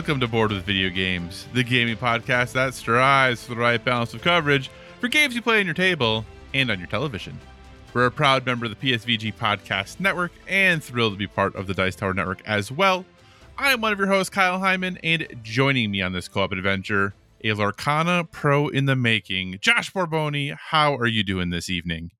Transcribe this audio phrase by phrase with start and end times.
[0.00, 4.14] Welcome to Board with Video Games, the gaming podcast that strives for the right balance
[4.14, 7.38] of coverage for games you play on your table and on your television.
[7.92, 11.66] We're a proud member of the PSVG Podcast Network and thrilled to be part of
[11.66, 13.04] the Dice Tower Network as well.
[13.58, 17.12] I am one of your hosts, Kyle Hyman, and joining me on this co-op adventure,
[17.44, 20.56] a Lorcana pro in the making, Josh Borboni.
[20.70, 22.12] How are you doing this evening?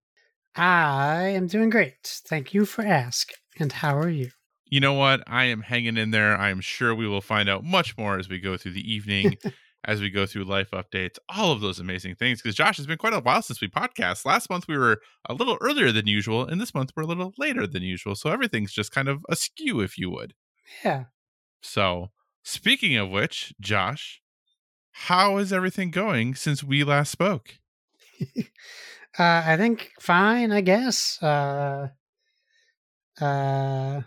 [0.55, 2.21] I am doing great.
[2.29, 3.37] Thank you for asking.
[3.59, 4.33] And how are you?
[4.71, 5.23] You know what?
[5.27, 6.37] I am hanging in there.
[6.37, 9.37] I am sure we will find out much more as we go through the evening,
[9.85, 12.41] as we go through life updates, all of those amazing things.
[12.41, 14.25] Because Josh, it's been quite a while since we podcast.
[14.25, 17.35] Last month we were a little earlier than usual, and this month we're a little
[17.37, 18.15] later than usual.
[18.15, 20.35] So everything's just kind of askew, if you would.
[20.85, 21.05] Yeah.
[21.63, 22.11] So,
[22.43, 24.23] speaking of which, Josh,
[24.93, 27.59] how is everything going since we last spoke?
[29.19, 31.21] Uh, I think fine, I guess.
[31.21, 31.89] Uh,
[33.21, 34.03] uh,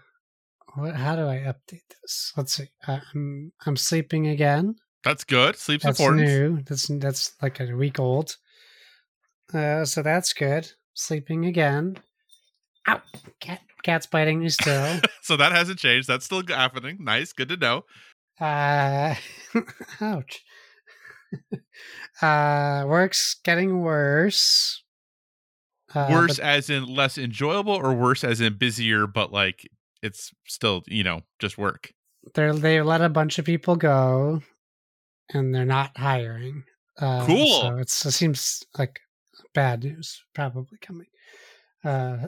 [0.75, 2.33] what, how do I update this?
[2.35, 2.69] Let's see.
[2.87, 4.75] Uh, I'm I'm sleeping again.
[5.03, 5.55] That's good.
[5.57, 6.27] Sleep's That's important.
[6.27, 6.61] new.
[6.63, 8.37] That's that's like a week old.
[9.53, 10.71] Uh, so that's good.
[10.93, 11.97] Sleeping again.
[12.87, 13.01] Ow!
[13.39, 14.99] Cat cat's biting me still.
[15.21, 16.07] so that hasn't changed.
[16.07, 16.97] That's still happening.
[17.01, 17.33] Nice.
[17.33, 17.83] Good to know.
[18.39, 19.15] Uh,
[20.01, 20.43] ouch.
[22.21, 24.83] uh, work's getting worse.
[25.93, 29.69] Uh, worse but as in less enjoyable or worse as in busier but like
[30.03, 31.91] it's still you know just work
[32.33, 34.41] they're they let a bunch of people go,
[35.33, 36.63] and they're not hiring.
[36.97, 37.61] Uh, Cool.
[37.61, 38.99] So it's, it seems like
[39.53, 41.07] bad news probably coming
[41.83, 42.27] uh,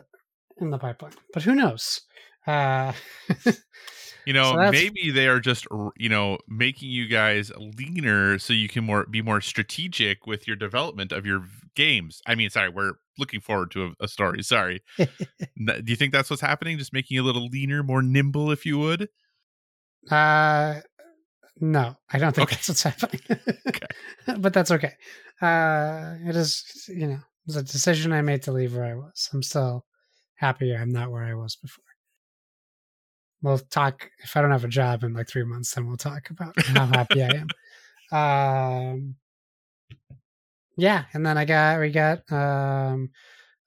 [0.58, 2.02] in the pipeline, but who knows?
[2.46, 2.94] Uh,
[4.26, 5.66] you know So maybe they are just
[5.98, 10.56] you know making you guys leaner so you can more be more strategic with your
[10.56, 11.44] development of your
[11.76, 16.12] games i mean sorry we're looking forward to a, a story sorry do you think
[16.12, 19.10] that's what's happening just making you a little leaner more nimble if you would
[20.10, 20.82] Uh,
[21.60, 22.56] no, I don't think Okay.
[22.56, 23.22] that's what's happening.
[23.68, 23.88] Okay.
[24.40, 24.94] but that's okay.
[25.42, 29.30] Uh, it is, you know, it's a decision I made to leave where I was.
[29.34, 29.86] I'm still
[30.36, 31.84] happier I'm not where I was before.
[33.42, 35.74] We'll talk if I don't have a job in like three months.
[35.74, 37.50] Then we'll talk about how happy I am.
[38.12, 39.16] Um,
[40.78, 43.12] yeah, and then I got we got um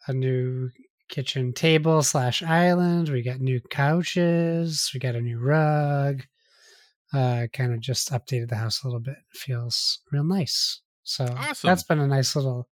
[0.06, 0.70] a new
[1.08, 3.08] kitchen table slash island.
[3.08, 4.90] We got new couches.
[4.92, 6.22] We got a new rug.
[7.12, 9.16] Uh, kind of just updated the house a little bit.
[9.16, 10.82] It feels real nice.
[11.04, 11.68] So Awesome.
[11.68, 12.68] that's been a nice little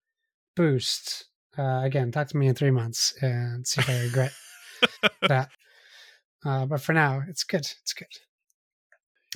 [0.57, 1.27] boost.
[1.57, 4.33] Uh, again, talk to me in three months and see if I regret
[5.23, 5.49] that.
[6.45, 7.67] Uh, but for now, it's good.
[7.83, 8.07] It's good.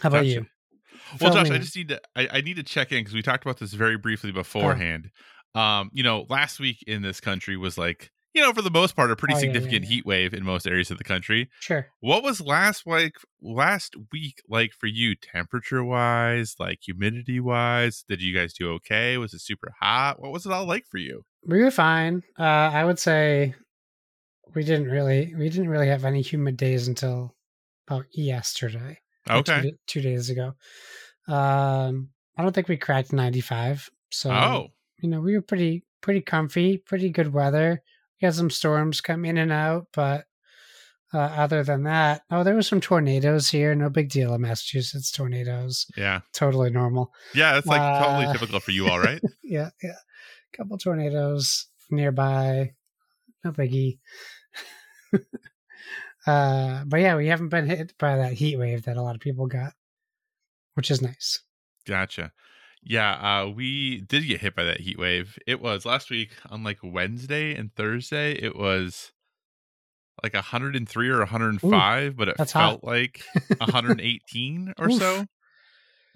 [0.02, 0.40] How about Gotcha.
[0.40, 0.46] you?
[1.20, 3.44] Well josh i just need to I, I need to check in because we talked
[3.44, 5.10] about this very briefly beforehand
[5.54, 8.94] um you know last week in this country was like you know for the most
[8.94, 9.90] part a pretty Oh, yeah, yeah, significant yeah.
[9.90, 11.86] heat wave in most areas of the country Sure.
[12.00, 18.22] what was last like last week like for you temperature wise like humidity wise did
[18.22, 21.24] you guys do okay was it super hot what was it all like for you
[21.44, 22.22] We were fine.
[22.38, 23.54] Uh, I would say
[24.54, 27.34] we didn't really we didn't really have any humid days until
[27.88, 28.98] about yesterday.
[29.28, 30.54] Or two okay two, days ago.
[31.28, 33.88] Um, I don't think we cracked ninety five.
[34.10, 34.68] So oh
[35.00, 37.82] you know we were pretty pretty comfy, pretty good weather.
[38.20, 40.24] We had some storms come in and out, but
[41.12, 43.74] uh, other than that, oh, there was some tornadoes here.
[43.74, 45.10] No big deal in Massachusetts.
[45.10, 47.12] Tornadoes, yeah totally normal.
[47.34, 49.96] yeah that's like Uh, totally typical for you all right yeah, yeah.
[50.56, 52.72] Couple tornadoes nearby.
[53.44, 53.98] No biggie.
[56.26, 59.20] uh, but yeah, we haven't been hit by that heat wave that a lot of
[59.20, 59.72] people got,
[60.74, 61.42] which is nice.
[61.86, 62.32] Gotcha.
[62.82, 63.12] Yeah,
[63.42, 65.38] uh, we did get hit by that heat wave.
[65.46, 68.32] It was last week on like Wednesday and Thursday.
[68.32, 69.12] It was
[70.22, 72.84] like 103 or 105, but it felt hot.
[72.84, 73.22] like
[73.58, 74.98] 118 or Oof.
[74.98, 75.26] so.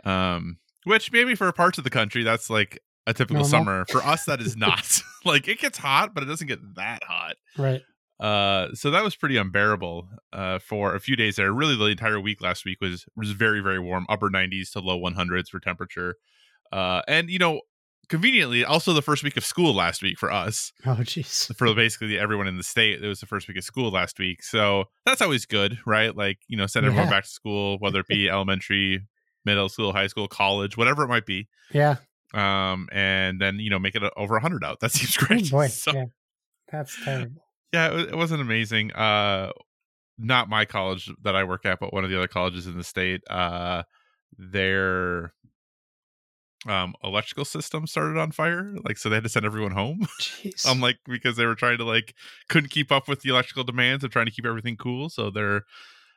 [0.04, 3.50] Um, which maybe for parts of the country that's like a typical Normal.
[3.50, 3.84] summer.
[3.90, 5.02] For us, that is not.
[5.24, 7.36] like it gets hot, but it doesn't get that hot.
[7.56, 7.82] Right.
[8.20, 11.52] Uh, so that was pretty unbearable uh, for a few days there.
[11.52, 14.98] Really, the entire week last week was was very very warm, upper 90s to low
[15.00, 16.16] 100s for temperature.
[16.72, 17.60] Uh, and you know,
[18.08, 21.54] conveniently also the first week of school last week for us Oh, jeez.
[21.56, 24.42] for basically everyone in the state it was the first week of school last week
[24.42, 27.12] so that's always good right like you know send everyone Yeah.
[27.12, 29.06] back to school whether it be elementary
[29.46, 31.96] middle school high school college whatever it might be Yeah.
[32.34, 35.68] um and then you know make it over 100 out that seems Oh great boy.
[35.68, 36.04] So- yeah.
[36.70, 37.43] That's terrible.
[37.74, 39.50] Yeah it, it wasn't amazing uh
[40.16, 42.84] not my college that i work at but one of the other colleges in the
[42.84, 43.82] state uh
[44.38, 45.32] their
[46.66, 50.64] um electrical system started on fire like so they had to send everyone home Jeez.
[50.66, 52.14] um like because they were trying to like
[52.48, 55.62] couldn't keep up with the electrical demands of trying to keep everything cool so they're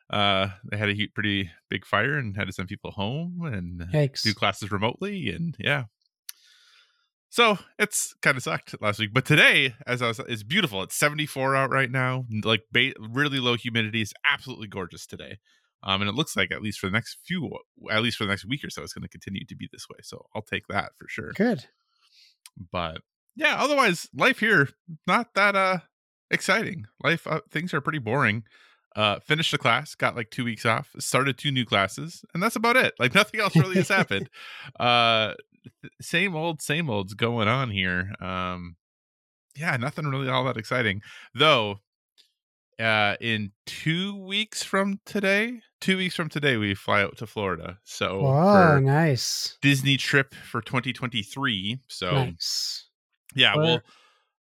[0.10, 3.82] uh they had a heat pretty big fire and had to send people home and
[3.94, 4.22] Yikes.
[4.24, 5.84] do classes remotely and yeah
[7.30, 10.96] so it's kind of sucked last week but today as i was it's beautiful it's
[10.96, 15.38] 74 out right now like ba- really low humidity is absolutely gorgeous today
[15.84, 17.50] um and it looks like at least for the next few
[17.92, 19.88] at least for the next week or so it's going to continue to be this
[19.90, 21.32] way so i'll take that for sure.
[21.34, 21.66] Good.
[22.72, 23.02] but
[23.36, 24.70] yeah otherwise life here
[25.06, 25.80] not that uh
[26.30, 26.86] exciting.
[27.04, 28.44] Life uh, things are pretty boring.
[28.96, 32.56] Uh finished the class got like two weeks off started two new classes and that's
[32.56, 32.94] about it.
[33.00, 34.30] Like nothing else really has happened.
[34.80, 35.34] Uh
[36.02, 38.76] same old same old's going on here um
[39.56, 41.02] yeah nothing really all that exciting
[41.34, 41.78] though
[42.80, 47.78] uh in two weeks from today two weeks from today we fly out to florida
[47.84, 48.22] so
[48.80, 49.58] nice.
[49.62, 52.88] disney trip for 2023 so Nice.
[53.36, 53.82] yeah, we'll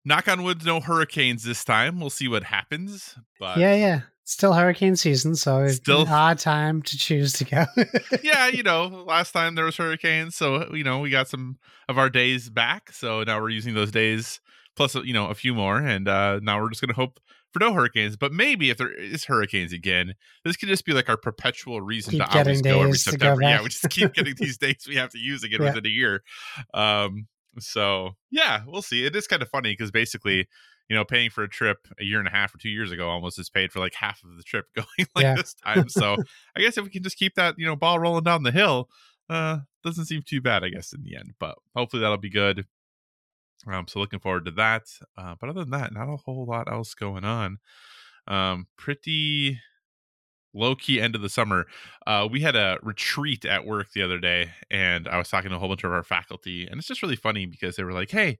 [0.06, 2.00] knock on wood, no hurricanes this time.
[2.00, 3.16] We'll see what happens.
[3.40, 4.02] But yeah, yeah.
[4.24, 7.66] Still hurricane season, so it's Still- an odd time to choose to go.
[8.24, 11.58] yeah, you know, last time there was hurricanes, so you know we got some
[11.90, 12.92] of our days back.
[12.94, 14.40] So now we're using those days
[14.78, 17.20] plus you know a few more, and uh now we're just gonna hope
[17.52, 18.16] for no hurricanes.
[18.16, 20.14] But maybe if there is hurricanes again,
[20.46, 23.12] this could just be like our perpetual reason Keep to always go every to go
[23.12, 23.42] September.
[23.42, 25.70] Yeah, we just keep getting these dates we have to use again Yeah.
[25.74, 26.22] within a year.
[26.74, 27.28] Um,
[27.60, 29.06] so yeah, we'll see.
[29.06, 30.48] It is kind of funny because basically.
[30.92, 33.08] You know, paying for a trip a year and a half or two years ago
[33.08, 35.36] almost is paid for like half of the trip going like Yeah.
[35.36, 35.88] this time.
[35.88, 36.18] So
[36.58, 38.90] I guess if we can just keep that, you know, ball rolling down the hill,
[39.30, 41.36] uh, doesn't seem too bad, I guess, in the end.
[41.40, 42.66] But hopefully that'll be good.
[43.66, 44.84] Um, so looking forward to that.
[45.18, 47.60] Uh, but other than that, not a whole lot else going on.
[48.28, 49.62] Um, pretty
[50.54, 51.68] low key end of the summer.
[52.06, 55.56] Uh, we had a retreat at work the other day, and I was talking to
[55.56, 58.12] a whole bunch of our faculty, and it's just really funny because they were like,
[58.12, 58.40] "Hey,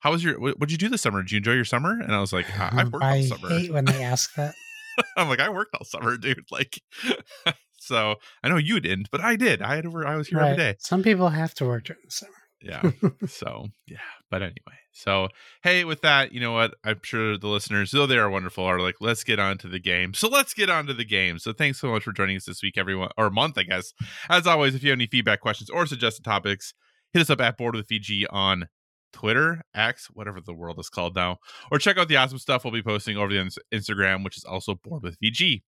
[0.00, 0.38] how was your?
[0.40, 1.22] What did you do this summer?
[1.22, 3.22] Did you enjoy your summer?" And I was like, "I I mm, worked all I
[3.22, 4.54] summer." hate when they ask that.
[5.16, 6.44] I'm like, I worked all summer, dude.
[6.50, 6.80] Like,
[7.78, 9.62] so I know you didn't, but I did.
[9.62, 10.06] I had over.
[10.06, 10.76] I was here every day.
[10.78, 12.32] Some people have to work during the summer.
[12.62, 12.90] Yeah.
[13.26, 13.98] so yeah.
[14.30, 15.28] But anyway, so
[15.62, 16.74] hey, with that, you know what?
[16.84, 19.80] I'm sure the listeners, though they are wonderful, are like, let's get on to the
[19.80, 20.12] game.
[20.12, 21.38] So let's get on to the game.
[21.38, 23.92] So thanks so much for joining us this week, everyone, or month, I guess.
[24.28, 26.74] As always, if you have any feedback, questions, or suggested topics,
[27.12, 28.68] hit us up at Board with VG on
[29.12, 31.38] Twitter, X, whatever the world is called now,
[31.70, 34.74] or check out the awesome stuff we'll be posting over the Instagram, which is also
[34.74, 35.62] Board with VG.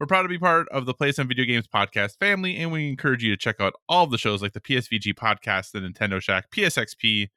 [0.00, 2.88] We're proud to be part of the Play Some Video Games podcast family, and we
[2.88, 6.20] encourage you to check out all of the shows like the PSVG podcast, the Nintendo
[6.20, 7.28] Shack, PSXP,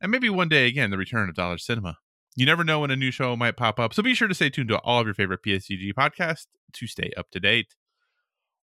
[0.00, 1.96] and maybe one day again the return of Dollar Cinema.
[2.36, 4.50] You never know when a new show might pop up, so be sure to stay
[4.50, 7.76] tuned to all of your favorite PSVG podcasts to stay up to date.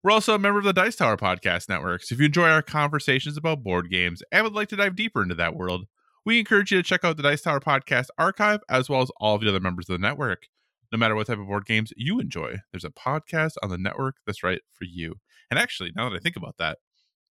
[0.02, 2.62] We're also a member of the Dice Tower Podcast Network, so if you enjoy our
[2.62, 5.86] conversations about board games and would like to dive deeper into that world,
[6.28, 9.34] we encourage you to check out the Dice Tower Podcast archive as well as all
[9.36, 10.46] of the other members of the network.
[10.92, 14.16] No matter what type of board games you enjoy, there's a podcast on the network
[14.26, 15.14] that's right for you.
[15.50, 16.78] And actually, now that I think about that,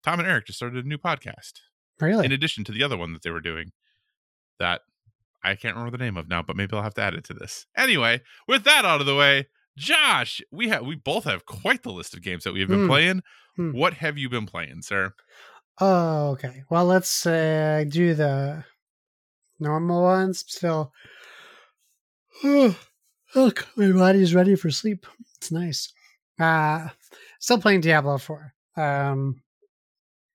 [0.04, 1.54] Tom and Eric just started a new podcast
[2.00, 2.24] Really?
[2.24, 3.72] in addition to the other one that they were doing
[4.60, 4.82] that
[5.42, 7.34] I can't remember the name of now, but maybe I'll have to add it to
[7.34, 7.66] this.
[7.76, 11.90] Anyway, with that out of the way, Josh, we have we both have quite the
[11.90, 12.88] list of games that we have been Hmm.
[12.88, 13.22] playing.
[13.56, 13.72] Hmm.
[13.72, 15.14] What have you been playing, sir?
[15.80, 16.62] Oh, okay.
[16.70, 18.64] Well, let's uh, do the
[19.58, 20.44] normal ones.
[20.48, 20.90] So,
[22.44, 25.06] look, my body's ready for sleep.
[25.36, 25.92] It's nice.
[26.38, 26.88] Uh,
[27.38, 28.52] still playing Diablo 4.
[28.76, 29.42] Um,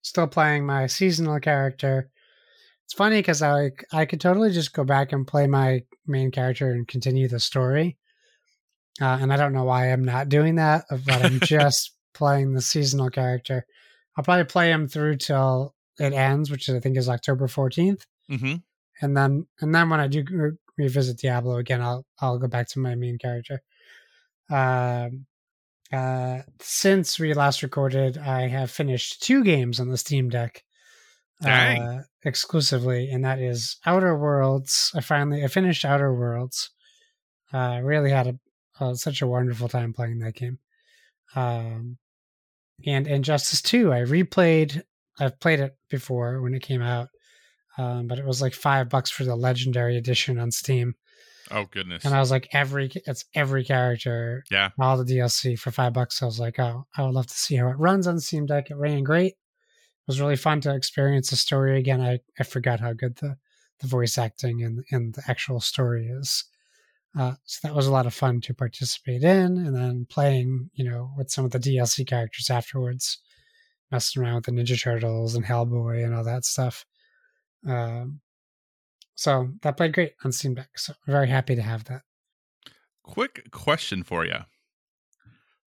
[0.02, 2.10] still playing my seasonal character.
[2.86, 6.32] It's funny because I like I could totally just go back and play my main
[6.32, 7.98] character and continue the story.
[9.02, 12.62] Uh, and I don't know why I'm not doing that, but I'm just playing the
[12.62, 13.66] seasonal character.
[14.18, 18.56] I'll probably play him through till it ends, which I think is October 14th, Mm-hmm.
[19.02, 22.68] And then and then when I do re- revisit Diablo again, I'll I'll go back
[22.70, 23.62] to my main character.
[24.50, 25.26] Um,
[25.92, 30.64] uh, since we last recorded, I have finished two games on the Steam Deck,
[31.44, 34.92] uh, exclusively, and that is Outer Worlds.
[34.96, 36.72] I finally I finished Outer Worlds.
[37.52, 38.40] Uh, really had a
[38.80, 40.60] uh, such a wonderful time playing that game.
[41.36, 41.98] Um,
[42.86, 44.84] and Injustice 2, I replayed.
[45.20, 47.10] I've played it before when it came out.
[47.80, 50.96] Um, but it was like five bucks for the legendary edition on Steam.
[51.52, 52.06] Oh goodness.
[52.06, 54.70] And I was like, every it's every character, Yeah.
[54.80, 56.22] all the DLC for five bucks.
[56.22, 58.70] I was like, oh, I would love to see how it runs on Steam Deck.
[58.70, 59.32] It ran great.
[59.34, 62.02] It was really fun to experience the story again.
[62.02, 63.38] I, I forgot how good the,
[63.80, 66.44] the voice acting and and the actual story is.
[67.18, 70.84] Uh, so that was a lot of fun to participate in, and then playing, you
[70.88, 73.18] know, with some of the DLC characters afterwards,
[73.92, 76.86] messing around with the Ninja Turtles and Hellboy and all that stuff.
[77.68, 78.22] Um,
[79.16, 80.70] so that played great on Steam Deck.
[80.78, 82.02] So very happy to have that.
[83.04, 84.40] Quick question for you.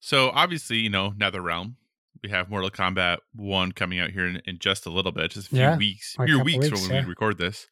[0.01, 1.75] So obviously, you know, NetherRealm.
[2.23, 5.49] We have Mortal Kombat One coming out here in, in just a little bit, just
[5.49, 7.03] a few Yeah, weeks, a few weeks, weeks, from when yeah.
[7.05, 7.67] we record this.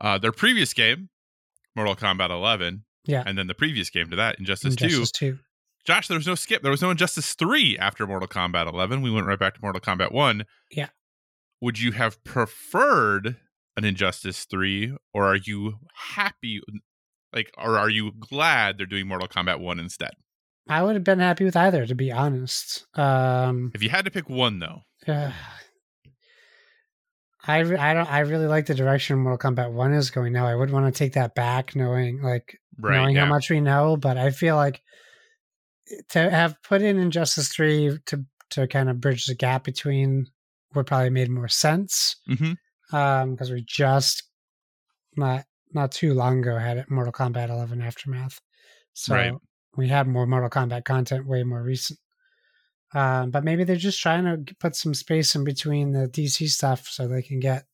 [0.00, 1.10] Uh, their previous game,
[1.76, 3.22] Mortal Kombat 11, Yeah.
[3.26, 5.04] and then the previous game to that, Injustice 2.
[5.04, 5.38] 2.
[5.84, 6.62] Josh, there was no skip.
[6.62, 9.02] There was no Injustice 3 after Mortal Kombat 11.
[9.02, 10.44] We went right back to Mortal Kombat 1.
[10.70, 10.88] Yeah.
[11.60, 13.36] Would you have preferred
[13.76, 16.60] an Injustice 3 or are you happy
[17.32, 20.12] like or are you glad they're doing Mortal Kombat 1 instead?
[20.68, 22.86] I would have been happy with either, to be honest.
[22.94, 24.80] Um, If you had to pick one though.
[25.06, 25.30] uh,
[27.46, 30.46] I re- I don't I really like the direction Mortal Kombat One is going now.
[30.46, 32.96] I would want to take that back, knowing like Right.
[32.96, 33.24] knowing yeah.
[33.24, 34.82] how much we know, but I feel like
[36.10, 40.26] to have put in Injustice Three to to kind of bridge the gap between
[40.74, 42.16] would probably made more sense
[42.92, 42.96] Mhm.
[42.98, 44.24] um because we just
[45.16, 48.40] not not too long ago had it Mortal Kombat 11 Aftermath,
[48.94, 49.34] so Right.
[49.76, 51.98] we have more Mortal Kombat content way more recent.
[52.94, 56.88] Um, but maybe they're just trying to put some space in between the DC stuff
[56.88, 57.66] so they can get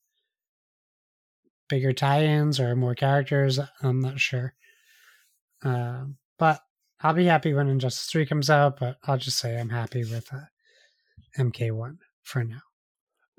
[1.71, 3.59] bigger tie-ins or more characters.
[3.83, 4.55] I'm not sure.
[5.63, 6.61] Um, but
[7.01, 10.33] I'll be happy when Injustice 3 comes out, but I'll just say I'm happy with
[10.33, 10.47] uh,
[11.39, 12.63] MK1 for now.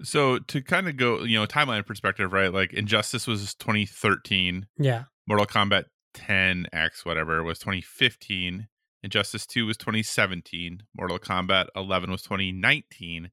[0.03, 2.53] So to kind of go, you know, timeline perspective, right?
[2.53, 5.03] Like Injustice was 2013, Yeah.
[5.27, 8.67] Mortal Kombat 10X whatever was 2015,
[9.03, 13.31] Injustice 2 was 2017, Mortal Kombat 11 was 2019.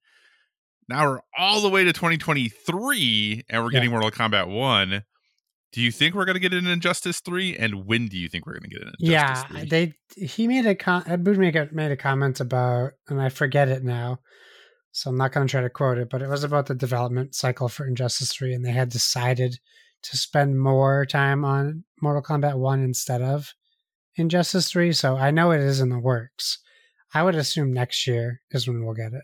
[0.89, 3.77] Now we're all the way to 2023 and we're Yeah.
[3.79, 5.05] getting Mortal Kombat 1.
[5.71, 8.47] Do you think we're going to get an Injustice 3 and when do you think
[8.47, 9.69] we're going to get an Injustice yeah, 3?
[9.69, 13.29] they he made a con- Ed Boon made a, made a comment about, and I
[13.29, 14.21] forget it now,
[14.99, 17.35] so I'm not going to try to quote it, but it was about the development
[17.35, 19.59] cycle for Injustice Three, and they had decided
[20.03, 23.53] to spend more time on Mortal Kombat One instead of
[24.17, 24.93] Injustice Three.
[24.93, 26.59] So I know it is in the works.
[27.15, 29.23] I would assume next year is when we'll get it,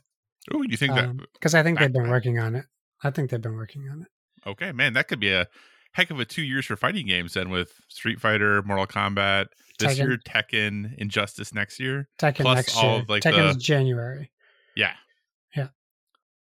[0.53, 2.65] Oh, you think that um, because I think they've been working on it.
[3.03, 4.49] I think they've been working on it.
[4.49, 5.47] Okay, man, that could be a
[5.93, 9.47] heck of a 2 years for fighting games then with Street Fighter, Mortal Kombat
[9.79, 10.07] this Tekken.
[10.09, 12.09] year, Tekken, Injustice next year.
[12.19, 13.01] Tekken Plus next all year.
[13.03, 14.31] of, like, Tekken's the- January.
[14.77, 14.93] Yeah.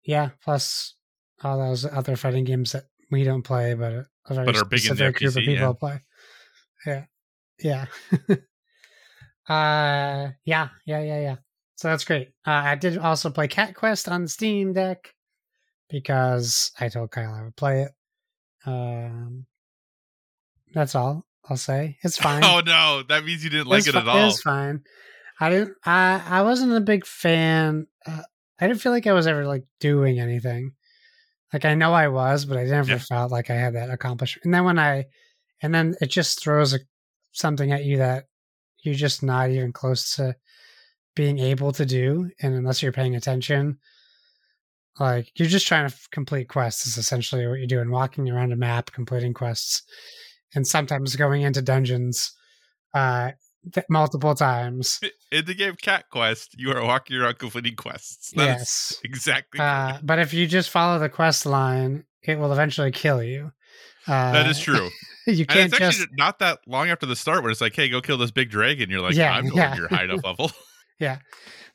[0.08, 0.94] Yeah, plus
[1.44, 4.80] all those other fighting games that we don't play, but a very But are big
[4.80, 5.72] specific group of people yeah.
[5.78, 6.00] play.
[6.86, 7.04] Yeah,
[7.60, 7.86] yeah,
[9.48, 11.36] uh, yeah, yeah, yeah, yeah.
[11.76, 12.28] So that's great.
[12.46, 15.12] Uh, I did also play Cat Quest on the Steam Deck
[15.90, 17.92] because I told Kyle I would play it.
[18.64, 19.44] Um,
[20.72, 21.98] that's all I'll say.
[22.02, 22.44] It's fine.
[22.44, 24.28] Oh no, that means you didn't like It's it at fi- all.
[24.30, 24.82] It's fine.
[25.38, 25.74] I didn't.
[25.84, 27.86] I I wasn't a big fan.
[28.06, 28.22] Uh,
[28.60, 30.72] I didn't feel like I was ever like doing anything.
[31.52, 32.98] Like I know I was, but I never Yeah.
[32.98, 34.44] felt like I had that accomplishment.
[34.44, 35.06] And then when I,
[35.62, 36.80] and then it just throws a,
[37.32, 38.24] something at you that
[38.84, 40.36] you're just not even close to
[41.16, 43.78] being able to do, and unless you're paying attention,
[45.00, 48.52] like you're just trying to f- complete quests is essentially what you're doing, walking around
[48.52, 49.82] a map, completing quests,
[50.54, 52.32] and sometimes going into dungeons.
[52.94, 53.32] Uh,
[53.88, 55.00] multiple times.
[55.32, 58.32] In the game Cat Quest, you are walking around completing quests.
[58.32, 58.98] That yes.
[59.04, 59.60] exactly.
[59.60, 63.52] Uh, but if you just follow the quest line, it will eventually kill you.
[64.06, 64.88] Uh, that is true.
[65.26, 67.90] You can't it's just actually not that long after the start when it's like, hey,
[67.90, 68.88] go kill this big dragon.
[68.88, 69.74] You're like, Yeah, I'm going yeah.
[69.74, 70.50] to your high enough level.
[71.00, 71.18] Yeah.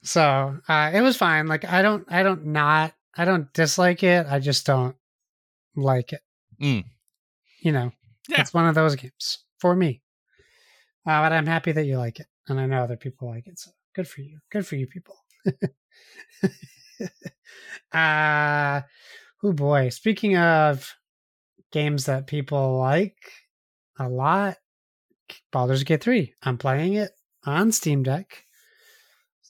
[0.01, 1.45] So uh, it was fine.
[1.47, 4.25] Like I don't, I don't not, I don't dislike it.
[4.27, 4.95] I just don't
[5.75, 6.21] like it.
[6.61, 6.83] Mm.
[7.61, 7.91] You know,
[8.27, 8.41] Yeah.
[8.41, 10.01] it's one of those games for me.
[11.05, 13.60] Uh, but I'm happy that you like it, and I know other people like it.
[13.60, 14.39] So good for you.
[14.51, 15.15] Good for you, people.
[17.91, 18.81] uh
[19.43, 19.89] oh boy.
[19.89, 20.93] Speaking of
[21.72, 23.17] games that people like
[24.00, 24.57] a lot,
[25.51, 26.33] Baldur's Gate 3.
[26.43, 27.12] I'm playing it
[27.45, 28.45] on Steam Deck.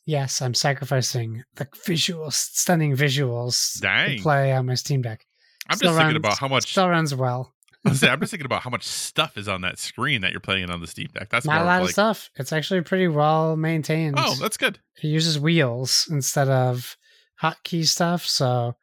[0.05, 4.17] Yes, I'm sacrificing the visual, stunning visuals Dang.
[4.17, 5.25] to play on my Steam Deck.
[5.69, 6.69] I'm Still just thinking runs- about how much.
[6.71, 7.53] Still runs well.
[7.85, 10.31] I was saying, I'm just thinking about how much stuff is on that screen that
[10.31, 11.29] you're playing on the Steam Deck.
[11.29, 12.29] That's Not a lot of like, stuff.
[12.35, 14.15] It's actually pretty well maintained.
[14.17, 14.79] oh, that's good.
[15.01, 16.97] it uses wheels instead of
[17.41, 18.75] hotkey stuff, so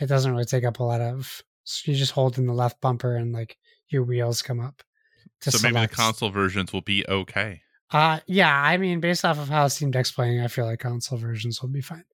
[0.00, 2.80] it doesn't really take up a lot of So you just hold in the left
[2.80, 3.56] bumper and like
[3.88, 4.82] your wheels come up.
[5.40, 7.60] So maybe the console versions will be okay.
[7.92, 11.18] Uh, yeah, I mean, based off of how Steam Deck's playing, I feel like console
[11.18, 12.04] versions will be fine.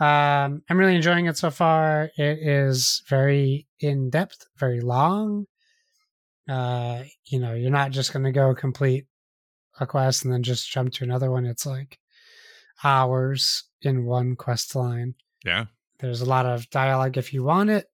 [0.00, 2.10] Um, I'm really enjoying it so far.
[2.16, 5.46] It is very in depth, very long.
[6.52, 9.06] Uh, you know, you're not just going to go complete
[9.80, 11.46] a quest and then just jump to another one.
[11.46, 11.98] It's like
[12.84, 15.14] hours in one quest line.
[15.44, 15.66] Yeah.
[16.00, 17.86] There's a lot of dialogue if you want it.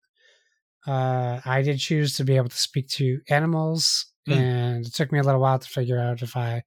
[0.87, 4.33] Uh, I did choose to be able to speak to animals, Hmm.
[4.33, 6.65] and it took me a little while to figure out if I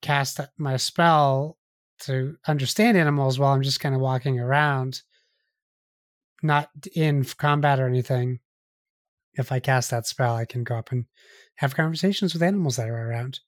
[0.00, 1.56] cast my spell
[2.00, 5.02] to understand animals while I'm just kind of walking around,
[6.42, 8.40] not in combat or anything.
[9.34, 11.06] If I cast that spell, I can go up and
[11.56, 13.40] have conversations with animals that are around.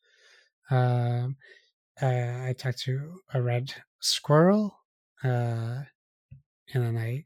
[0.70, 1.36] Um,
[2.00, 4.78] uh, I talked to a red squirrel,
[5.22, 5.82] uh,
[6.72, 7.24] and then I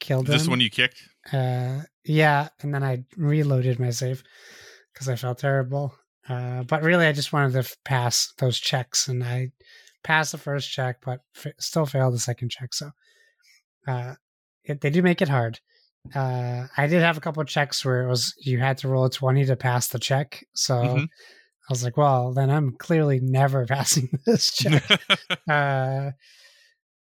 [0.00, 0.50] killed this him.
[0.50, 1.02] one you kicked?
[1.32, 4.22] Uh, yeah, and then I reloaded my save
[4.92, 5.94] because I felt terrible.
[6.28, 9.52] Uh, but really, I just wanted to pass those checks, and I
[10.04, 12.74] passed the first check, but f- still failed the second check.
[12.74, 12.90] So,
[13.86, 14.14] uh,
[14.64, 15.60] it, they do make it hard.
[16.14, 19.04] Uh, I did have a couple of checks where it was you had to roll
[19.04, 20.44] a twenty to pass the check.
[20.54, 21.04] So Mhm.
[21.04, 24.82] I was like, well, then I'm clearly never passing this check.
[25.48, 26.10] Uh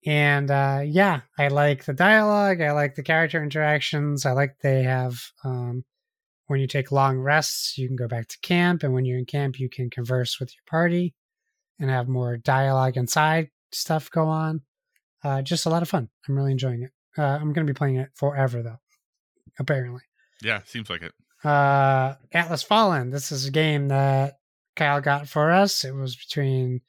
[0.05, 2.61] and uh yeah i like the dialogue.
[2.61, 4.27] I like the character interactions.
[4.27, 5.85] I like they have um
[6.49, 8.83] when you take long rests you can go back to camp.
[8.83, 11.15] And when you're in camp you can converse with your party
[11.79, 14.63] and have more dialogue and side stuff go on.
[15.25, 16.09] Uh just a lot of fun.
[16.29, 16.91] I'm really enjoying it.
[17.17, 18.79] Uh i'm gonna be playing it forever though
[19.59, 20.03] apparently
[20.43, 21.13] yeah, seems like it.
[21.45, 24.35] uh atlas fallen this is a game that
[24.77, 26.81] kyle got for us it was between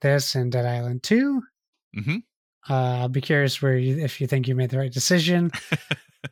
[0.00, 1.42] this and dead island 2
[1.96, 2.16] Mm-hmm.
[2.72, 5.50] uh, I'll be curious where you, if you think you made the right decision.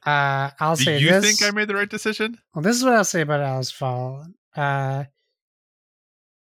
[0.05, 1.25] Uh, I'll Do say you this.
[1.39, 2.37] think I made the right decision?
[2.55, 4.35] well, this is what I'll say about Atlas Fallen.
[4.55, 5.05] Uh,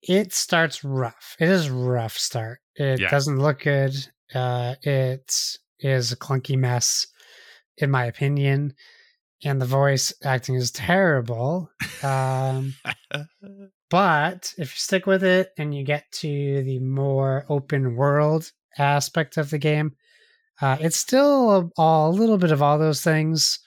[0.02, 1.36] it starts rough.
[1.40, 2.60] It is a rough start.
[2.76, 3.10] It Yeah.
[3.10, 3.94] doesn't look good.
[4.34, 7.06] Uh, it is a clunky mess,
[7.78, 8.74] in my opinion,
[9.44, 11.70] and the voice acting is terrible.
[12.02, 12.74] Um,
[13.90, 19.38] but if you stick with it and you get to the more open world aspect
[19.38, 19.96] of the game,
[20.62, 23.60] uh, it's still a, a little bit of all those things,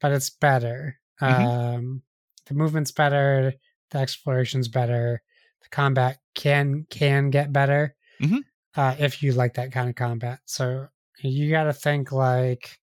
[0.00, 0.98] but it's better.
[1.20, 1.46] Mhm.
[1.76, 2.02] Um,
[2.46, 3.54] the movement's better,
[3.90, 5.22] the exploration's better,
[5.62, 8.40] the combat can can get better Mhm.
[8.74, 10.40] uh, if you like that kind of combat.
[10.46, 10.88] So
[11.20, 12.78] you got to think like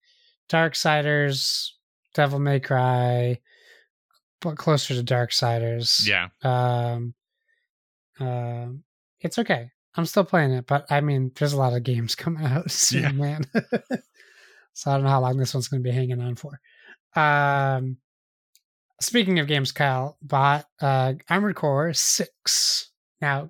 [0.48, 1.72] Dark Darksiders,
[2.20, 3.40] Devil May Cry,
[4.42, 6.06] but closer to Dark Darksiders.
[6.06, 6.28] yeah.
[6.44, 7.14] Um,
[8.20, 8.84] um,
[9.22, 9.72] it's okay.
[9.96, 13.04] I'm still playing it, but I mean, there's a lot of games coming out soon,
[13.04, 13.12] Yeah.
[13.14, 13.44] man.
[14.74, 16.60] so I don't know how long this one's going to be hanging on for.
[17.16, 17.96] Um,
[19.00, 22.92] speaking of games, Kyle bought uh, Armored Core Six.
[23.22, 23.50] Now,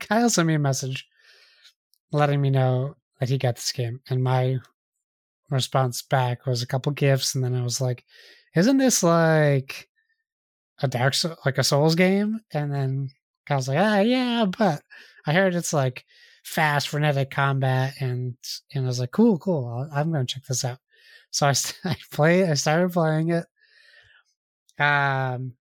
[0.00, 1.06] Kyle sent me a message
[2.10, 4.56] letting me know that he got this game, and my
[5.50, 8.04] response back was a couple gifts, and then I was like,
[8.54, 9.88] "Isn't this like
[10.82, 13.10] a Dark like a Souls game?" And then
[13.50, 14.82] I was like, "Ah, yeah, but
[15.26, 16.04] I heard it's like
[16.44, 18.36] fast, frenetic combat," and
[18.74, 19.66] and I was like, "Cool, cool.
[19.68, 20.78] I'll, I'm gonna check this out."
[21.30, 21.54] So I,
[21.90, 22.48] I play.
[22.48, 23.46] I started playing it.
[24.80, 25.54] Um,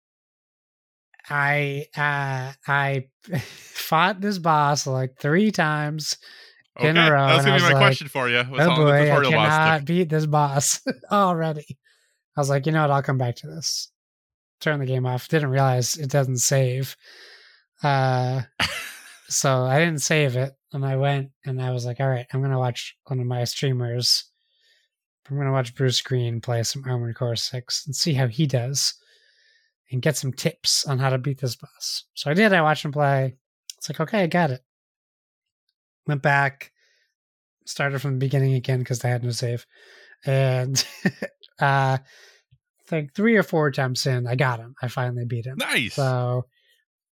[1.29, 3.07] I uh I
[3.39, 6.17] fought this boss like three times
[6.77, 6.89] Okay.
[6.89, 8.39] in a row, That was gonna be was my like, question for you.
[8.39, 9.85] Oh how long the boy, I cannot took.
[9.85, 11.65] beat this boss already.
[12.35, 12.91] I was like, you know what?
[12.91, 13.89] I'll come back to this.
[14.59, 15.29] Turn the game off.
[15.29, 16.97] Didn't realize it doesn't save.
[17.81, 18.41] Uh,
[19.29, 22.41] so I didn't save it, and I went and I was like, all right, I'm
[22.41, 24.25] gonna watch one of my streamers.
[25.29, 28.95] I'm gonna watch Bruce Green play some Armored Core Six and see how he does,
[29.91, 32.03] and get some tips on how to beat this boss.
[32.15, 32.51] So I did.
[32.51, 33.35] I watched him play.
[33.77, 34.61] It's like, okay, I got it.
[36.07, 36.71] Went back,
[37.65, 39.65] started from the beginning again because I had no save,
[40.25, 40.83] and
[41.59, 41.99] uh, I
[42.87, 44.75] think three or four attempts in, I got him.
[44.81, 45.57] I finally beat him.
[45.57, 45.95] Nice.
[45.95, 46.45] So,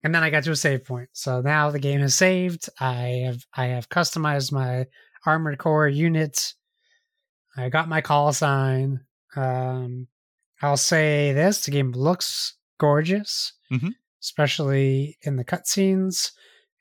[0.03, 1.09] and then I got to a save point.
[1.13, 2.69] So now the game has saved.
[2.79, 4.85] I have I have customized my
[5.25, 6.53] armored core unit.
[7.57, 8.99] I got my call sign.
[9.35, 10.07] Um,
[10.61, 13.93] I'll say this: the game looks gorgeous, Mhm.
[14.21, 16.31] especially in the cutscenes.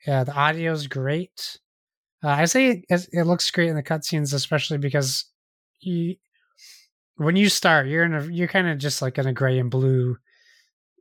[0.05, 1.57] Yeah, the audio is great.
[2.23, 5.25] Uh, I say it, it looks great in the cutscenes, especially because
[5.81, 6.15] you,
[7.17, 9.69] when you start, you're in a you're kind of just like in a gray and
[9.69, 10.17] blue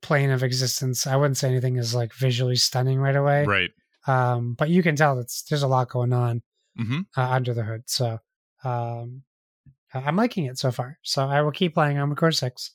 [0.03, 1.07] plane of existence.
[1.07, 3.71] I wouldn't say anything is like visually stunning right away, right.
[4.07, 6.43] um, but you can tell that there's a lot going on
[6.77, 7.83] hmm uh, under the hood.
[7.87, 8.19] So
[8.65, 9.23] um,
[9.95, 10.99] I'm liking it so far.
[11.03, 12.73] So I will keep playing Armored Core Six.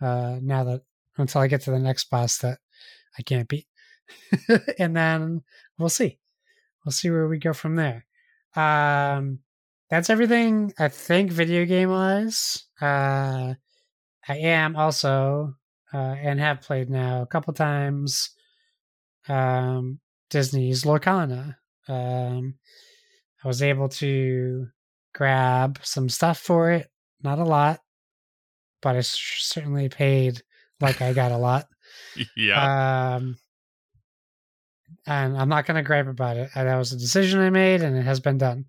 [0.00, 0.80] Uh, now that
[1.18, 2.58] until I get to the next boss that
[3.18, 3.66] I can't beat,
[4.78, 5.42] and then
[5.78, 6.18] we'll see.
[6.84, 8.06] We'll see where we go from there.
[8.56, 9.40] Um,
[9.90, 12.64] that's everything I think video game wise.
[12.80, 13.54] Uh,
[14.28, 15.54] I am also
[15.92, 18.30] uh, and have played now a couple times.
[19.28, 21.56] Um, Disney's Lorcana.
[21.88, 22.54] Um,
[23.44, 24.68] I was able to
[25.14, 26.88] grab some stuff for it.
[27.22, 27.80] Not a lot,
[28.80, 30.42] but I certainly paid
[30.80, 31.66] like I got a lot.
[32.36, 33.16] yeah.
[33.16, 33.36] Um,
[35.10, 36.50] and I'm not going to gripe about it.
[36.54, 38.66] That was a decision I made, and it has been done.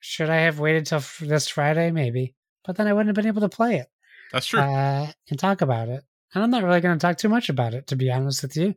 [0.00, 1.90] Should I have waited till this Friday?
[1.90, 3.88] Maybe, but then I wouldn't have been able to play it.
[4.32, 4.60] That's true.
[4.60, 6.02] Uh, and talk about it.
[6.32, 8.56] And I'm not really going to talk too much about it, to be honest with
[8.56, 8.74] you.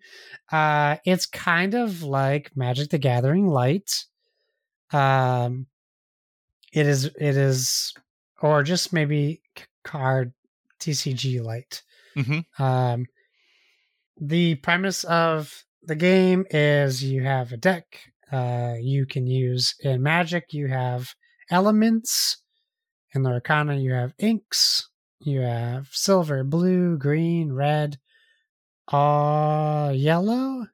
[0.52, 4.06] Uh, it's kind of like Magic the Gathering Light.
[4.92, 5.68] Um,
[6.74, 7.94] it is, it is,
[8.42, 9.42] or just maybe
[9.86, 10.34] card
[10.82, 11.82] TCG Light.
[12.18, 12.62] Mm-hmm.
[12.62, 13.06] Um,
[14.20, 17.86] the premise of the game is you have a deck.
[18.32, 20.54] Uh, you can use in Magic.
[20.54, 21.14] You have
[21.50, 22.38] elements.
[23.14, 24.90] In the Arcana, you have inks.
[25.20, 28.00] You have silver, blue, green, red,
[28.88, 30.66] uh, yellow,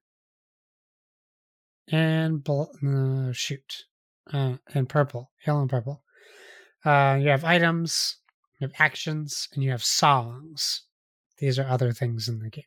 [1.90, 3.86] and bl- uh, shoot,
[4.32, 6.02] uh, and purple, yellow and purple.
[6.86, 8.18] Uh, you have items,
[8.60, 10.84] you have actions, and you have songs.
[11.40, 12.64] These are other things in the game.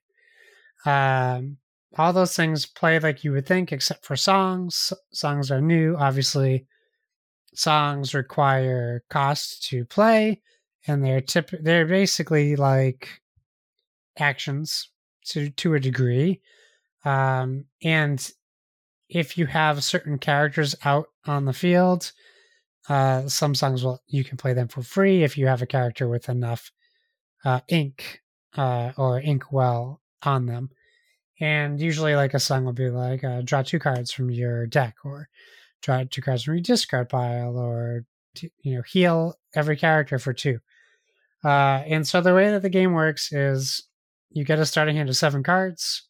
[0.85, 1.59] Um,
[1.98, 4.92] all those things play like you would think, except for songs.
[5.12, 6.66] Songs are new, obviously.
[7.55, 10.40] Songs require cost to play
[10.87, 13.20] and they're tip they're basically like
[14.18, 14.90] actions
[15.24, 16.40] to to a degree
[17.05, 18.33] um and
[19.09, 22.12] if you have certain characters out on the field
[22.88, 26.09] uh some songs will you can play them for free if you have a character
[26.09, 26.70] with enough
[27.44, 28.22] uh ink
[28.57, 30.70] uh or ink well on them
[31.40, 34.96] and usually like a song will be like uh, draw two cards from your deck
[35.05, 35.29] or
[35.83, 38.05] draw two cards from your discard pile or
[38.62, 40.61] you know heal every character for two
[41.44, 43.88] uh, and so the way that the game works is
[44.31, 46.09] you get a starting hand of seven cards,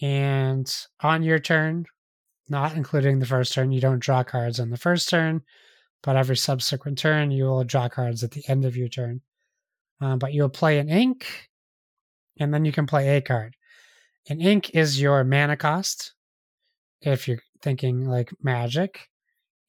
[0.00, 1.86] and on your turn,
[2.48, 5.42] not including the first turn, you don't draw cards on the first turn,
[6.02, 9.20] but every subsequent turn you will draw cards at the end of your turn.
[10.00, 11.48] Uh, but you'll play an ink,
[12.38, 13.56] and then you can play a card.
[14.28, 16.12] An ink is your mana cost,
[17.00, 19.08] if you're thinking like magic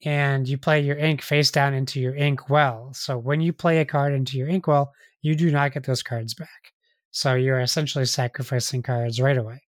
[0.04, 2.92] and you play your ink face down into your ink well.
[2.92, 4.92] So when you play a card into your ink well,
[5.22, 6.72] you do not get those cards back.
[7.10, 9.62] So you're essentially sacrificing cards right away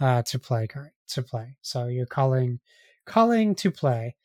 [0.00, 1.56] uh, to play card to play.
[1.62, 2.60] So you're calling
[3.06, 4.16] calling to play.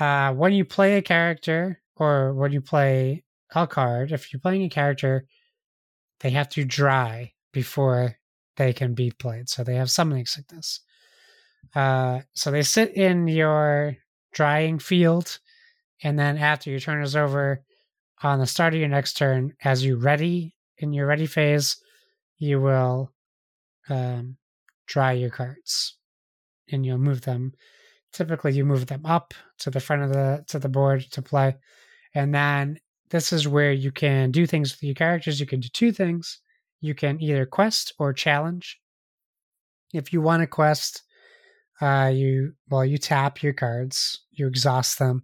[0.00, 4.64] Uh, when you play a character or when you play a card, if you're playing
[4.64, 5.26] a character,
[6.20, 8.16] they have to dry before
[8.56, 9.48] they can be played.
[9.48, 10.80] So they have summoning sickness.
[11.74, 13.96] Uh, so they sit in your
[14.32, 15.38] drying field.
[16.02, 17.62] And then after your turn is over,
[18.22, 21.76] on the start of your next turn, as you ready in your ready phase,
[22.38, 23.12] you will
[23.88, 24.36] um,
[24.86, 25.96] dry your cards,
[26.70, 27.52] and you'll move them.
[28.12, 31.56] Typically, you move them up to the front of the to the board to play,
[32.14, 32.78] and then
[33.10, 35.38] this is where you can do things with your characters.
[35.38, 36.40] You can do two things.
[36.84, 38.78] You can either quest or challenge.
[39.94, 41.02] If you want to quest,
[41.80, 45.22] uh, you well, you tap your cards, you exhaust them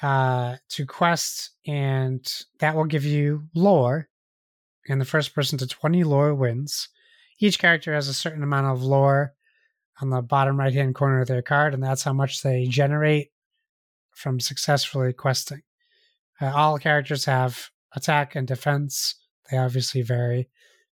[0.00, 2.24] uh, to quest, and
[2.60, 4.08] that will give you lore.
[4.88, 6.88] And the first person to 20 lore wins.
[7.40, 9.34] Each character has a certain amount of lore
[10.00, 13.32] on the bottom right hand corner of their card, and that's how much they generate
[14.14, 15.62] from successfully questing.
[16.40, 19.16] Uh, all characters have attack and defense.
[19.50, 20.48] They obviously vary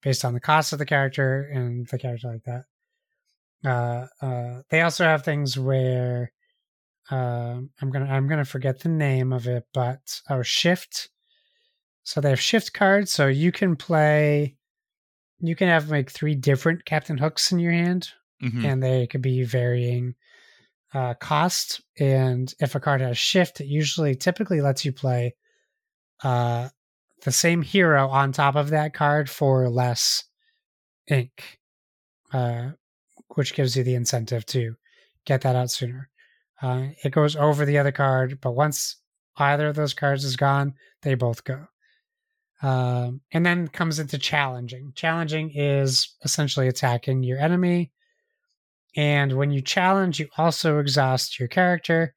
[0.03, 2.65] based on the cost of the character and the character like that.
[3.65, 6.33] Uh, uh, they also have things where
[7.11, 11.09] uh, I'm gonna I'm gonna forget the name of it, but oh shift.
[12.05, 14.57] So they have shift cards, so you can play.
[15.41, 18.09] You can have like three different Captain Hooks in your hand,
[18.43, 18.65] Mhm.
[18.65, 20.15] and they could be varying
[20.95, 21.81] uh, cost.
[21.99, 25.35] And if a card has shift, it usually typically lets you play
[26.25, 26.69] uh,
[27.23, 30.25] the same hero on top of that card for less
[31.09, 31.59] ink,
[32.33, 32.71] uh,
[33.35, 34.75] which gives you the incentive to
[35.25, 36.09] get that out sooner.
[36.61, 38.97] Uh, it goes over the other card, but once
[39.37, 41.67] either of those cards is gone, they both go.
[42.61, 44.93] Um, and then comes into challenging.
[44.97, 47.93] Challenging is essentially attacking your enemy.
[48.97, 52.15] And when you challenge, you also exhaust your character,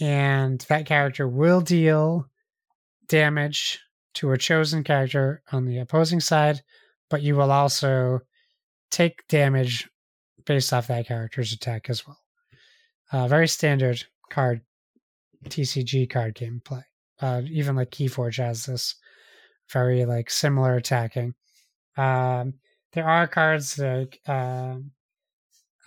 [0.00, 2.26] and that character will deal
[3.06, 3.78] damage
[4.14, 6.62] to a chosen character on the opposing side,
[7.08, 8.20] but you will also
[8.90, 9.88] take damage
[10.46, 12.18] based off that character's attack as well.
[13.12, 14.62] Uh, very standard card
[15.48, 16.82] TCG card game play.
[17.20, 18.94] Uh, even like Keyforge has this
[19.70, 21.34] very like similar attacking.
[21.96, 22.54] Um,
[22.92, 24.92] there are cards like um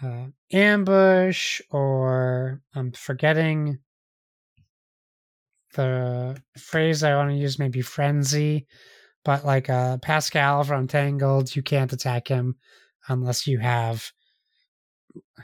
[0.02, 3.80] uh, ambush or I'm forgetting
[5.74, 8.68] the phrase I want to use maybe frenzy,
[9.26, 12.56] but like uh, Pascal from Tangled, you can't attack him
[13.08, 14.12] unless you have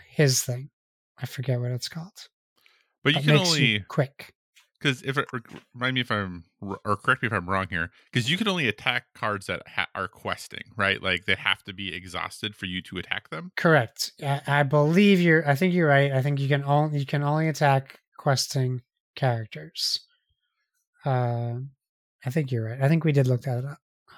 [0.07, 0.69] his thing.
[1.17, 2.27] I forget what it's called.
[3.03, 4.33] But you That can makes you only quick.
[4.79, 5.27] because if it,
[5.73, 8.67] remind me if I'm or correct me if I'm wrong here because you can only
[8.67, 11.01] attack cards that ha- are questing, right?
[11.01, 13.51] Like they have to be exhausted for you to attack them.
[13.55, 14.11] Correct.
[14.21, 15.47] I, I believe you're.
[15.47, 16.11] I think you're right.
[16.11, 18.81] I think you can only you can only attack questing
[19.15, 19.99] characters.
[21.05, 21.55] Uh,
[22.25, 22.81] I think you're right.
[22.81, 23.77] I think we did look that up.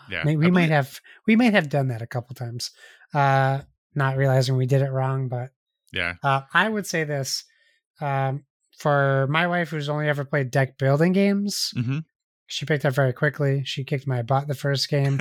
[0.10, 2.72] Yeah, we might have we might have done that a couple times,
[3.14, 3.62] uh,
[3.96, 5.28] not realizing we did it wrong.
[5.30, 5.52] But
[5.94, 7.44] Yeah, uh, I would say this
[8.02, 8.46] um,
[8.78, 11.72] for my wife, who's only ever played deck building games.
[11.76, 12.00] hmm
[12.48, 13.64] She picked up very quickly.
[13.64, 15.20] She kicked my butt the first game.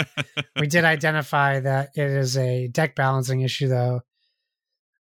[0.59, 4.01] we did identify that it is a deck balancing issue, though,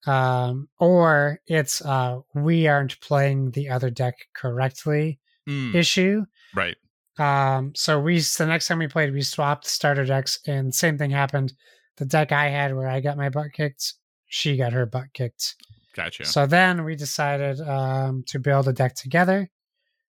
[0.05, 6.25] um, or it's uh, we aren't playing the other deck correctly Mm, issue.
[6.55, 6.75] Right.
[7.17, 11.11] Um, so we the next time we played, we swapped starter decks, and same thing
[11.11, 11.53] happened.
[11.97, 13.93] The deck I had, where I got my butt kicked,
[14.27, 15.55] she got her butt kicked.
[15.95, 16.25] Gotcha.
[16.25, 19.49] So then we decided um, to build a deck together.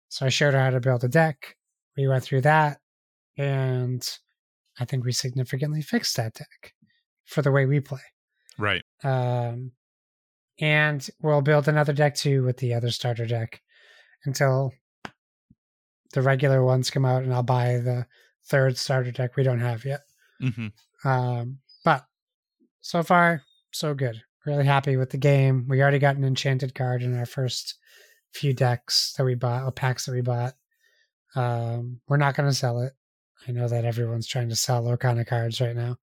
[0.08, 1.56] So I showed her how to build a deck.
[1.96, 2.78] We went through that,
[3.36, 4.06] and
[4.78, 6.74] I think we significantly fixed that deck
[7.24, 8.00] for the way we play.
[8.58, 8.84] right.
[9.02, 9.72] Um,
[10.60, 13.62] and we'll build another deck too with the other starter deck
[14.24, 14.72] until
[16.12, 18.06] the regular ones come out, and I'll buy the
[18.46, 20.00] third starter deck we don't have yet.
[20.40, 20.68] hmm
[21.04, 22.04] Um, but
[22.80, 23.42] so far,
[23.72, 24.22] so good.
[24.46, 25.66] Really happy with the game.
[25.68, 27.76] We already got an enchanted card in our first
[28.32, 30.54] few decks that we bought, or packs that we bought.
[31.34, 32.92] Um, we're not going to sell it.
[33.46, 35.96] I know that everyone's trying to sell Lorcana cards right now.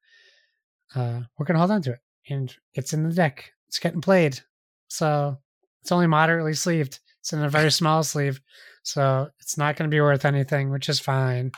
[0.94, 3.52] Uh, we're going to hold on to it, and it's in the deck.
[3.68, 4.40] It's getting played,
[4.88, 5.38] so
[5.82, 7.00] it's only moderately sleeved.
[7.26, 8.40] It's in a very small sleeve,
[8.84, 11.52] so it's not going to be worth anything, which is fine.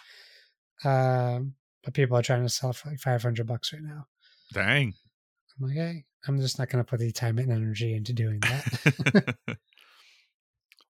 [0.85, 4.07] Um, but people are trying to sell for like 500 bucks right now.
[4.53, 4.93] Dang.
[5.59, 8.39] I'm like, hey, I'm just not going to put the time and energy into doing
[8.39, 9.35] that.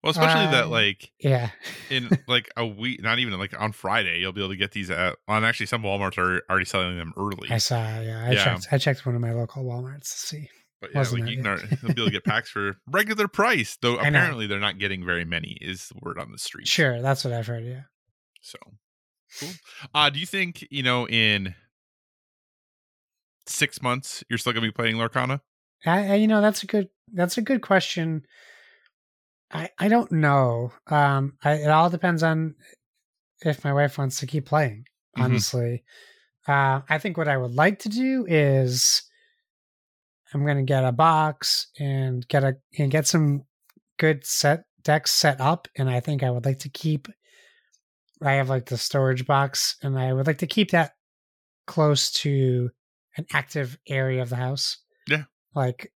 [0.03, 1.49] well, especially that Uh, like yeah.
[1.89, 4.91] in like a week, not even like on Friday, you'll be able to get these
[4.91, 5.15] at.
[5.27, 7.49] On actually, some WalMarts are already selling them early.
[7.49, 8.25] I saw, yeah.
[8.25, 8.43] I Yeah.
[8.43, 10.49] checked I checked one of my local Walmarts to see.
[10.79, 11.31] But yeah, Wasn't like it?
[11.31, 13.77] you can already, you'll be able to get packs for regular price.
[13.81, 15.57] Though apparently they're not getting very many.
[15.59, 16.67] Is the word on the street?
[16.67, 17.81] Sure, that's what I've heard, yeah.
[18.41, 18.59] So
[19.39, 19.49] cool.
[19.95, 21.55] Uh, do you think you know in
[23.47, 25.41] six months you're still gonna be playing Lorcana?
[25.85, 28.25] I, I you know, that's a good that's a good question.
[29.51, 30.73] I I don't know.
[30.87, 32.55] Um I, it all depends on
[33.41, 34.85] if my wife wants to keep playing,
[35.17, 35.23] Mhm.
[35.23, 35.83] honestly.
[36.47, 39.03] Uh I think what I would like to do is
[40.33, 43.43] I'm gonna get a box and get a and get some
[43.97, 47.07] good set decks set up, and I think I would like to keep.
[48.21, 50.93] I have like the storage box, and I would like to keep that
[51.67, 52.69] close to
[53.17, 54.77] an active area of the house.
[55.07, 55.23] Yeah.
[55.55, 55.91] like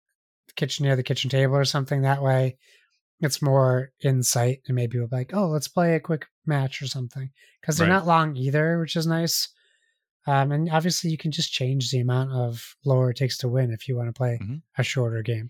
[0.55, 2.01] kitchen near the kitchen table or something.
[2.01, 2.57] That way,
[3.19, 6.81] it's more in sight, and maybe we'll be like, oh, let's play a quick match
[6.81, 7.29] or something
[7.61, 7.93] because they're Right.
[7.93, 9.47] not long either, which is nice.
[10.27, 13.71] Um, and obviously, you can just change the amount of lower it takes to win
[13.71, 14.61] if you want to play Mhm.
[14.77, 15.49] a shorter game,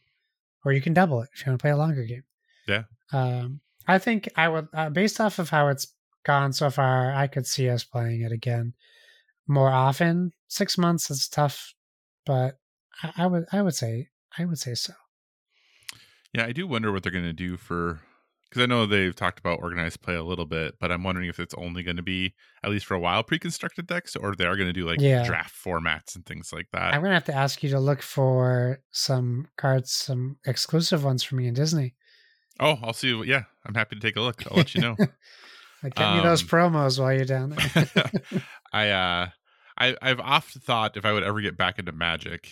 [0.64, 2.24] or you can double it if you want to play a longer game.
[2.68, 2.84] Yeah.
[3.12, 7.28] Um, I think I would, uh, based off of how it's gone so far, I
[7.28, 8.74] could see us playing it again
[9.48, 10.32] more often.
[10.48, 11.74] Six months is tough,
[12.26, 12.60] but
[13.04, 14.94] I, I would, I would say, I would say so.
[16.34, 18.00] Yeah, I do wonder what they're gonna do for
[18.52, 21.40] because I know they've talked about organized play a little bit, but I'm wondering if
[21.40, 22.34] it's only going to be
[22.64, 25.24] at least for a while pre-constructed decks, or they are going to do like Yeah.
[25.24, 26.94] draft formats and things like that.
[26.94, 31.36] I'm gonna have to ask you to look for some cards, some exclusive ones for
[31.36, 31.96] me in Disney.
[32.60, 33.14] oh, I'll see.
[33.14, 34.44] what- Yeah, I'm happy to take a look.
[34.52, 34.96] I'll let you know.
[35.84, 37.90] Like, get me those Um, promos while you're down there.
[38.72, 39.30] I uh
[39.80, 42.52] I I've often thought if I would ever get back into Magic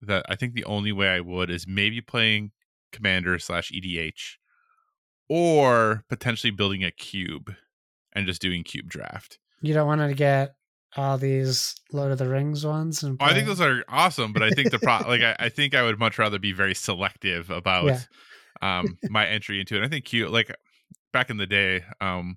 [0.00, 2.52] that I think the only way I would is maybe playing
[2.90, 4.36] Commander slash EDH
[5.28, 7.54] or potentially building a cube
[8.12, 9.38] and just doing cube draft.
[9.60, 10.54] you don't want to get
[10.96, 13.02] all these Lord of the Rings ones.
[13.02, 15.48] And Oh, I think those are awesome, but I think the pro like I, I
[15.56, 18.80] think I would much rather be very selective about Yeah.
[18.80, 19.84] um my entry into it.
[19.84, 20.54] I think cube like
[21.12, 22.36] back in the day, um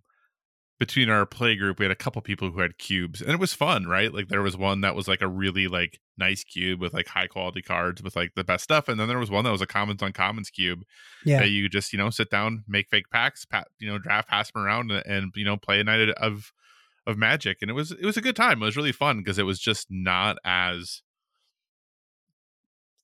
[0.77, 3.53] between our play group, we had a couple people who had cubes, and it was
[3.53, 4.13] fun, right?
[4.13, 7.27] Like there was one that was like a really like nice cube with like high
[7.27, 9.65] quality cards with like the best stuff, and then there was one that was a
[9.67, 10.83] commons on commons cube
[11.23, 11.39] Yeah.
[11.39, 14.51] that you just you know sit down, make fake packs, pat, you know, draft, pass
[14.51, 16.51] them around, and, and you know play a night of
[17.07, 18.61] of magic, and it was it was a good time.
[18.61, 21.01] It was really fun because it was just not as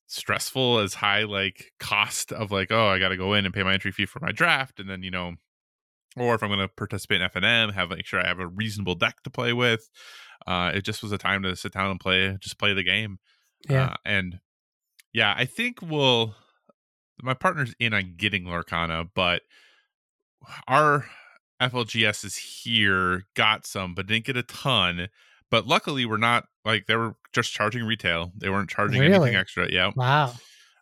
[0.06, 3.62] stressful as high like cost of like oh I got to go in and pay
[3.62, 5.34] my entry fee for my draft, and then you know
[6.16, 8.94] or if I'm going to participate in FNM, have make sure I have a reasonable
[8.94, 9.88] deck to play with.
[10.46, 13.18] Uh, it just was a time to sit down and play, just play the game.
[13.68, 13.84] Yeah.
[13.84, 14.40] Uh, and
[15.12, 16.34] yeah, I think we'll.
[17.22, 19.42] My partner's in on getting Lorcana, but
[20.66, 21.06] our
[21.60, 25.08] FLGS is here got some, but didn't get a ton.
[25.50, 28.32] But luckily, we're not like they were just charging retail.
[28.36, 29.14] They weren't charging Really?
[29.14, 29.70] anything extra.
[29.70, 29.92] Yeah.
[29.94, 30.32] Wow.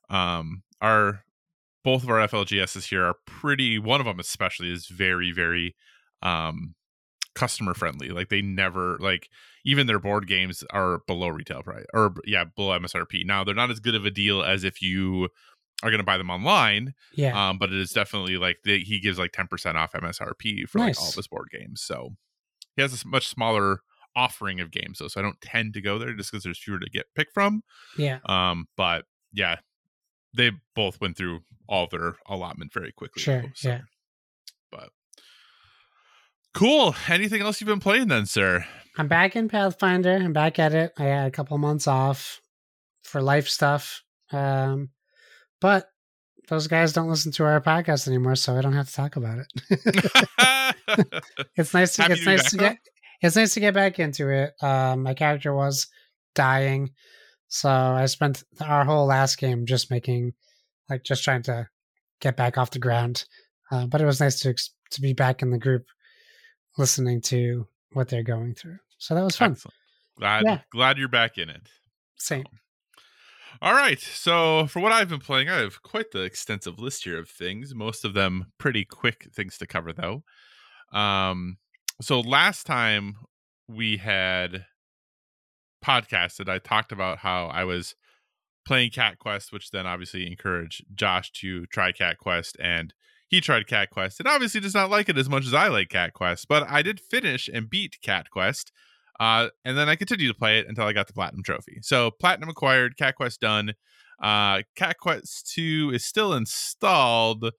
[0.08, 1.24] Um, our
[1.84, 3.78] both of our FLGSs here are pretty.
[3.78, 5.74] One of them especially is very very
[6.22, 6.74] um
[7.34, 8.08] customer friendly.
[8.10, 9.28] Like they never like
[9.64, 13.24] even their board games are below retail price or yeah below MSRP.
[13.24, 15.28] Now they're not as good of a deal as if you
[15.82, 16.92] are going to buy them online.
[17.14, 17.48] Yeah.
[17.48, 20.78] Um, but it is definitely like they, he gives like ten percent off MSRP for
[20.80, 21.10] like all Nice.
[21.10, 21.80] of his board games.
[21.82, 22.10] So
[22.76, 23.80] he has a much smaller
[24.16, 26.78] offering of games though, so I don't tend to go there just because there's fewer
[26.80, 27.62] to get pick from.
[27.96, 28.18] yeah.
[28.26, 29.56] Um, but yeah,
[30.34, 33.22] they both went through all their allotment very quickly.
[33.22, 33.68] Sure, though, so.
[33.68, 33.80] yeah.
[34.70, 34.90] But
[36.54, 36.94] cool.
[37.08, 38.64] Anything else you've been playing then, sir?
[38.96, 40.14] I'm back in Pathfinder.
[40.14, 40.92] I'm back at it.
[40.98, 42.40] I had a couple months off
[43.02, 44.02] for life stuff.
[44.32, 44.90] Um,
[45.60, 45.86] but
[46.48, 49.38] those guys don't listen to our podcast anymore, so I don't have to talk about
[49.38, 50.74] it.
[51.56, 52.78] it's nice to Happy it's to nice to get
[53.22, 54.52] it's nice to get back into it.
[54.62, 55.86] Um, my character was
[56.34, 56.90] dying,
[57.50, 60.32] so I spent our whole last game just making,
[60.88, 61.68] like, just trying to
[62.20, 63.26] get back off the ground.
[63.70, 64.54] Uh, but it was nice to
[64.92, 65.86] to be back in the group,
[66.78, 68.78] listening to what they're going through.
[68.98, 69.52] So that was fun.
[69.52, 69.74] Excellent.
[70.18, 70.58] Glad Yeah.
[70.72, 71.68] glad you're back in it.
[72.16, 72.44] Same.
[73.62, 74.00] All right.
[74.00, 77.74] So for what I've been playing, I have quite the extensive list here of things.
[77.74, 80.22] Most of them pretty quick things to cover though.
[80.92, 81.58] Um
[82.00, 83.16] so last time
[83.68, 84.66] we had
[85.84, 87.94] podcasted, I talked about how I was
[88.66, 92.92] playing Cat Quest, which then obviously encouraged Josh to try Cat Quest and
[93.28, 95.88] he tried Cat Quest and obviously does not like it as much as I like
[95.88, 98.72] Cat Quest, but I did finish and beat Cat Quest.
[99.20, 101.78] Uh, and then I continued to play it until I got the platinum trophy.
[101.82, 103.74] So platinum acquired, Cat Quest done.
[104.20, 107.50] Uh, Cat Quest 2 is still installed,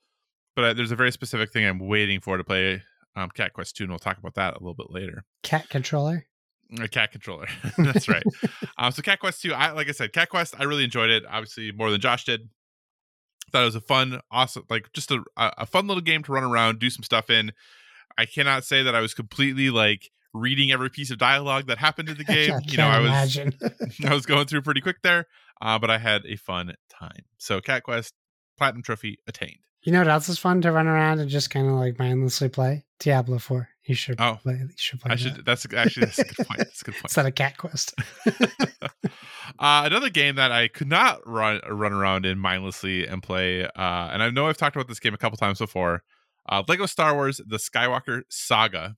[0.56, 2.82] but there's a very specific thing I'm waiting for to play
[3.16, 5.24] um, Cat Quest 2, and we'll talk about that a little bit later.
[5.44, 6.26] Cat controller.
[6.80, 7.48] A cat controller.
[7.78, 8.24] That's right.
[8.78, 11.24] um, so Cat Quest 2, I like I said, Cat Quest, I really enjoyed it.
[11.30, 12.50] Obviously, more than Josh did.
[13.52, 16.44] Thought it was a fun, awesome, like just a, a fun little game to run
[16.44, 17.52] around, do some stuff in.
[18.18, 22.08] I cannot say that I was completely like reading every piece of dialogue that happened
[22.08, 22.60] in the game.
[22.66, 23.38] You know, I was.
[24.06, 25.28] I was going through pretty quick there,
[25.62, 27.26] uh, but I had a fun time.
[27.38, 28.14] So Cat Quest
[28.62, 29.58] Platinum Trophy attained.
[29.82, 32.48] you know what else is fun to run around and just kind of like mindlessly
[32.50, 32.86] play?
[33.00, 33.68] Diablo Four.
[33.86, 34.38] You should Oh.
[34.44, 34.54] play.
[34.62, 35.12] You should play.
[35.12, 35.20] I that.
[35.22, 35.44] should.
[35.46, 36.58] That's actually that's a good point.
[36.60, 37.04] That's a good point.
[37.06, 37.96] Instead a Cat Quest.
[39.60, 43.70] uh, another game that I could not run run around in mindlessly and play, uh,
[44.12, 46.04] and I know I've talked about this game a couple times before.
[46.48, 48.96] Uh, Lego Star Wars: The Skywalker Saga.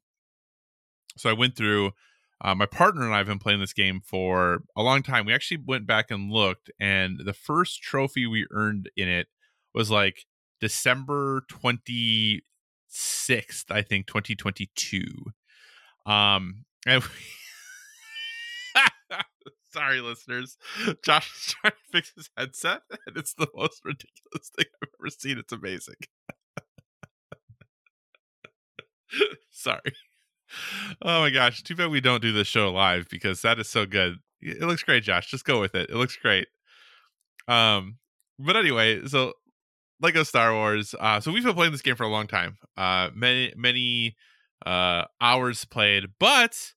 [1.17, 1.91] So I went through.
[2.41, 5.25] Uh, my partner and I have been playing this game for a long time.
[5.25, 9.27] We actually went back and looked, and the first trophy we earned in it
[9.73, 10.25] was like
[10.59, 12.43] December twenty
[12.87, 15.11] sixth, I think, twenty twenty two.
[16.05, 17.03] Um, and
[19.73, 20.57] sorry, listeners.
[21.03, 25.09] Josh is trying to fix his headset, and it's the most ridiculous thing I've ever
[25.09, 25.37] seen.
[25.37, 25.95] It's amazing.
[29.51, 29.93] sorry.
[31.01, 31.63] Oh my gosh!
[31.63, 34.17] Too bad we don't do this show live because that is so good.
[34.41, 35.31] It looks great, Josh.
[35.31, 35.89] Just go with it.
[35.89, 36.47] It looks great.
[37.47, 37.97] Um,
[38.37, 39.33] but anyway, so
[40.03, 40.93] Lego Star Wars.
[40.99, 42.57] Uh, so we've been playing this game for a long time.
[42.77, 44.15] Uh, many many
[44.65, 46.73] uh hours played, but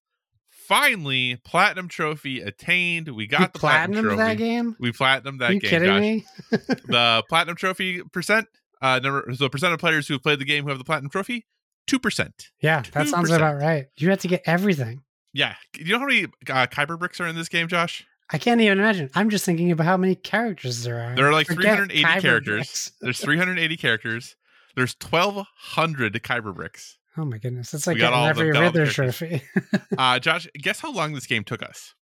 [0.50, 3.08] finally platinum trophy attained.
[3.08, 4.16] We got you the platinum, trophy.
[4.16, 4.76] that game?
[4.80, 5.70] We platinum that Are you game.
[5.70, 6.00] kidding Josh.
[6.00, 6.24] me?
[6.86, 8.46] The platinum trophy percent.
[8.80, 11.10] Uh, number so percent of players who have played the game who have the platinum
[11.10, 11.46] trophy.
[11.86, 12.50] Two percent.
[12.60, 13.86] Yeah, that sounds about right.
[13.96, 15.02] You had to get everything.
[15.32, 15.54] Yeah.
[15.78, 18.04] You know how many uh, Kyber bricks are in this game, Josh?
[18.30, 19.10] I can't even imagine.
[19.14, 21.14] I'm just thinking about how many characters there are.
[21.14, 22.92] There are like Forget 380 Kyber characters.
[23.00, 24.36] There's 380 characters.
[24.74, 26.98] There's 1,200 Kyber bricks.
[27.16, 27.72] Oh my goodness.
[27.72, 29.42] It's like getting all of them, every the Riddler trophy.
[29.98, 31.94] Uh, Josh, guess how long this game took us?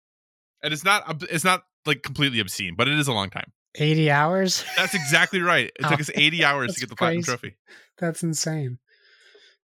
[0.64, 3.52] And it's not it's not like completely obscene, but it is a long time.
[3.76, 4.64] 80 hours?
[4.78, 5.66] That's exactly right.
[5.68, 7.58] It took Oh, us 80 hours to get the platinum trophy.
[8.00, 8.80] That's insane.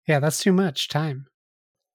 [0.08, 1.28] Yeah, that's too much time.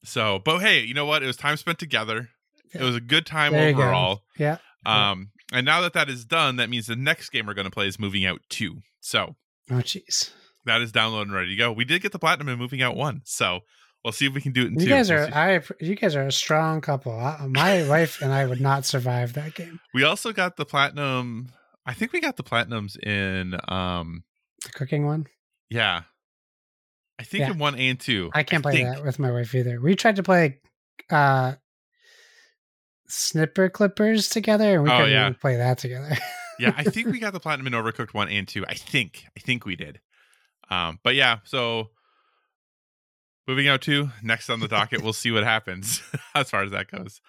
[0.05, 1.23] So, but hey, you know what?
[1.23, 2.31] It was time spent together.
[2.75, 4.23] It was a good time There overall.
[4.39, 4.59] Yeah.
[4.87, 7.71] Um, and now that that is done, that means the next game we're going to
[7.71, 8.79] play is Moving Out 2.
[9.01, 9.37] So
[9.71, 10.31] Oh, jeez.
[10.65, 11.71] that is downloaded and ready to go.
[11.73, 13.23] We did get the platinum in Moving Out 1.
[13.25, 13.61] So
[14.05, 14.89] we'll see if we can do it in You 2.
[14.89, 15.35] guys We'll are.
[15.35, 17.13] I you guys are a strong couple.
[17.13, 19.79] I, my wife and I would not survive that game.
[19.95, 21.53] We also got the platinum.
[21.87, 24.25] I think we got the platinums in, um,
[24.65, 25.27] The cooking one.
[25.71, 26.03] yeah.
[27.19, 27.51] I think Yeah.
[27.53, 28.31] in 1 and 2.
[28.35, 28.89] I can't play think.
[28.97, 29.81] that with my wife either.
[29.81, 30.59] We tried to play
[31.11, 31.55] uh
[33.13, 35.31] snipper clippers together and we Oh, couldn't yeah.
[35.41, 36.17] play that together.
[36.59, 38.65] yeah, I think we got the platinum in Overcooked one and two.
[38.69, 40.01] I think, I think we did.
[40.71, 41.91] Um, but yeah, so
[43.47, 46.03] moving out to next on the docket, we'll see what happens
[46.35, 47.21] as far as that goes.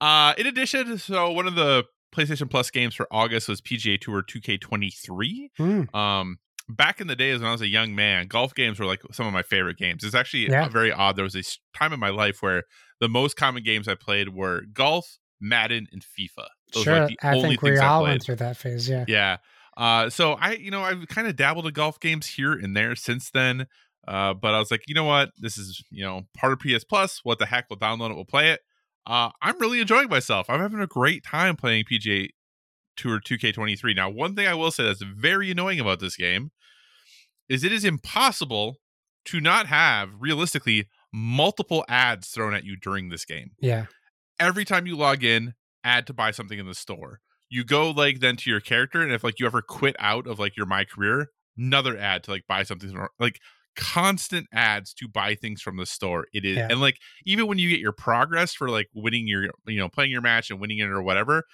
[0.00, 4.22] Uh, in addition, so one of the PlayStation Plus games for August was PGA Tour
[4.22, 5.50] 2K23.
[5.58, 5.94] Hmm.
[5.96, 6.38] Um,
[6.68, 9.26] back in the days when I was a young man, golf games were like some
[9.26, 10.04] of my favorite games.
[10.04, 10.68] It's actually Yeah.
[10.68, 11.16] very odd.
[11.16, 11.42] There was a
[11.76, 12.64] time in my life where
[13.00, 16.48] the most common games I played were golf, Madden, and FIFA.
[16.74, 18.88] Those sure, like the I only think we all went through that phase.
[18.88, 19.04] Yeah.
[19.08, 19.36] Yeah.
[19.76, 22.96] Uh, so I, you know, I've kind of dabbled in golf games here and there
[22.96, 23.66] since then.
[24.06, 25.30] Uh, but I was like, you know what?
[25.38, 27.20] This is, you know, part of PS Plus.
[27.24, 27.66] What the heck?
[27.70, 28.14] We'll download it.
[28.14, 28.60] We'll play it.
[29.06, 30.50] Uh, I'm really enjoying myself.
[30.50, 32.28] I'm having a great time playing PGA
[32.98, 33.96] Tour 2K23.
[33.96, 36.50] Now, one thing I will say that's very annoying about this game
[37.48, 38.76] is it is impossible
[39.26, 43.86] to not have realistically multiple ads thrown at you during this game Yeah.
[44.38, 47.20] every time you log in, add to buy something in the store.
[47.48, 50.38] You go like then to your character, and if like you ever quit out of
[50.38, 53.38] like your my career, another ad to like buy something from- like
[53.74, 56.26] constant ads to buy things from the store.
[56.32, 56.68] It is Yeah.
[56.70, 60.10] and like even when you get your progress for like winning your you know playing
[60.10, 61.44] your match and winning it or whatever,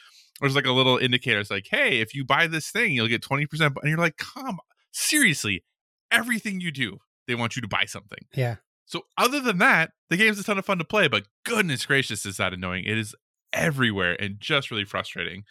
[0.41, 1.41] there's like a little indicator.
[1.41, 3.77] It's like, hey, if you buy this thing, you'll get twenty percent.
[3.81, 4.59] And you're like, come
[4.93, 5.65] seriously,
[6.11, 8.21] everything you do, they want you to buy something.
[8.35, 8.57] Yeah.
[8.87, 12.27] So other than that, the game's a ton of fun to play, but goodness gracious,
[12.27, 12.85] is that annoying.
[12.85, 13.15] It is
[13.53, 15.45] everywhere and just really frustrating.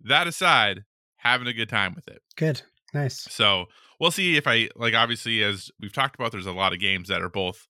[0.00, 0.84] That aside,
[1.16, 2.22] having a good time with it.
[2.36, 2.62] Good.
[2.94, 3.26] Nice.
[3.30, 3.66] So
[3.98, 7.08] we'll see if I like obviously as we've talked about, there's a lot of games
[7.08, 7.66] that are both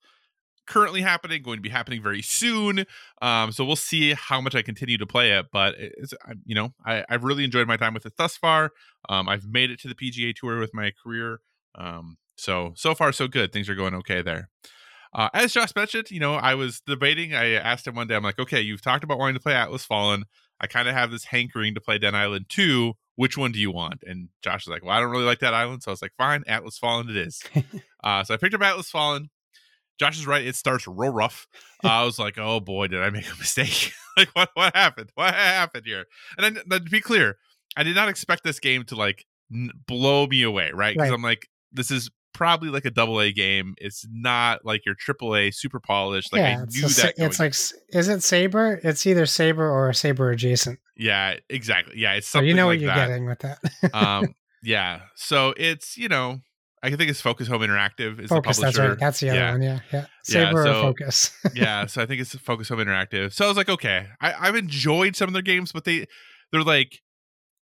[0.67, 2.85] currently happening, going to be happening very soon.
[3.23, 5.47] Um, so we'll see how much I continue to play it.
[5.53, 6.15] But it's
[6.45, 8.71] you know, I, I've really enjoyed my time with it thus far.
[9.09, 11.41] Um, I've made it to the PGA tour with my career.
[11.75, 13.53] Um, so so far so good.
[13.53, 14.51] Things are going okay there.
[15.15, 17.35] Uh, as Josh mentioned, you know, I was debating.
[17.35, 19.85] I asked him one day, I'm like, okay, you've talked about wanting to play Atlas
[19.85, 20.25] Fallen.
[20.61, 22.93] I kind of have this hankering to play Dead Island 2.
[23.15, 24.03] Which one do you want?
[24.07, 25.83] And Josh was like, well, I don't really like that island.
[25.83, 27.43] So I was like, fine, Atlas Fallen it is.
[28.05, 29.31] uh, so I picked up Atlas Fallen.
[29.99, 30.45] Josh is right.
[30.47, 31.47] It starts real rough.
[31.85, 33.93] Uh, I was like, oh boy, did I make a mistake?
[34.17, 35.11] like, what what happened?
[35.15, 36.05] What happened here?
[36.39, 37.37] And then, to be clear,
[37.77, 40.95] I did not expect this game to like n- blow me away, right?
[40.95, 41.15] Because Right.
[41.15, 43.75] I'm like, this is probably like a double A game.
[43.79, 46.33] It's not like your triple A super polished.
[46.35, 46.59] Like yeah.
[46.61, 47.15] I It's, knew a sa- that.
[47.17, 48.79] it's like, is it Saber?
[48.85, 50.79] It's either Saber or Saber adjacent.
[50.97, 51.95] yeah, exactly.
[51.99, 53.09] Yeah, it's So you know like what you're that.
[53.09, 53.59] getting with that.
[53.95, 55.01] um, yeah.
[55.15, 56.41] So it's you know,
[56.87, 58.57] I think it's Focus Home Interactive is Focus.
[58.57, 58.99] the That's right.
[58.99, 59.51] That's the other Yeah.
[59.53, 59.63] one.
[59.63, 59.79] Yeah.
[59.93, 60.01] Yeah.
[60.01, 60.07] Yeah,
[60.51, 61.31] Saber so- or Focus.
[61.55, 63.33] yeah, so I think it's Focus Home Interactive.
[63.33, 66.07] So I was like, okay, I, I've enjoyed some of their games, but they
[66.53, 67.01] they're like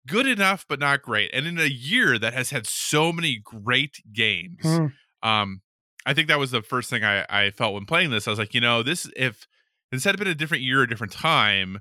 [0.09, 1.31] good enough, but not great.
[1.33, 4.87] And in a year that has had so many great games, Hmm.
[5.23, 5.63] um,
[6.05, 8.27] I think that was the first thing I, I felt when playing this.
[8.27, 9.47] I was like, you know, this if
[9.93, 11.79] instead of been a different year, a different time,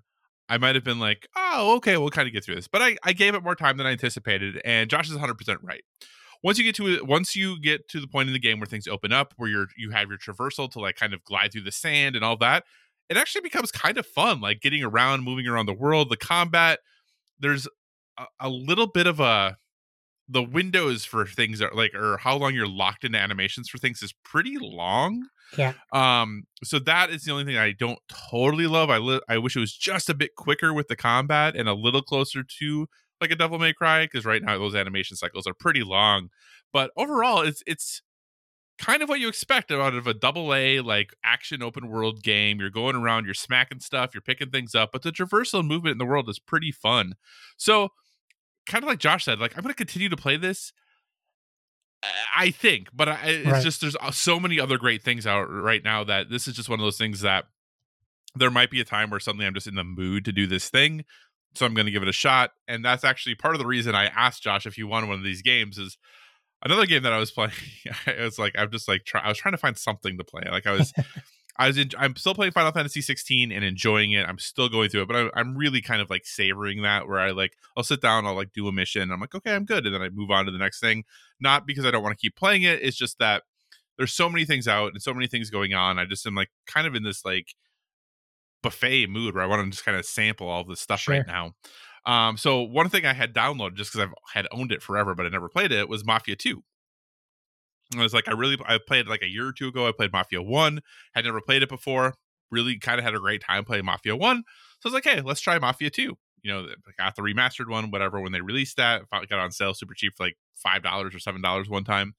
[0.48, 2.68] I might have been like, oh, okay, we'll kind of get through this.
[2.68, 5.60] But I, I gave it more time than I anticipated, and Josh is 100 percent
[5.64, 5.82] right.
[6.44, 8.88] Once you get to once you get to the point in the game where things
[8.88, 11.72] open up, where you're you have your traversal to like kind of glide through the
[11.72, 12.64] sand and all that,
[13.10, 16.10] it actually becomes kind of fun, like getting around, moving around the world.
[16.10, 16.80] The combat,
[17.40, 17.68] there's
[18.18, 19.58] a, a little bit of a
[20.30, 24.02] the windows for things are like or how long you're locked into animations for things
[24.02, 25.28] is pretty long
[25.58, 25.74] Yeah.
[25.92, 29.58] um so that is the only thing i don't totally love i li- i wish
[29.58, 32.88] it was just a bit quicker with the combat and a little closer to
[33.22, 36.30] like a devil may cry because right now those animation cycles are pretty long
[36.74, 38.02] but overall it's it's
[38.80, 42.60] kind of what you expect out of a double a like action open world game
[42.60, 45.98] you're going around you're smacking stuff you're picking things up but the traversal movement in
[46.00, 47.14] the world is pretty fun
[47.58, 47.90] so
[48.68, 50.74] kind of like Josh said, like I'm going to continue to play this.
[52.36, 53.64] I think, but I, it's Right.
[53.64, 56.68] just there's uh, so many other great things out right now that this is just
[56.68, 57.46] one of those things that
[58.36, 60.68] there might be a time where suddenly I'm just in the mood to do this
[60.70, 61.06] thing,
[61.54, 62.52] so I'm going to give it a shot.
[62.68, 65.24] And that's actually part of the reason I asked Josh if he won one of
[65.24, 65.78] these games.
[65.78, 65.98] Is
[66.64, 67.52] another game that I was playing.
[68.08, 70.44] I was like, I'm just like try, I was trying to find something to play.
[70.50, 70.94] Like I was.
[71.58, 74.26] I was in, I'm still playing Final Fantasy 16 and enjoying it.
[74.28, 77.20] I'm still going through it, but I, I'm really kind of like savoring that where
[77.20, 79.12] I like I'll sit down, I'll like do a mission.
[79.12, 81.04] I'm like, okay, I'm good, and then I move on to the next thing.
[81.42, 82.82] Not because I don't want to keep playing it.
[82.82, 83.44] It's just that
[83.98, 86.00] there's so many things out and so many things going on.
[86.00, 87.54] I just am like kind of in this like
[88.64, 91.16] buffet mood where I want to just kind of sample all this stuff Sure.
[91.16, 91.54] right now.
[92.06, 95.26] Um, so one thing I had downloaded just because I've had owned it forever, but
[95.26, 96.64] I never played it was Mafia 2.
[97.98, 99.88] I was like, I really I played like a year or two ago.
[99.88, 100.80] I played Mafia 1,
[101.14, 102.14] had never played it before.
[102.50, 104.38] Really kind of had a great time playing Mafia 1.
[104.80, 106.18] So I was like, hey, let's try Mafia 2.
[106.44, 109.04] You know, I got the remastered one, whatever, when they released that.
[109.12, 112.14] Got on sale super cheap for like $5 or $7 one time.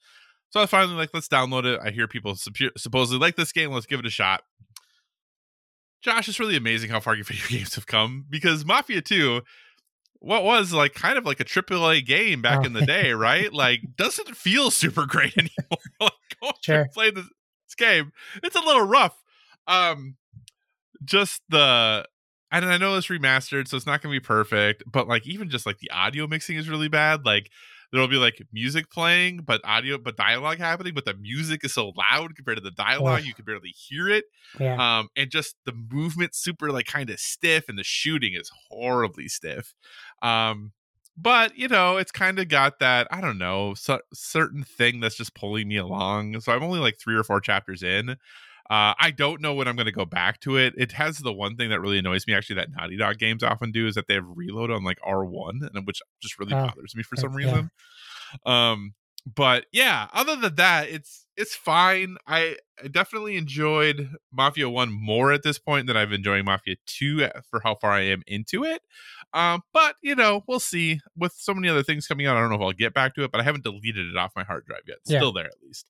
[0.50, 1.80] So I was finally like, let's download it.
[1.82, 3.72] I hear people supp- supposedly like this game.
[3.72, 4.42] Let's give it a shot.
[6.02, 9.40] Josh, it's really amazing how far your video games have come because Mafia 2,
[10.18, 12.64] what was like kind of like a AAA game back Oh.
[12.64, 13.52] in the day, right?
[13.52, 15.78] Like, doesn't feel super great anymore.
[16.00, 16.88] like, going Sure.
[16.92, 19.16] play this, this game, it's a little rough.
[19.66, 20.16] Um,
[21.04, 22.04] just the,
[22.50, 25.48] and I know it's remastered, so it's not going to be perfect, but like, even
[25.50, 27.24] just like the audio mixing is really bad.
[27.24, 27.50] Like,
[27.92, 31.92] there'll be like music playing, but audio, but dialogue happening, but the music is so
[31.96, 33.26] loud compared to the dialogue, Ugh.
[33.26, 34.24] you can barely hear it
[34.58, 34.98] Yeah.
[34.98, 39.28] um and just the movement super like kind of stiff and the shooting is horribly
[39.28, 39.74] stiff
[40.22, 40.72] um
[41.16, 45.14] but you know it's kind of got that i don't know cer- certain thing that's
[45.16, 48.16] just pulling me along so i'm only like three or four chapters in
[48.70, 50.74] uh, I don't know when I'm going to go back to it.
[50.76, 53.70] It has the one thing that really annoys me, actually, that Naughty Dog games often
[53.72, 56.94] do is that they have reload on like R1, and which just really Oh, bothers
[56.96, 57.46] me for some yeah.
[57.46, 57.70] reason.
[58.46, 58.94] Um,
[59.36, 62.16] but yeah, other than that, it's it's fine.
[62.26, 67.28] I, I definitely enjoyed Mafia One more at this point than I've enjoyed Mafia Two
[67.48, 68.82] for how far I am into it.
[69.32, 70.98] Um, but you know, we'll see.
[71.16, 73.22] With so many other things coming out, I don't know if I'll get back to
[73.22, 73.30] it.
[73.30, 74.98] But I haven't deleted it off my hard drive yet.
[75.02, 75.18] It's Yeah.
[75.20, 75.86] Still there at least.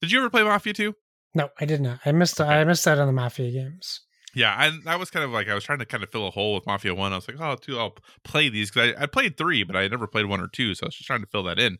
[0.00, 0.94] Did you ever play Mafia Two?
[1.38, 2.00] No, I did not.
[2.04, 2.40] I missed.
[2.40, 4.00] I missed that on the Mafia games.
[4.34, 6.32] Yeah, and that was kind of like I was trying to kind of fill a
[6.32, 7.12] hole with Mafia One.
[7.12, 9.86] I was like, oh, two, I'll play these because I, I played three, but I
[9.86, 11.78] never played one or two, so I was just trying to fill that in.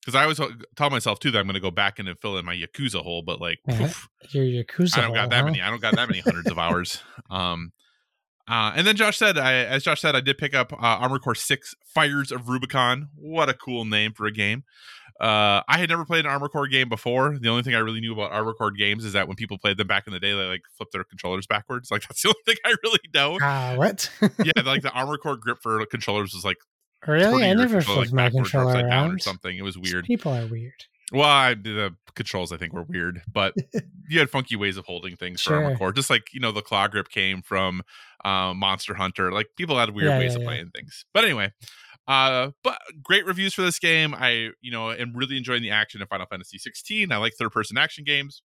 [0.00, 0.40] Because I always
[0.76, 3.02] tell myself too that I'm going to go back in and fill in my Yakuza
[3.02, 4.98] hole, but like, poof, Your Yakuza.
[4.98, 5.46] I don't got that huh?
[5.46, 5.60] many.
[5.60, 7.02] I don't got that many hundreds of hours.
[7.28, 7.72] Um,
[8.48, 11.22] uh, and then Josh said, I, as Josh said, I did pick up uh, Armored
[11.22, 13.08] Core Six: Fires of Rubicon.
[13.16, 14.62] What a cool name for a game.
[15.20, 17.38] Uh, I had never played an Armored Core game before.
[17.38, 19.78] The only thing I really knew about Armored Core games is that when people played
[19.78, 21.90] them back in the day, they like flipped their controllers backwards.
[21.96, 23.38] Like that's the only thing I really know.
[23.40, 24.10] Ah, what?
[24.44, 26.58] yeah, like the Armored Core grip for controllers was like
[27.06, 27.44] really?
[27.44, 29.56] I never flipped my or controller upside down or something.
[29.56, 30.04] It was weird.
[30.04, 30.84] People are weird.
[31.12, 33.54] Well, I, the controls I think were weird, but
[34.08, 35.92] you had funky ways of holding things for Armored Core.
[35.92, 37.82] Just like you know, the claw grip came from
[38.24, 39.30] um, Monster Hunter.
[39.32, 40.48] Like people had weird Yeah, ways yeah, of yeah.
[40.48, 41.04] playing things.
[41.14, 41.52] But anyway,
[42.08, 44.14] uh, but great reviews for this game.
[44.14, 47.12] I you know am really enjoying the action in Final Fantasy 16.
[47.12, 48.42] I like third person action games,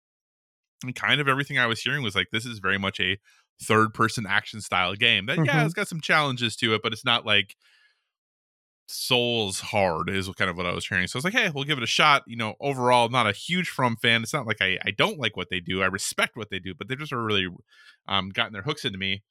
[0.83, 3.17] and kind of everything I was hearing was like this is very much a
[3.63, 5.25] third person action style game.
[5.27, 5.65] That yeah, Mhm.
[5.65, 7.55] it's got some challenges to it, but it's not like
[8.87, 11.05] souls hard is kind of what I was hearing.
[11.07, 12.23] So I was like, hey, we'll give it a shot.
[12.25, 14.23] You know, overall, not a huge From fan.
[14.23, 15.81] It's not like I, I don't like what they do.
[15.83, 17.47] I respect what they do, but they just are really
[18.07, 19.23] um gotten their hooks into me.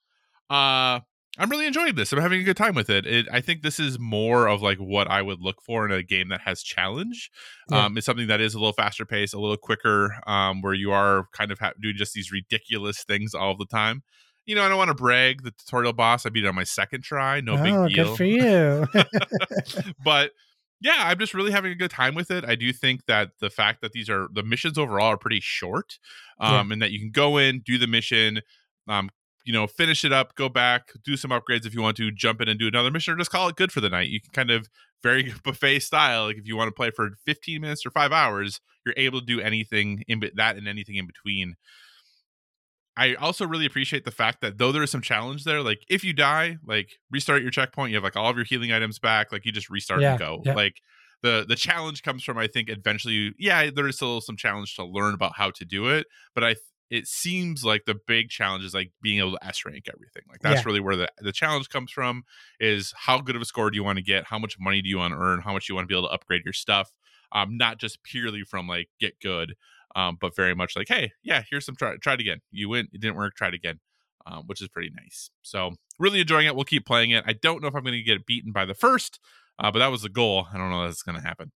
[0.50, 1.00] Uh
[1.36, 2.12] I'm really enjoying this.
[2.12, 3.06] I'm having a good time with it.
[3.06, 3.26] it.
[3.30, 6.28] I think this is more of like what I would look for in a game
[6.30, 7.30] that has challenge.
[7.70, 7.84] Yeah.
[7.84, 10.90] Um, it's something that is a little faster paced, a little quicker, um, where you
[10.90, 14.02] are kind of ha- doing just these ridiculous things all the time.
[14.46, 15.42] You know, I don't want to brag.
[15.44, 17.40] The tutorial boss, I beat it on my second try.
[17.40, 18.86] No oh, big deal good for you.
[20.04, 20.32] but
[20.80, 22.44] yeah, I'm just really having a good time with it.
[22.44, 25.98] I do think that the fact that these are the missions overall are pretty short,
[26.40, 26.60] Yeah.
[26.60, 28.40] um, and that you can go in, do the mission,
[28.88, 29.10] um,
[29.48, 32.42] you know, finish it up, go back, do some upgrades if you want to, jump
[32.42, 34.08] in and do another mission, or just call it good for the night.
[34.10, 34.68] You can kind of
[35.02, 36.26] very buffet style.
[36.26, 39.26] Like if you want to play for 15 minutes or five hours, you're able to
[39.26, 41.54] do anything in be- that and anything in between.
[42.94, 46.04] I also really appreciate the fact that though there is some challenge there, like if
[46.04, 49.32] you die, like restart your checkpoint, you have like all of your healing items back,
[49.32, 50.42] like you just restart Yeah, and go.
[50.44, 50.52] yeah.
[50.54, 50.74] Like
[51.22, 54.84] the the challenge comes from I think eventually, yeah, there is still some challenge to
[54.84, 56.56] learn about how to do it, but I
[56.90, 60.22] it seems like the big challenge is like being able to S rank everything.
[60.28, 60.66] Like that's Yeah.
[60.66, 62.24] really where the the challenge comes from
[62.60, 64.88] is how good of a score do you want to get, how much money do
[64.88, 66.92] you want to earn, how much you want to be able to upgrade your stuff.
[67.32, 69.54] Um, not just purely from like get good,
[69.94, 72.40] um, but very much like, hey, yeah, here's some try, try it again.
[72.50, 73.80] You went, it didn't work, try it again,
[74.26, 75.28] um, which is pretty nice.
[75.42, 76.54] So really enjoying it.
[76.56, 77.24] We'll keep playing it.
[77.26, 79.20] I don't know if I'm going to get beaten by the first,
[79.58, 80.46] uh, but that was the goal.
[80.50, 81.52] I don't know if that's going to happen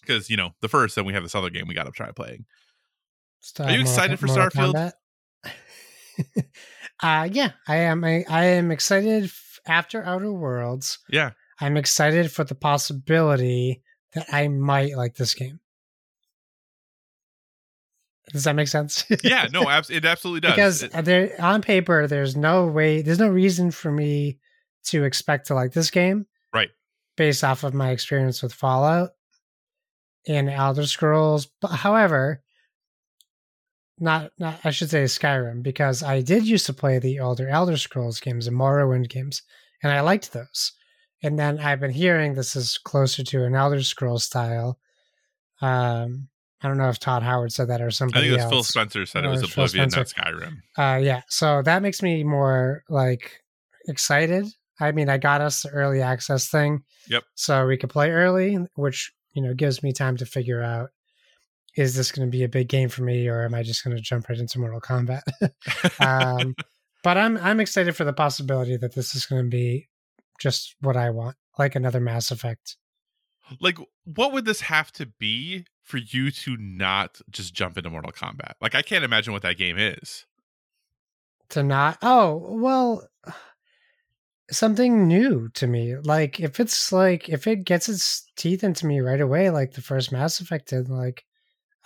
[0.00, 2.10] because you know the first, then we have this other game we got to try
[2.10, 2.46] playing.
[3.44, 4.92] Still Are you Mortal- excited for Mortal Starfield?
[7.02, 8.04] Uh yeah, I am.
[8.04, 11.00] I, I am excited f- after Outer Worlds.
[11.10, 13.82] Yeah, I'm excited for the possibility
[14.14, 15.58] that I might like this game.
[18.32, 19.04] Does that make sense?
[19.24, 20.52] yeah, no, abs- it absolutely does.
[20.52, 24.38] because It- there on paper there's no way there's no reason for me
[24.84, 26.70] to expect to like this game Right.
[27.16, 29.10] based off of my experience with fallout
[30.28, 31.48] and Elder Scrolls.
[31.60, 32.40] But however,
[33.98, 37.76] not not I should say Skyrim because I did used to play the older Elder
[37.76, 39.42] Scrolls games and Morrowind games,
[39.82, 40.72] and I liked those.
[41.22, 44.78] And then I've been hearing this is closer to an Elder Scrolls style.
[45.62, 46.28] Um,
[46.62, 48.52] I don't know if Todd Howard said that or I somebody think it was else.
[48.52, 50.56] Phil Spencer said it Oh, was Phil Oblivion, not Skyrim.
[50.76, 53.40] Uh, yeah, so that makes me more like
[53.86, 54.46] excited.
[54.80, 56.80] I mean, I got us the early access thing.
[57.08, 57.22] Yep.
[57.34, 60.90] So we could play early, which you know gives me time to figure out
[61.76, 63.96] is this going to be a big game for me, or am I just going
[63.96, 65.22] to jump right into Mortal Kombat?
[66.00, 66.54] um,
[67.02, 69.88] but I'm I'm excited for the possibility that this is going to be
[70.38, 72.76] just what I want, like another Mass Effect.
[73.60, 78.12] like, what would this have to be for you to not just jump into Mortal
[78.12, 78.52] Kombat?
[78.60, 80.26] Like, I can't imagine what that game is.
[81.50, 83.06] to not oh well
[84.50, 89.00] something new to me like if it's like if it gets its teeth into me
[89.00, 91.24] right away like the first mass effect did like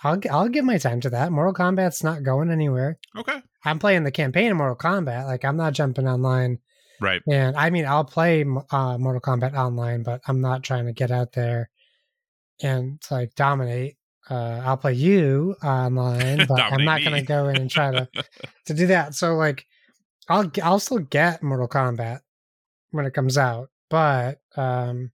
[0.03, 3.41] i'll i'll give my time to that mortal kombat's not going anywhere Okay.
[3.65, 6.59] i'm playing the campaign of mortal kombat like i'm not jumping online
[7.01, 7.21] Right.
[7.29, 8.41] and i mean i'll play
[8.71, 11.69] uh, mortal kombat online but i'm not trying to get out there
[12.61, 13.95] and like dominate
[14.29, 18.07] uh, i'll play you online but i'm not going to go in and try to
[18.65, 19.15] to do that.
[19.15, 19.65] So like,
[20.27, 22.19] I'll I'll still get Mortal Kombat
[22.91, 25.11] when it comes out, but um,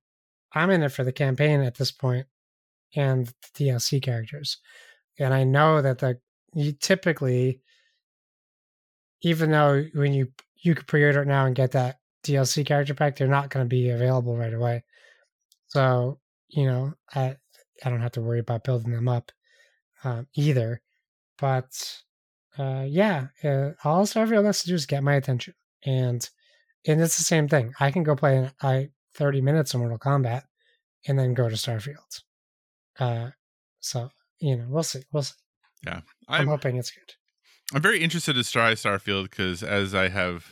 [0.52, 2.26] I'm in it for the campaign at this point
[2.96, 4.58] and the DLC characters,
[5.20, 6.20] and I know that the
[6.54, 7.62] you typically,
[9.22, 10.32] even though when you
[10.64, 13.70] you could pre-order it now and get that DLC character pack, they're not going to
[13.70, 14.84] be available right away.
[15.68, 16.20] So
[16.50, 17.36] you know, I
[17.84, 19.32] I don't have to worry about building them up
[20.04, 20.82] um, either.
[21.38, 22.02] But
[22.58, 25.54] uh, yeah, uh, all Starfield has to do is get my attention,
[25.86, 26.28] and
[26.88, 27.74] and it's the same thing.
[27.80, 30.44] I can go play I thirty minutes of Mortal Kombat,
[31.08, 32.22] and then go to Starfield.
[33.00, 33.32] Uh,
[33.80, 35.34] so you know, we'll see, we'll see.
[35.88, 37.14] I'm, I'm hoping it's good.
[37.74, 40.48] I'm very interested to try Starfield because, as I have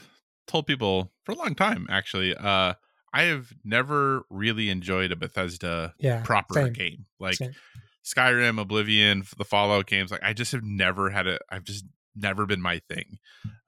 [0.47, 2.73] told people for a long time, actually, uh,
[3.13, 7.53] I have never really enjoyed a Bethesda Yeah, proper same, game like same.
[8.03, 10.11] Skyrim, Oblivion, the Fallout games.
[10.11, 11.41] Like, I just have never had it.
[11.49, 11.85] I've just
[12.15, 13.19] never been my thing.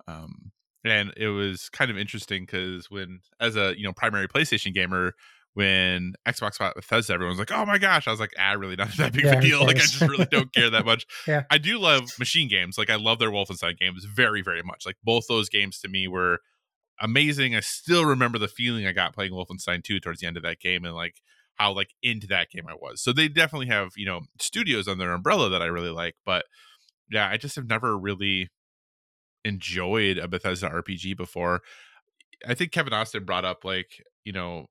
[0.07, 0.51] Um,
[0.83, 5.13] and it was kind of interesting because when, as a you know primary PlayStation gamer,
[5.55, 8.91] when Xbox bought Bethesda, everyone's like, "Oh my gosh!" I was like, "Ah, really not
[8.97, 9.65] that big Yeah, of a deal.
[9.65, 11.43] Like, I just really don't care that much." Yeah.
[11.49, 12.77] I do love MachineGames.
[12.77, 14.85] Like, I love their Wolfenstein games very, very much.
[14.85, 16.39] Like, both those games to me were
[16.99, 17.55] amazing.
[17.55, 20.59] I still remember the feeling I got playing Wolfenstein 2 towards the end of that
[20.59, 21.21] game, and like
[21.55, 23.01] how like into that game I was.
[23.01, 26.45] So they definitely have you know studios on their umbrella that I really like, but
[27.09, 28.49] yeah, I just have never really
[29.45, 31.61] enjoyed a Bethesda RPG before.
[32.45, 34.65] I think Kevin Austin brought up like you know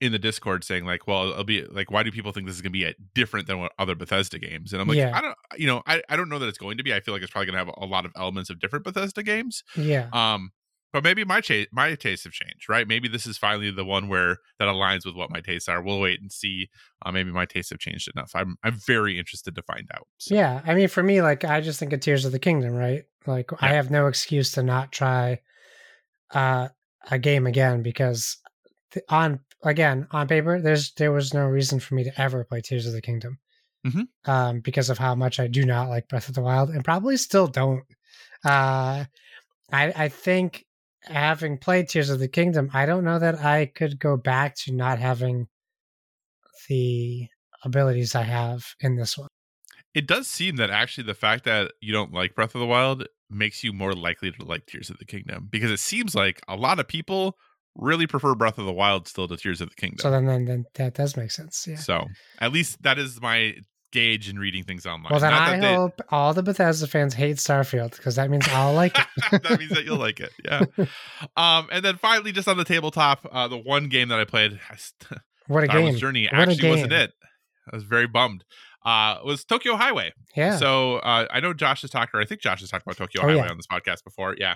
[0.00, 2.62] in the Discord saying like, well, it'll be like, why do people think this is
[2.62, 4.72] going to be a, different than what other Bethesda games?
[4.72, 5.16] And I'm like, Yeah.
[5.16, 6.92] I don't, you know, I, I don't know that it's going to be.
[6.92, 9.22] I feel like it's probably going to have a lot of elements of different Bethesda
[9.22, 9.62] games.
[9.76, 10.50] Yeah, Um,
[10.92, 12.88] but maybe my cha- my tastes have changed, right?
[12.88, 15.82] Maybe this is finally the one where that aligns with what my tastes are.
[15.82, 16.68] We'll wait and see.
[17.04, 18.30] Uh, maybe my tastes have changed enough.
[18.34, 20.06] I'm I'm very interested to find out.
[20.18, 20.62] So, yeah.
[20.64, 23.02] I mean, for me, like, I just think of Tears of the Kingdom, right?
[23.26, 25.40] Like, I have no excuse to not try
[26.32, 26.68] uh,
[27.10, 28.38] a game again because
[29.08, 32.86] on again on paper, there's there was no reason for me to ever play Tears
[32.86, 33.38] of the Kingdom,
[33.86, 34.08] Mhm.
[34.24, 37.16] um, because of how much I do not like Breath of the Wild, and probably
[37.16, 37.84] still don't.
[38.44, 39.04] Uh,
[39.72, 40.64] I I think
[41.02, 44.72] having played Tears of the Kingdom, I don't know that I could go back to
[44.72, 45.48] not having
[46.68, 47.28] the
[47.64, 49.28] abilities I have in this one.
[49.94, 53.06] It does seem that actually the fact that you don't like Breath of the Wild
[53.30, 56.56] makes you more likely to like Tears of the Kingdom because it seems like a
[56.56, 57.36] lot of people
[57.76, 59.98] really prefer Breath of the Wild still to Tears of the Kingdom.
[60.00, 61.66] So then, then, then that does make sense.
[61.68, 61.76] Yeah.
[61.76, 62.04] So
[62.40, 63.54] at least that is my
[63.92, 65.10] gauge in reading things online.
[65.10, 68.30] Well, then Not I that they- hope all the Bethesda fans hate Starfield because that
[68.30, 69.06] means I'll like it.
[69.42, 70.32] that means that you'll like it.
[70.44, 70.64] Yeah.
[71.36, 74.58] Um, and then finally, just on the tabletop, uh, the one game that I played,
[75.48, 75.94] What a game!
[75.96, 77.12] Journey, What actually wasn't it.
[77.72, 78.44] I was very bummed.
[78.84, 80.12] Uh, was Tokyo Highway.
[80.36, 80.56] Yeah.
[80.56, 83.22] So uh, I know Josh has talked, or I think Josh has talked about Tokyo
[83.22, 83.50] Oh, Highway yeah.
[83.50, 84.34] on this podcast before.
[84.38, 84.54] Yeah.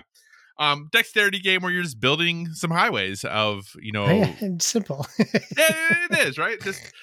[0.61, 5.07] Um, dexterity game where you're just building some highways of you know Oh, yeah, simple.
[5.19, 6.61] it is right.
[6.61, 6.93] Just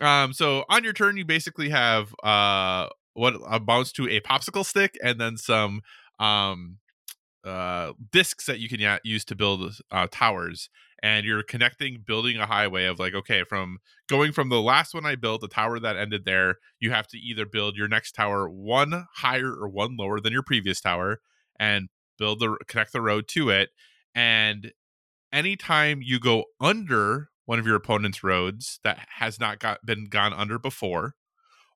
[0.00, 4.98] um, so on your turn, you basically have uh what amounts to a popsicle stick
[5.02, 5.80] and then some
[6.18, 6.78] um
[7.44, 10.68] uh discs that you can use to build uh towers
[11.02, 15.04] and you're connecting building a highway of like okay from going from the last one
[15.04, 18.48] i built the tower that ended there you have to either build your next tower
[18.48, 21.20] one higher or one lower than your previous tower
[21.60, 21.88] and
[22.18, 23.70] build the connect the road to it
[24.14, 24.72] and
[25.32, 30.32] anytime you go under one of your opponent's roads that has not got been gone
[30.32, 31.14] under before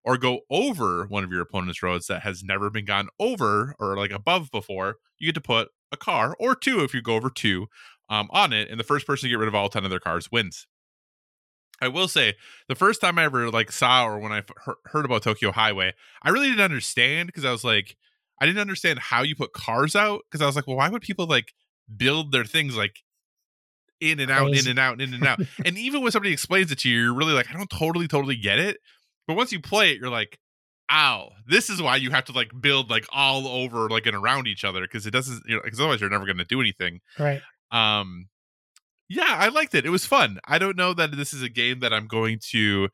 [0.04, 3.96] or go over one of your opponent's roads that has never been gone over or
[3.96, 7.30] like above before, you get to put a car or two if you go over
[7.30, 7.66] two
[8.08, 10.00] um, on it, and the first person to get rid of all 10 of their
[10.00, 10.66] cars wins.
[11.80, 12.34] I will say
[12.68, 14.42] the first time I ever like saw or when I
[14.86, 17.96] heard about Tokyo Highway, I really didn't understand because I was like,
[18.40, 21.02] I didn't understand how you put cars out because I was like, well, why would
[21.02, 21.52] people like
[21.94, 22.96] build their things like
[24.00, 25.40] in and out, in and out, in and out?
[25.64, 28.36] and even when somebody explains it to you, you're really like, I don't totally, totally
[28.36, 28.78] get it.
[29.26, 30.38] But once you play it, you're like,
[30.90, 34.46] ow, this is why you have to like build like all over like and around
[34.46, 37.00] each other because it doesn't, you know, because otherwise you're never going to do anything.
[37.18, 37.42] Right.
[37.70, 38.28] Um,
[39.08, 39.86] yeah, I liked it.
[39.86, 40.38] It was fun.
[40.46, 42.88] I don't know that this is a game that I'm going to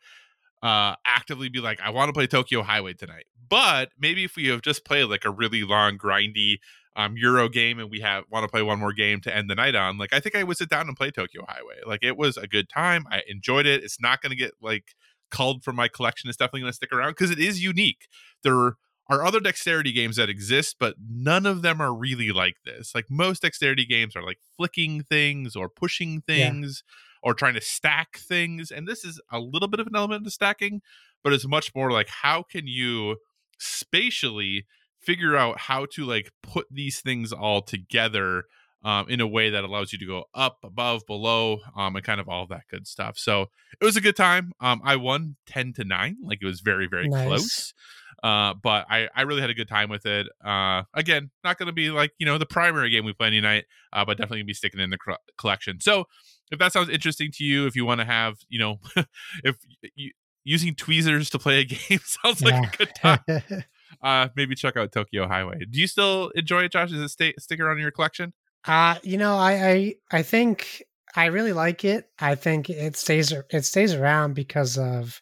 [0.64, 3.26] uh actively be like, I want to play Tokyo Highway tonight.
[3.48, 6.56] But maybe if we have just played like a really long, grindy
[6.96, 9.54] um Euro game and we have want to play one more game to end the
[9.54, 11.80] night on, like I think I would sit down and play Tokyo Highway.
[11.86, 13.04] Like it was a good time.
[13.10, 13.84] I enjoyed it.
[13.84, 14.94] It's not gonna get like
[15.30, 16.30] culled from my collection.
[16.30, 18.08] It's definitely gonna stick around because it is unique.
[18.42, 18.76] There
[19.10, 22.94] are other dexterity games that exist, but none of them are really like this.
[22.94, 26.94] Like most dexterity games are like flicking things or pushing things yeah.
[27.24, 28.70] Or trying to stack things.
[28.70, 30.82] And this is a little bit of an element of stacking,
[31.24, 33.16] but it's much more like how can you
[33.58, 34.66] spatially
[35.00, 38.44] figure out how to like put these things all together
[38.84, 42.20] um, in a way that allows you to go up, above, below, um, and kind
[42.20, 43.16] of all that good stuff.
[43.16, 43.46] So
[43.80, 44.52] it was a good time.
[44.60, 46.18] Um, I won 10 to 9.
[46.22, 47.26] Like it was very, very nice.
[47.26, 47.74] close.
[48.22, 50.26] Uh, but I, I really had a good time with it.
[50.44, 53.40] Uh, again, not going to be like, you know, the primary game we play any
[53.40, 55.80] night, uh, but definitely going to be sticking in the cr- collection.
[55.80, 56.04] So
[56.51, 58.80] if that sounds interesting to you, if you want to have, you know,
[59.45, 59.57] if
[59.95, 60.12] you,
[60.45, 62.70] using tweezers to play a game sounds like yeah.
[62.72, 63.64] a good time,
[64.03, 65.61] uh, maybe check out Tokyo Highway.
[65.70, 66.90] Do you still enjoy it, Josh?
[66.90, 68.32] Does it stay, stick around in your collection?
[68.66, 70.82] Uh, you know, I, I, I think
[71.14, 72.09] I really like it.
[72.18, 75.20] I think it stays, it stays around because of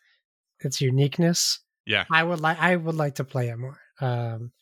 [0.61, 1.61] its uniqueness.
[1.87, 3.79] Yeah, I would like I would like to play it more.
[4.01, 4.53] Um,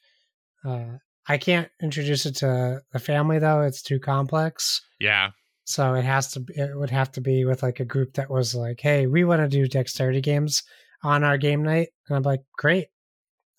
[0.65, 0.97] uh,
[1.29, 4.81] I can't introduce it to the family though; it's too complex.
[4.99, 5.31] Yeah,
[5.71, 6.45] so it has to.
[6.49, 9.41] It would have to be with like a group that was like, "Hey, we want
[9.41, 10.63] to do dexterity games
[11.03, 12.89] on our game night," and I'm like, "Great,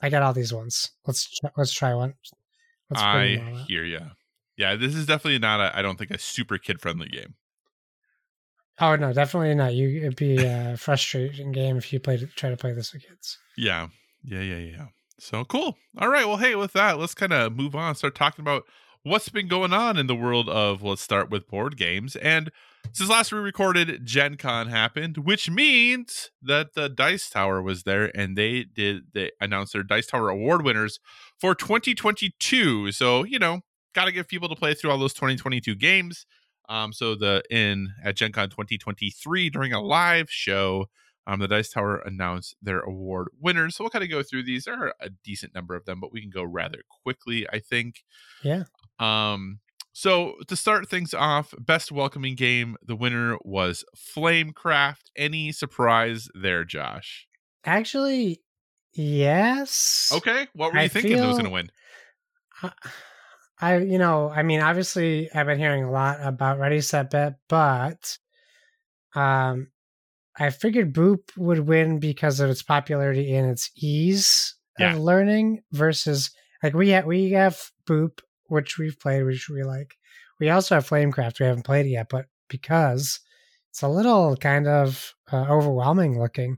[0.02, 0.92] I got all these ones.
[1.08, 2.14] Let's let's try one."
[2.90, 4.02] Let's I hear you.
[4.58, 5.62] Yeah, this is definitely not.
[5.62, 7.36] A, I don't think a super kid friendly game.
[8.80, 9.74] Oh no, definitely not.
[9.74, 13.38] You it'd be a frustrating game if you played try to play this with kids.
[13.56, 13.88] Yeah,
[14.24, 14.86] yeah, yeah, yeah.
[15.20, 15.78] So cool.
[15.98, 16.28] All right.
[16.28, 17.96] Well, hey, with that, let's kind of move on.
[17.96, 18.64] Start talking about
[19.04, 20.84] what's been going on in the world of.
[20.84, 22.16] Let's start with board games.
[22.18, 22.52] And
[22.94, 28.12] since last we recorded, Gen Con happened, which means that the Dice Tower was there,
[28.18, 31.00] and they did they announced their Dice Tower award winners
[31.40, 32.92] for 2022.
[32.92, 33.62] So you know,
[33.94, 36.26] got to give people to play through all those 2022 games.
[36.70, 40.88] Um, so the in at Gen Con 2023 during a live show,
[41.28, 43.76] um, the Dice Tower announced their award winners.
[43.76, 44.66] So we'll kind of go through these.
[44.66, 48.04] There are a decent number of them, but we can go rather quickly, I think.
[48.44, 48.64] Yeah.
[49.02, 49.60] Um.
[49.94, 55.12] So to start things off, best welcoming game, the winner was Flamecraft.
[55.18, 57.28] Any surprise there, Josh?
[57.66, 58.42] Actually,
[58.94, 60.12] yes.
[60.14, 60.48] Okay.
[60.54, 61.72] What were you I thinking feel, that was going to win?
[63.62, 67.36] I, you know, I mean, obviously, I've been hearing a lot about Ready Set Bet,
[67.48, 68.18] but
[69.14, 69.68] um,
[70.38, 74.94] I figured Boop would win because of its popularity and its ease yeah.
[74.94, 76.32] of learning versus
[76.64, 78.20] like we have we have Boop,
[78.52, 79.98] which we've played, which we like.
[80.40, 81.40] We also have Flamecraft.
[81.40, 83.22] We haven't played it yet, but because
[83.70, 86.58] it's a little kind of uh, overwhelming looking,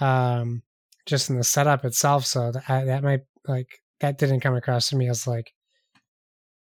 [0.00, 0.62] um,
[1.06, 2.26] just in the setup itself.
[2.26, 5.54] So that that might like that didn't come across to me as like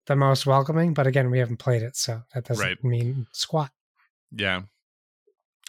[0.07, 0.94] the most welcoming.
[0.94, 2.84] But again, we haven't played it, so that doesn't right.
[2.84, 3.70] mean squat.
[4.32, 4.62] Yeah.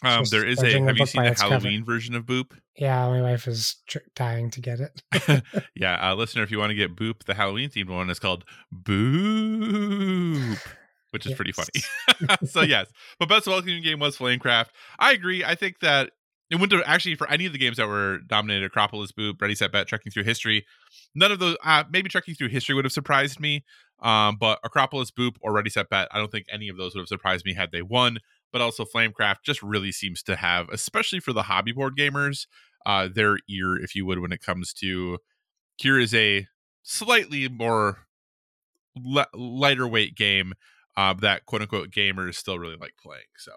[0.04, 0.80] Um, there is a.
[0.82, 1.93] Have you seen the Halloween cover.
[1.93, 2.58] version of Boop?
[2.76, 5.43] Yeah, my wife is tr- dying to get it.
[5.76, 8.43] yeah, uh, listener, if you want to get Boop, the Halloween themed one is called
[8.74, 10.58] Boop,
[11.12, 11.36] which is yes.
[11.36, 12.38] pretty funny.
[12.45, 12.88] so yes,
[13.20, 14.68] but best welcoming game was Flamecraft.
[14.97, 15.43] I agree.
[15.43, 16.12] I think that
[16.49, 19.56] it went to actually for any of the games that were dominated Akropolis, Boop, Ready
[19.56, 20.66] Set Bet, Trekking Through History.
[21.14, 21.58] None of those.
[21.64, 23.64] Uh, maybe Trekking Through History would have surprised me.
[24.02, 27.02] Um, but Akropolis, Boop, or Ready Set Bet, I don't think any of those would
[27.02, 28.18] have surprised me had they won.
[28.52, 32.47] But also Flamecraft just really seems to have, especially for the hobby board gamers,
[32.86, 35.20] uh, their ear, if you would, when it comes to
[35.78, 36.47] here is a
[36.84, 38.08] slightly more
[38.95, 40.54] le- lighter weight game
[40.97, 43.24] uh, that quote unquote gamers still really like playing.
[43.38, 43.52] So.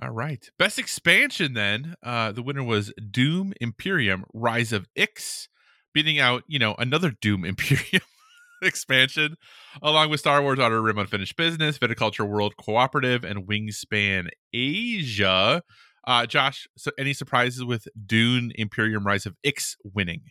[0.00, 0.48] All right.
[0.58, 1.96] Best expansion then.
[2.02, 5.48] Uh, the winner was Dune Imperium Rise of Ix,
[5.92, 8.02] beating out, you know, another Dune Imperium
[8.62, 9.36] expansion,
[9.82, 15.62] along with Star Wars Outer Rim Unfinished Business, Viticulture World Cooperative, and Wingspan Asia.
[16.06, 20.22] Uh, Josh, so any surprises with Dune Imperium Rise of Ix winning?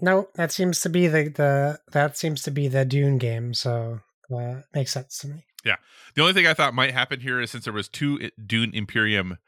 [0.00, 3.54] No, that seems to be the the that seems to be the Dune game.
[3.54, 4.00] So
[4.34, 5.44] uh, makes sense to me.
[5.64, 5.76] Yeah,
[6.14, 9.38] the only thing I thought might happen here is since there was two Dune Imperium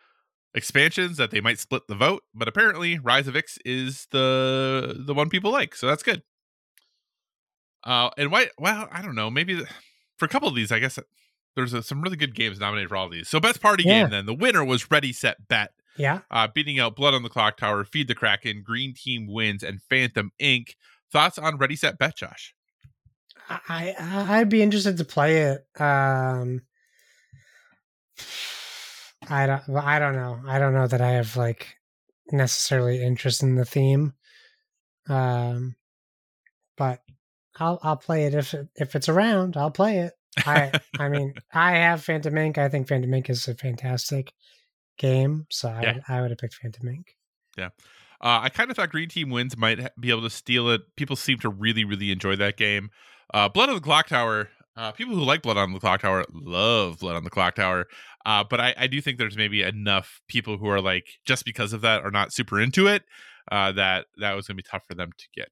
[0.54, 5.14] expansions that they might split the vote, but apparently Rise of Ix is the the
[5.14, 6.22] one people like, so that's good.
[7.84, 8.48] Uh, and why?
[8.58, 9.30] Well, I don't know.
[9.30, 9.66] Maybe the,
[10.16, 10.98] for a couple of these, I guess
[11.56, 13.28] there's a, some really good games nominated for all these.
[13.28, 14.02] So best party Yeah.
[14.02, 17.28] game then the winner was Ready Set Bet, Yeah, uh, beating out Blood on the
[17.28, 20.76] Clock Tower, Feed the Kraken, Green Team wins, and Phantom Ink.
[21.10, 22.54] Thoughts on Ready Set Bet, Josh?
[23.48, 25.66] I, I I'd be interested to play it.
[25.80, 26.60] Um,
[29.30, 30.40] I don't I don't know.
[30.46, 31.76] I don't know that I have like
[32.30, 34.12] necessarily interest in the theme.
[35.08, 35.76] Um,
[36.76, 37.00] but
[37.60, 39.56] I'll I'll play it if it, if it's around.
[39.56, 40.12] I'll play it.
[40.46, 42.58] I I mean I have Phantom Ink.
[42.58, 43.30] I think Phantom Ink.
[43.30, 44.32] is a fantastic
[44.98, 45.92] game, so I Yeah.
[45.94, 47.14] would, I would have picked Phantom Ink.
[47.56, 47.70] Yeah.
[48.20, 50.80] Uh, I kind of thought Green Team wins might be able to steal it.
[50.96, 52.90] People seem to really, really enjoy that game.
[53.32, 54.48] Uh, Blood on the Clock Tower.
[54.76, 57.86] Uh, people who like Blood on the Clock Tower love Blood on the Clock Tower.
[58.26, 61.72] Uh, but I, I do think there's maybe enough people who are like just because
[61.72, 63.04] of that are not super into it.
[63.50, 65.48] Uh, that that was gonna be tough for them to get.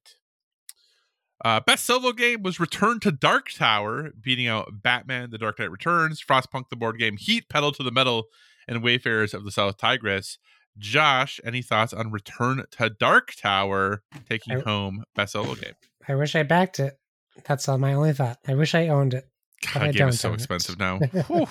[1.45, 5.71] Uh, best solo game was Return to Dark Tower, beating out Batman: The Dark Knight
[5.71, 8.25] Returns, Frostpunk the board game, Heat, Pedal to the Metal,
[8.67, 10.39] and Wayfarers of the South Tigris.
[10.79, 15.73] Josh, any thoughts on Return to Dark Tower taking I- home best solo game?
[16.07, 16.97] I wish I backed it.
[17.45, 18.37] That's all my only thought.
[18.47, 19.27] I wish I owned it.
[19.73, 20.37] God, I that game don't is so own it.
[20.37, 20.97] expensive now.
[21.27, 21.47] Whew.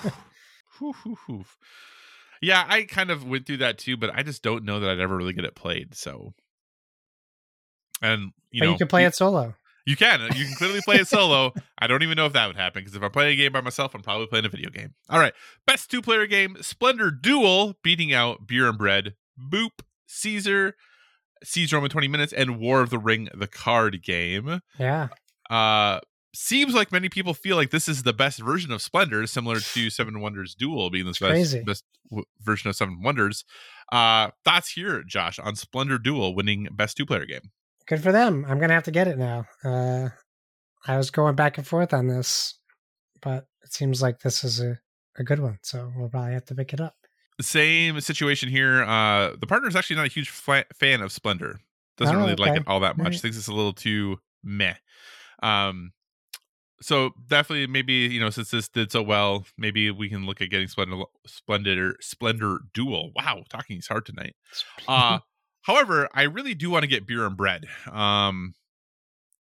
[0.79, 1.45] Whew, whew, whew.
[2.41, 4.99] Yeah, I kind of went through that too, but I just don't know that I'd
[4.99, 5.95] ever really get it played.
[5.95, 6.33] So,
[8.01, 9.55] and you but know, you could play it solo.
[9.87, 10.19] You can.
[10.35, 11.53] You can clearly play it solo.
[11.79, 13.61] I don't even know if that would happen because if I'm playing a game by
[13.61, 14.93] myself, I'm probably playing a video game.
[15.09, 15.33] All right.
[15.65, 20.75] Best two player game Splendor Duel, beating out Beer and Bread, Boop, Caesar,
[21.41, 24.59] Seize Rome in 20 minutes, and War of the Ring, the card game.
[24.77, 25.07] Yeah.
[25.49, 26.01] Uh,
[26.35, 29.89] seems like many people feel like this is the best version of Splendor, similar to
[29.89, 33.45] Seven Wonders Duel being the best, best w- version of Seven Wonders.
[33.89, 37.51] Uh, thoughts here, Josh, on Splendor Duel winning best two player game?
[37.87, 38.45] Good for them.
[38.47, 39.45] I'm gonna have to get it now.
[39.63, 40.09] Uh,
[40.85, 42.55] I was going back and forth on this,
[43.21, 44.77] but it seems like this is a,
[45.17, 45.59] a good one.
[45.63, 46.95] So we'll probably have to pick it up.
[47.41, 48.83] same situation here.
[48.83, 51.59] Uh, the partner is actually not a huge fla- fan of Splendor.
[51.97, 53.05] Doesn't Oh, really like it all that much.
[53.07, 53.21] Alright.
[53.21, 54.75] Thinks it's a little too meh.
[55.41, 55.93] Um,
[56.79, 60.49] so definitely, maybe you know, since this did so well, maybe we can look at
[60.51, 63.11] getting Splendor, Splendor, Splendor Duel.
[63.15, 64.35] Wow, talking is hard tonight.
[64.87, 65.19] Uh,
[65.67, 67.65] however, I really do want to get Beer and Bread.
[67.91, 68.55] Um,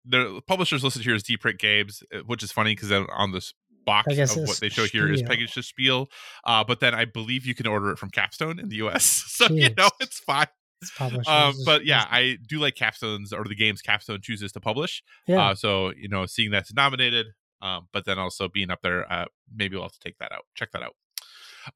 [0.04, 3.54] the publishers listed here is Deep Print Games, uh, which is funny because on this
[3.84, 5.22] box of what they show here is.
[5.22, 6.08] Pegasus Spiel.
[6.44, 9.04] Uh, but then I believe you can order it from Capstone in the US.
[9.26, 10.46] so, you know, it's fine.
[10.80, 10.90] It's
[11.28, 15.02] Um, but yeah, I do like Capstone's or the games Capstone chooses to publish.
[15.26, 15.50] yeah.
[15.50, 17.26] Uh, so, you know, seeing that's nominated,
[17.60, 20.44] um, but then also being up there, uh, maybe we'll have to take that out.
[20.54, 20.94] Check that out.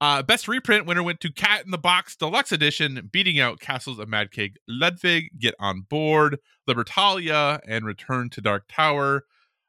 [0.00, 3.98] Uh, best reprint winner went to Cat in the Box Deluxe Edition, beating out Castles
[3.98, 9.24] of Mad King Ludwig, Get on Board, Libertalia, and Return to Dark Tower.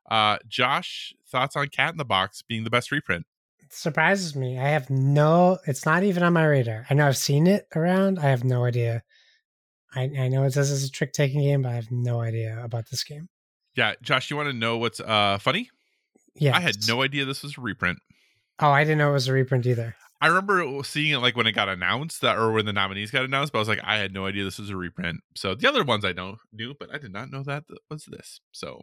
[0.09, 3.25] Uh, Josh, thoughts on Cat in the Box being the best reprint?
[3.67, 4.57] it surprises me.
[4.57, 5.57] I have no.
[5.65, 6.85] It's not even on my radar.
[6.89, 8.17] I know I've seen it around.
[8.17, 9.03] I have no idea.
[9.93, 12.63] I, I know it says it's a trick taking game, but I have no idea
[12.63, 13.27] about this game.
[13.75, 15.69] Yeah, Josh, you want to know what's uh funny?
[16.35, 17.99] Yeah, I had no idea this was a reprint.
[18.59, 19.95] Oh, I didn't know it was a reprint either.
[20.19, 23.23] I remember seeing it like when it got announced that, or when the nominees got
[23.25, 25.21] announced, but I was like, I had no idea this was a reprint.
[25.35, 28.39] So the other ones I know knew, but I did not know that was this.
[28.51, 28.81] So,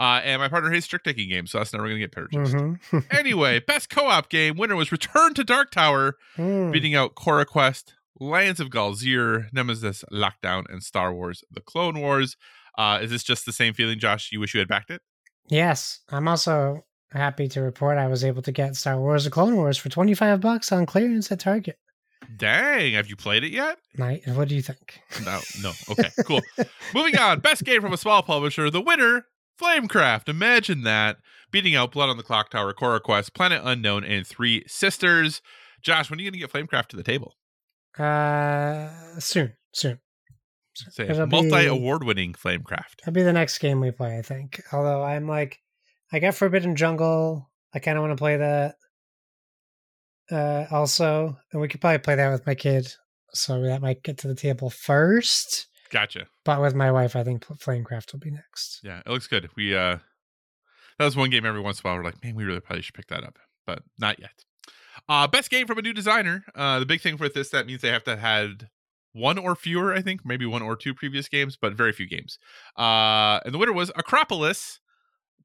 [0.00, 2.54] uh, and my partner hates trick taking games, so that's never gonna get purchased.
[2.56, 2.98] Mm-hmm.
[3.12, 6.72] anyway, best co-op game winner was Return to Dark Tower, Mm.
[6.72, 12.36] beating out Cora Quest, Lands of Galzyr, Nemesis Lockdown, and Star Wars: The Clone Wars.
[12.76, 14.30] Uh, is this just the same feeling, Josh?
[14.32, 15.00] You wish you had backed it?
[15.48, 19.56] Yes, I'm also happy to report I was able to get Star Wars: The Clone
[19.56, 21.78] Wars for 25 bucks on clearance at Target.
[22.36, 23.78] Dang, have you played it yet?
[23.96, 24.22] Night.
[24.26, 25.00] What do you think?
[25.24, 25.72] No, no.
[25.90, 26.40] Okay, cool.
[26.94, 27.40] Moving on.
[27.40, 28.70] Best game from a small publisher.
[28.70, 29.26] The winner,
[29.60, 30.28] Flamecraft.
[30.28, 31.18] Imagine that.
[31.50, 35.42] Beating out Blood on the Clock Tower, Cora Quest, Planet Unknown, and Three Sisters.
[35.82, 37.36] Josh, when are you going to get Flamecraft to the table?
[37.98, 38.88] Uh,
[39.20, 40.00] soon, soon.
[40.74, 42.96] Say multi award winning Flamecraft.
[42.98, 44.60] That'll be the next game we play, I think.
[44.72, 45.60] Although I'm like,
[46.14, 47.50] I got Forbidden Jungle.
[47.74, 48.76] I kind of want to play that.
[50.30, 52.94] Uh, also, and we could probably play that with my kid,
[53.32, 55.66] so that might get to the table first.
[55.90, 56.26] Gotcha.
[56.44, 58.78] But with my wife, I think Flamecraft will be next.
[58.84, 59.50] Yeah, it looks good.
[59.56, 59.98] We, uh,
[61.00, 61.98] that was one game every once in a while.
[61.98, 63.36] We're like, man, we really probably should pick that up,
[63.66, 64.44] but not yet.
[65.08, 66.44] Uh, best game from a new designer.
[66.54, 68.68] Uh, the big thing with this that means they have to have had
[69.14, 72.38] one or fewer, I think, maybe one or two previous games, but very few games.
[72.78, 74.78] Uh, and the winner was Akropolis,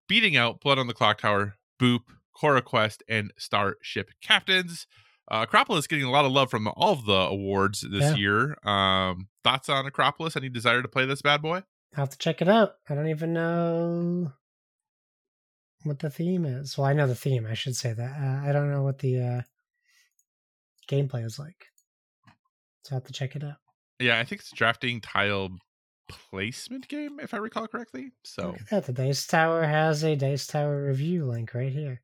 [0.09, 2.01] beating out Blood on the Clock Tower, Boop,
[2.35, 4.85] Cora Quest, and Starship Captains.
[5.31, 8.15] Uh, Akropolis getting a lot of love from all of the awards this Yeah.
[8.15, 8.57] year.
[8.67, 10.35] Um, thoughts on Akropolis?
[10.35, 11.57] Any desire to play this bad boy?
[11.95, 12.73] I'll have to check it out.
[12.89, 14.33] I don't even know
[15.83, 16.77] what the theme is.
[16.77, 17.45] Well, I know the theme.
[17.45, 18.11] I should say that.
[18.19, 19.41] Uh, I don't know what the uh,
[20.89, 21.67] gameplay is like.
[22.83, 23.57] So I have to check it out.
[23.99, 25.49] Yeah, I think it's drafting tile
[26.09, 28.11] placement game, if I recall correctly.
[28.23, 28.85] So that.
[28.85, 32.01] The Dice Tower has a Dice Tower review link right here.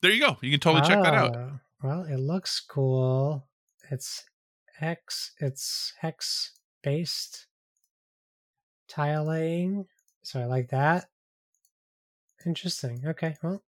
[0.00, 0.36] there you go.
[0.40, 1.36] You can totally check that out.
[1.36, 3.46] Oh, Well, it looks cool.
[3.90, 4.24] It's
[4.78, 5.32] hex.
[5.40, 7.46] It's hex based
[8.88, 9.86] tile laying.
[10.22, 11.06] So I like that.
[12.46, 13.02] Interesting.
[13.06, 13.36] Okay.
[13.42, 13.62] Well,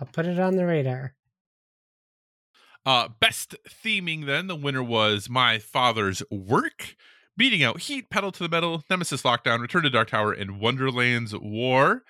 [0.00, 1.14] I'll put it on the radar.
[2.86, 6.96] Uh, best theming then, the winner was My Father's Work,
[7.38, 11.34] beating out Heat, Pedal to the Metal, Nemesis Lockdown, Return to Dark Tower, and Wonderland's
[11.34, 12.02] War.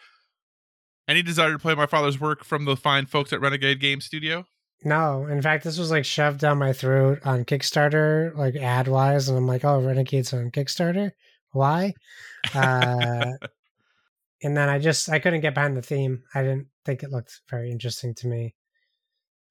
[1.06, 4.44] Any desire to play My Father's Work from the fine folks at Renegade Game Studio?
[4.84, 9.28] No, in fact, this was like shoved down my throat on Kickstarter, like ad wise,
[9.28, 11.12] and I'm like, oh, Renegade's on Kickstarter.
[11.52, 11.94] Why?
[12.54, 13.32] Uh,
[14.42, 16.22] and then I just I couldn't get behind the theme.
[16.34, 18.54] I didn't think it looked very interesting to me.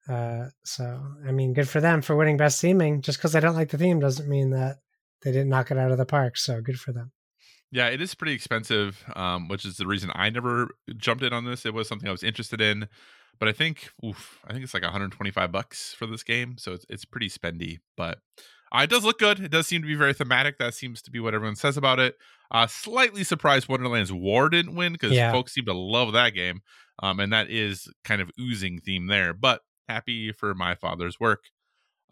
[0.08, 3.02] Uh, so I mean, good for them for winning best theming.
[3.02, 4.78] Just because I don't like the theme doesn't mean that
[5.22, 6.36] they didn't knock it out of the park.
[6.36, 7.12] So good for them.
[7.70, 11.44] Yeah, it is pretty expensive, um, which is the reason I never jumped in on
[11.44, 11.66] this.
[11.66, 12.88] It was something I was interested in,
[13.38, 16.86] but I think, oof, I think it's like 125 bucks for this game, so it's
[16.88, 17.78] it's pretty spendy.
[17.96, 18.20] But
[18.74, 19.40] uh, it does look good.
[19.40, 20.58] It does seem to be very thematic.
[20.58, 22.16] That seems to be what everyone says about it.
[22.50, 25.30] Uh, slightly surprised Wonderland's War didn't win because Yeah.
[25.30, 26.62] folks seem to love that game,
[27.02, 29.34] um, and that is kind of oozing theme there.
[29.34, 31.44] But happy for my father's work.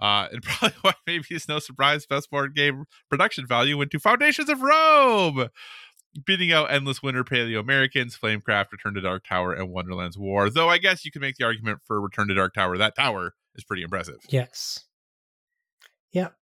[0.00, 3.98] Uh, and probably why maybe it's no surprise best board game production value went to
[3.98, 5.48] Foundations of Rome,
[6.24, 10.50] beating out Endless Winter, Paleo Americans, Flamecraft, Return to Dark Tower, and Wonderland's War.
[10.50, 12.76] Though I guess you can make the argument for Return to Dark Tower.
[12.76, 14.18] That tower is pretty impressive.
[14.28, 14.84] Yes.
[16.12, 16.34] Yep.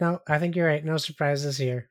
[0.00, 0.84] No, I think you're right.
[0.84, 1.88] No surprises here.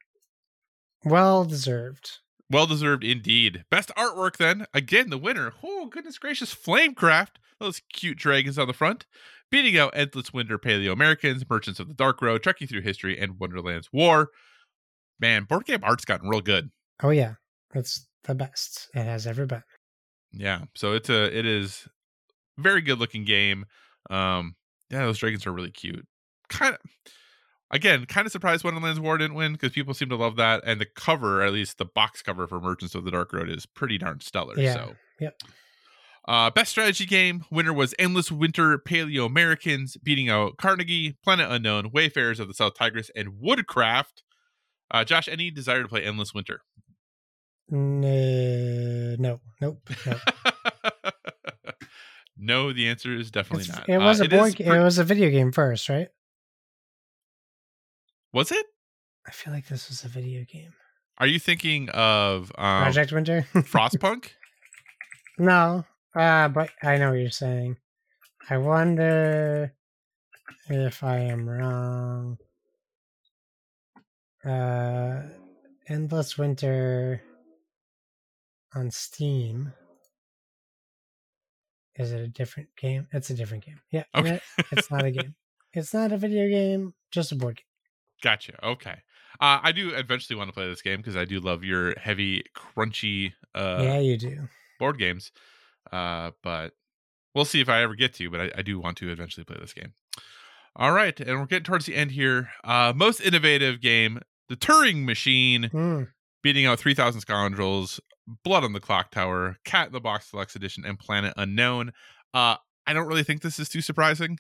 [1.06, 2.20] Well deserved.
[2.50, 3.64] Well deserved indeed.
[3.70, 4.66] Best artwork then.
[4.74, 5.54] Again, the winner.
[5.64, 6.54] Oh, goodness gracious.
[6.54, 7.38] Flamecraft.
[7.60, 9.06] Those cute dragons on the front.
[9.52, 13.40] Beating out Endless Winter, Paleo Americans, Merchants of the Dark Road, Trekking Through History, and
[13.40, 14.30] Wonderland's War.
[15.20, 16.70] Man, board game art's gotten real good.
[17.02, 17.36] Oh yeah,
[17.74, 19.64] it's the best it has ever been.
[20.32, 20.62] Yeah.
[20.76, 21.88] So it's a it is
[22.58, 23.66] very good looking game.
[24.10, 24.56] Um
[24.90, 26.08] yeah, those dragons are really cute.
[26.50, 26.82] Kind of
[27.72, 30.62] again, kind of surprised Wonderland's War didn't win because people seem to love that.
[30.66, 33.66] And the cover, at least the box cover for Merchants of the Dark Road, is
[33.66, 34.58] pretty darn stellar.
[34.58, 34.74] Yeah.
[34.74, 35.42] So Yep.
[36.30, 41.90] Uh, best strategy game winner was Endless Winter Paleo Americans, beating out Carnegie, Planet Unknown,
[41.92, 44.22] Wayfarers of the South Tigris, and Woodcraft.
[44.92, 46.62] Uh, Josh, any desire to play Endless Winter?
[47.72, 49.90] No, no, nope.
[50.06, 50.18] nope.
[52.38, 53.90] no, the answer is definitely It's- not.
[53.90, 54.56] it was Uh, a it board.
[54.56, 56.10] pre- it was a video game first, right?
[58.32, 58.66] was it?
[59.28, 60.74] I feel like this was a video game.
[61.18, 63.48] Are you thinking of um, Project Winter.
[63.56, 64.30] Frostpunk?
[65.40, 67.78] no, uh, but I know what you're saying.
[68.50, 69.74] I wonder
[70.70, 72.38] if I am wrong.
[74.44, 75.24] Uh,
[75.88, 77.22] Endless Winter
[78.76, 79.74] on Steam.
[81.96, 83.08] Is it a different game?
[83.12, 83.80] It's a different game.
[83.92, 84.40] Yeah, Okay.
[84.72, 85.36] it's not a game.
[85.74, 87.66] It's not a video game, just a board game.
[88.24, 88.66] Gotcha.
[88.66, 88.96] Okay.
[89.42, 92.44] Uh, I do eventually want to play this game because I do love your heavy,
[92.56, 94.48] crunchy uh, yeah, you do.
[94.80, 95.32] board games.
[95.92, 96.74] Uh, but
[97.34, 98.30] we'll see if I ever get to.
[98.30, 99.94] But I, I do want to eventually play this game.
[100.76, 102.50] All right, and we're getting towards the end here.
[102.64, 106.08] Uh, most innovative game, the Turing Machine, Mm,
[106.44, 108.00] beating out Three Thousand Scoundrels,
[108.44, 111.92] Blood on the Clock Tower, Cat in the Box Deluxe Edition, and Planet Unknown.
[112.34, 114.38] Uh, I don't really think this is too surprising.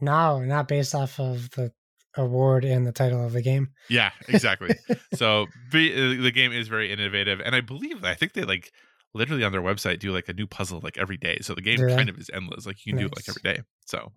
[0.00, 1.72] no, not based off of the
[2.16, 3.70] award and the title of the game.
[3.88, 4.74] Yeah, exactly.
[5.14, 8.72] so be, uh, the game is very innovative, and I believe I think they like
[9.14, 11.38] literally on their website do like a new puzzle like every day.
[11.42, 11.94] So the game they?
[11.94, 12.66] kind of is endless.
[12.66, 13.62] Like you can do it like every day.
[13.86, 14.12] So.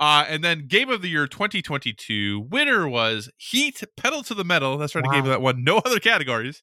[0.00, 4.76] Uh, and then game of the year 2022 winner was Heat Pedal to the Metal.
[4.76, 5.30] That's right, a game Wow.
[5.30, 6.62] that won no other categories,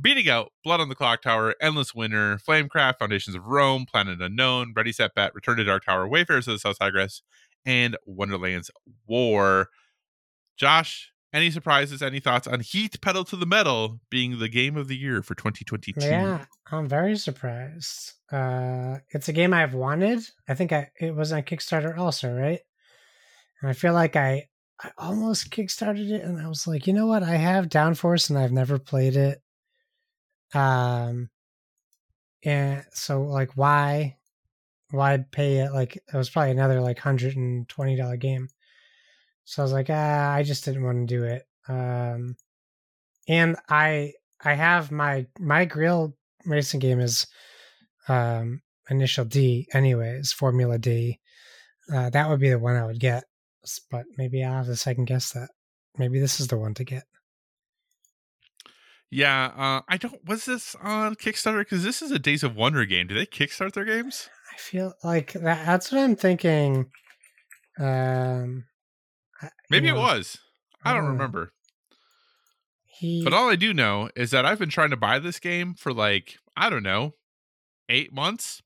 [0.00, 4.72] beating out Blood on the Clock Tower, Endless Winter, Flamecraft, Foundations of Rome, Planet Unknown,
[4.74, 7.22] Ready Set Bet, Return to Dark Tower, Wayfarers of the South Tigris,
[7.66, 8.70] and Wonderland's
[9.06, 9.68] War.
[10.56, 14.88] Josh, any surprises, any thoughts on Heat Pedal to the Metal being the game of
[14.88, 16.00] the year for 2022?
[16.00, 18.12] Yeah, I'm very surprised.
[18.30, 20.20] Uh, it's a game I've wanted.
[20.48, 22.60] I think I it was on Kickstarter also, right?
[23.60, 24.48] And I feel like I
[24.82, 27.22] I almost kickstarted it, and I was like, you know what?
[27.22, 29.40] I have Downforce, and I've never played it.
[30.54, 31.30] Um,
[32.44, 34.16] and so like, why,
[34.90, 35.72] why pay it?
[35.72, 38.48] Like, it was probably another like hundred and twenty dollar game.
[39.44, 41.46] So I was like, ah, I just didn't want to do it.
[41.68, 42.36] Um,
[43.28, 44.12] and I
[44.44, 47.26] I have my my grill racing game is
[48.08, 51.20] um initial D anyways, Formula D.
[51.92, 53.24] Uh, that would be the one I would get,
[53.90, 55.50] but maybe I'll have to second guess that.
[55.98, 57.04] Maybe this is the one to get.
[59.10, 60.26] Yeah, uh, I don't.
[60.26, 61.60] Was this on Kickstarter?
[61.60, 63.08] Because this is a Days of Wonder game.
[63.08, 64.30] Do they kickstart their games?
[64.50, 66.90] I feel like that, that's what I'm thinking.
[67.78, 68.64] Um,
[69.42, 70.38] I- you Maybe it was.
[70.84, 71.52] I don't Uh, remember.
[72.84, 75.74] He, But all I do know is that I've been trying to buy this game
[75.74, 77.14] for like I don't know,
[77.88, 78.62] eight months.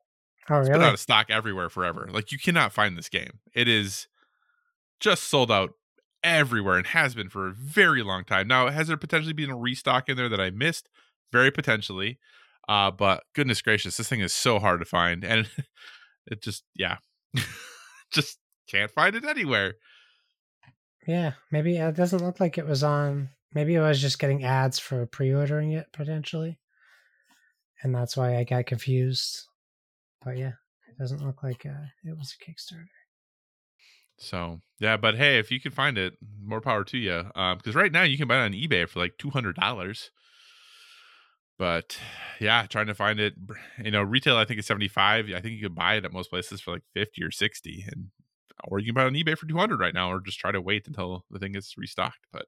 [0.50, 2.08] oh It's been out of stock everywhere forever.
[2.10, 3.40] Like you cannot find this game.
[3.54, 4.08] It is
[5.00, 5.74] just sold out
[6.24, 8.48] everywhere and has been for a very long time.
[8.48, 10.88] Now, has there potentially been a restock in there that I missed?
[11.30, 12.18] Very potentially.
[12.68, 15.48] Uh, but goodness gracious, this thing is so hard to find, and
[16.26, 16.96] it just yeah,
[18.12, 19.74] just can't find it anywhere.
[21.06, 23.30] Yeah, maybe it doesn't look like it was on.
[23.54, 26.58] Maybe it was just getting ads for pre-ordering it potentially,
[27.82, 29.46] and that's why I got confused.
[30.24, 30.54] But yeah,
[30.88, 32.86] it doesn't look like uh, it was a Kickstarter.
[34.18, 37.30] So yeah, but hey, if you can find it, more power to you.
[37.34, 40.10] Um, because right now you can buy it on eBay for like two hundred dollars.
[41.58, 41.98] But
[42.40, 43.34] yeah, trying to find it,
[43.82, 45.26] you know, retail I think is seventy five.
[45.34, 48.08] I think you can buy it at most places for like fifty or sixty, and
[48.64, 50.52] or you can buy it on eBay for two hundred right now, or just try
[50.52, 52.26] to wait until the thing gets restocked.
[52.32, 52.46] But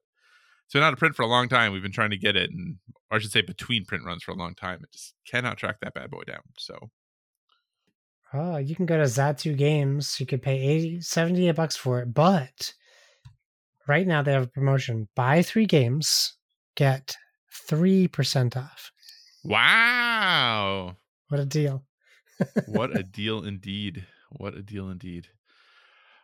[0.65, 1.71] it's been out of print for a long time.
[1.71, 2.77] We've been trying to get it, and
[3.11, 4.81] or I should say between print runs for a long time.
[4.83, 6.41] It just cannot track that bad boy down.
[6.57, 6.89] So
[8.33, 10.19] Oh, you can go to Zatu Games.
[10.19, 12.73] You could pay 80, 78 bucks for it, but
[13.87, 16.37] right now they have a promotion: buy three games,
[16.75, 17.15] get
[17.51, 18.91] three percent off.
[19.43, 20.95] wow.
[21.29, 21.85] What a deal!
[22.67, 24.05] what a deal indeed.
[24.31, 25.27] What a deal indeed.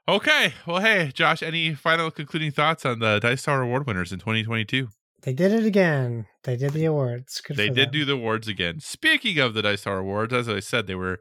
[0.07, 0.53] Okay.
[0.67, 4.89] Well, hey, Josh, any final concluding thoughts on the Dice Tower Award winners in 2022?
[5.23, 6.27] They did it again.
[6.43, 7.41] They did the awards.
[7.41, 7.91] Good they did them.
[7.91, 8.79] do the awards again.
[8.79, 11.19] Speaking of the Dice Tower Awards, as I said, they were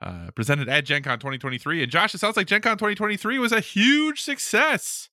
[0.00, 1.82] uh, presented at Gen Con 2023.
[1.82, 5.08] And Josh, it sounds like Gen Con 2023 was a huge success.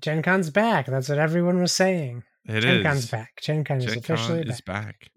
[0.00, 0.86] Gen Con's back.
[0.86, 2.22] That's what everyone was saying.
[2.48, 2.64] It is.
[2.64, 3.40] Gen Con's back.
[3.42, 5.10] Gen Con is officially Con is back.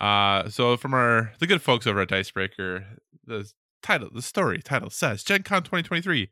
[0.00, 0.44] back.
[0.44, 2.84] Uh, so from our the good folks over at Dicebreaker,
[3.24, 3.48] the
[3.82, 6.28] title, the story title says Gen Con 2023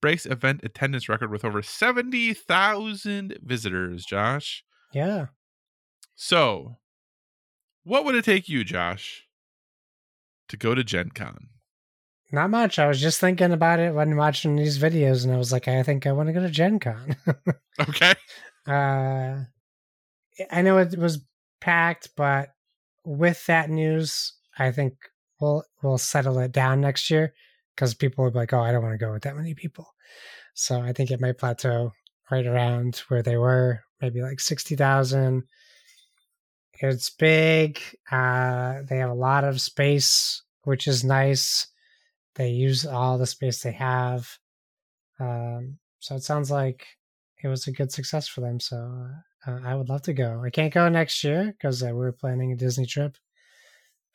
[0.00, 4.04] breaks event attendance record with over 70,000 visitors.
[4.04, 5.26] Josh, Yeah.
[6.14, 6.76] so
[7.84, 9.26] what would it take you, Josh,
[10.48, 11.48] to go to Gen Con?
[12.30, 12.78] Not much.
[12.78, 15.82] I was just thinking about it when watching these videos, and I was like, I
[15.82, 17.16] think I want to go to Gen Con.
[17.80, 18.12] Okay,
[18.66, 19.36] uh,
[20.50, 21.24] I know it was
[21.60, 22.48] packed, but
[23.04, 24.94] with that news, I think
[25.40, 27.32] we'll we'll settle it down next year
[27.78, 29.86] because people will be like, "Oh, I don't want to go with that many people."
[30.54, 31.92] So I think it might plateau
[32.28, 35.44] right around where they were, maybe like sixty thousand.
[36.80, 37.80] It's big.
[38.10, 41.68] Uh, they have a lot of space, which is nice.
[42.34, 44.28] They use all the space they have.
[45.20, 46.84] Um, so it sounds like
[47.42, 48.60] it was a good success for them.
[48.60, 49.08] So
[49.46, 50.42] uh, I would love to go.
[50.44, 53.16] I can't go next year because uh, we're planning a Disney trip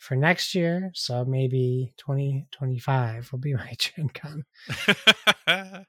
[0.03, 0.91] for next year.
[0.93, 4.43] So maybe 2025 will be my Gen Con.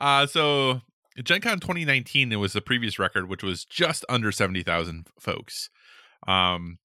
[0.00, 0.80] uh, so
[1.22, 5.70] Gen Con 2019, it was the previous record, which was just under 70,000 folks.
[6.26, 6.78] Um,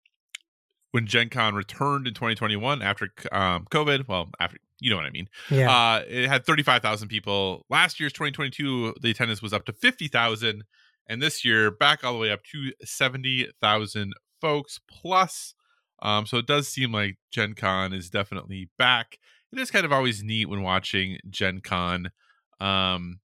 [0.91, 5.09] when Gen Con returned in 2021 after um, COVID, well, after you know what I
[5.11, 5.69] mean, Yeah.
[5.71, 7.65] uh, it had 35,000 people.
[7.69, 10.63] Last year's 2022, the attendance was up to 50,000.
[11.07, 15.53] And this year, back all the way up to 70,000 folks plus.
[16.01, 19.17] Um, so it does seem like Gen Con is definitely back.
[19.51, 22.11] It is kind of always neat when watching Gen Con.
[22.59, 23.19] Um,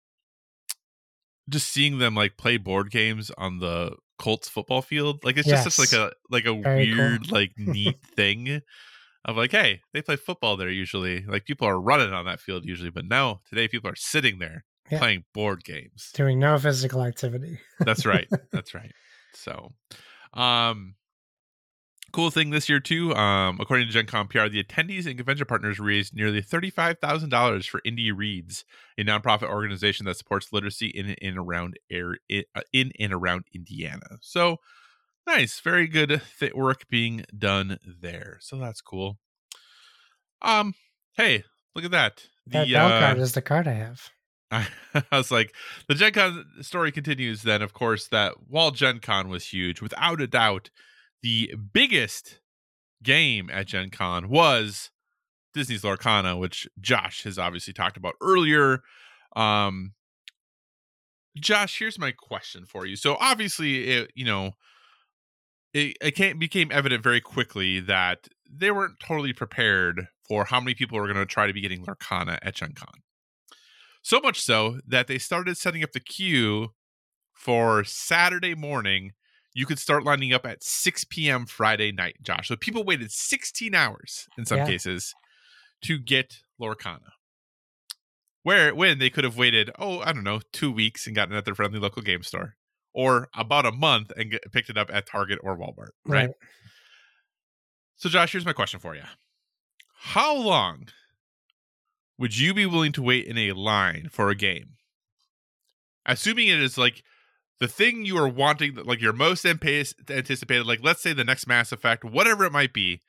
[1.49, 5.23] just seeing them like play board games on the Colts football field.
[5.23, 6.95] Like it's just such like a like a Very cool.
[6.97, 8.61] weird, like neat thing
[9.25, 11.25] of like, hey, they play football there usually.
[11.25, 14.63] Like people are running on that field usually, but now today people are sitting there
[14.91, 14.99] Yeah.
[14.99, 16.11] playing board games.
[16.13, 17.59] Doing no physical activity.
[17.79, 18.27] That's right.
[18.51, 18.91] That's right.
[19.33, 19.71] So,
[20.33, 20.95] um,
[22.11, 23.13] Cool thing this year too.
[23.15, 27.29] Um, according to Gen Con PR, the attendees and convention partners raised nearly thirty-five thousand
[27.29, 28.65] dollars for Indy Reads,
[28.97, 34.17] a nonprofit organization that supports literacy in and around air uh, in and around Indiana.
[34.21, 34.57] So
[35.25, 38.37] nice, very good th- work being done there.
[38.41, 39.17] So that's cool.
[40.41, 40.73] Um,
[41.15, 41.43] hey,
[41.75, 42.27] look at that.
[42.45, 44.09] The, that bell uh, card is the card I have.
[44.51, 44.67] I,
[45.11, 45.53] I was like,
[45.87, 47.43] the Gen Con story continues.
[47.43, 50.69] Then, of course, that while Gen Con was huge, without a doubt
[51.21, 52.39] the biggest
[53.03, 54.91] game at Gen Con was
[55.53, 58.81] Disney's Lorcana, which Josh has obviously talked about earlier.
[59.35, 59.93] Um,
[61.37, 62.95] Josh, here's my question for you.
[62.95, 64.51] So obviously, it you know,
[65.73, 70.97] it, it became evident very quickly that they weren't totally prepared for how many people
[70.97, 73.01] were going to try to be getting Lorcana at Gen Con.
[74.01, 76.69] So much so that they started setting up the queue
[77.33, 79.11] for Saturday morning
[79.53, 81.45] you could start lining up at 6 p.m.
[81.45, 82.47] Friday night, Josh.
[82.47, 84.67] So people waited 16 hours in some yeah.
[84.67, 85.13] cases
[85.83, 87.11] to get Lorcana.
[88.43, 91.37] Where when they could have waited, oh, I don't know, two weeks and gotten it
[91.37, 92.55] at their friendly local game store,
[92.93, 96.27] or about a month and get, picked it up at Target or Walmart, right?
[96.27, 96.29] right?
[97.97, 99.03] So, Josh, here's my question for you:
[99.95, 100.87] How long
[102.17, 104.77] would you be willing to wait in a line for a game?
[106.07, 107.03] Assuming it is like
[107.61, 111.71] the thing you are wanting, like your most anticipated, like let's say the next Mass
[111.71, 113.03] Effect, whatever it might be,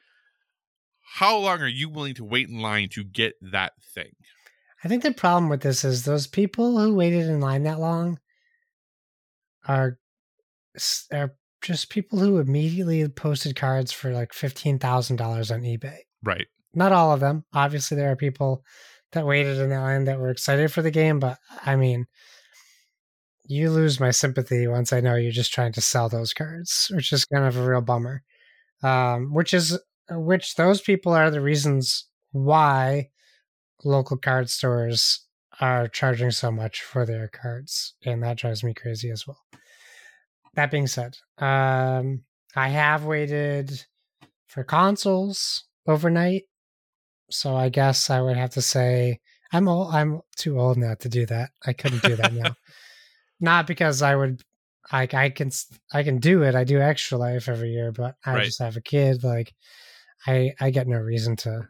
[1.15, 4.13] how long are you willing to wait in line to get that thing?
[4.85, 8.21] I think the problem with this is those people who waited in line that long
[9.67, 9.99] are
[11.11, 15.99] are just people who immediately posted cards for like fifteen thousand dollars on eBay.
[16.23, 16.47] Right.
[16.75, 17.47] Not all of them.
[17.55, 18.65] Obviously, there are people
[19.13, 22.07] that waited in that line that were excited for the game, but I mean,
[23.47, 27.13] you lose my sympathy once I know you're just trying to sell those cards, which
[27.13, 28.23] is kind of a real bummer.
[28.83, 29.79] Um, which is
[30.11, 33.11] which those people are the reasons why
[33.85, 35.27] local card stores
[35.61, 39.41] are charging so much for their cards, and that drives me crazy as well.
[40.55, 42.23] That being said, um,
[42.57, 43.87] I have waited
[44.47, 46.45] for consoles overnight,
[47.31, 49.21] so I guess I would have to say
[49.53, 51.51] I'm old, I'm too old now to do that.
[51.67, 52.57] I couldn't do that now.
[53.43, 54.43] not because I would
[54.93, 55.51] like I can
[55.93, 56.55] I can do it.
[56.55, 58.45] I do extra life every year, but I right.
[58.45, 59.23] just have a kid.
[59.23, 59.53] Like
[60.27, 61.69] I I get no reason to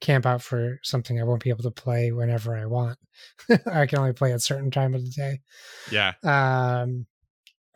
[0.00, 2.98] camp out for something I won't be able to play whenever I want.
[3.66, 5.40] I can only play at certain time of the day.
[5.90, 6.12] Yeah.
[6.22, 7.06] Um,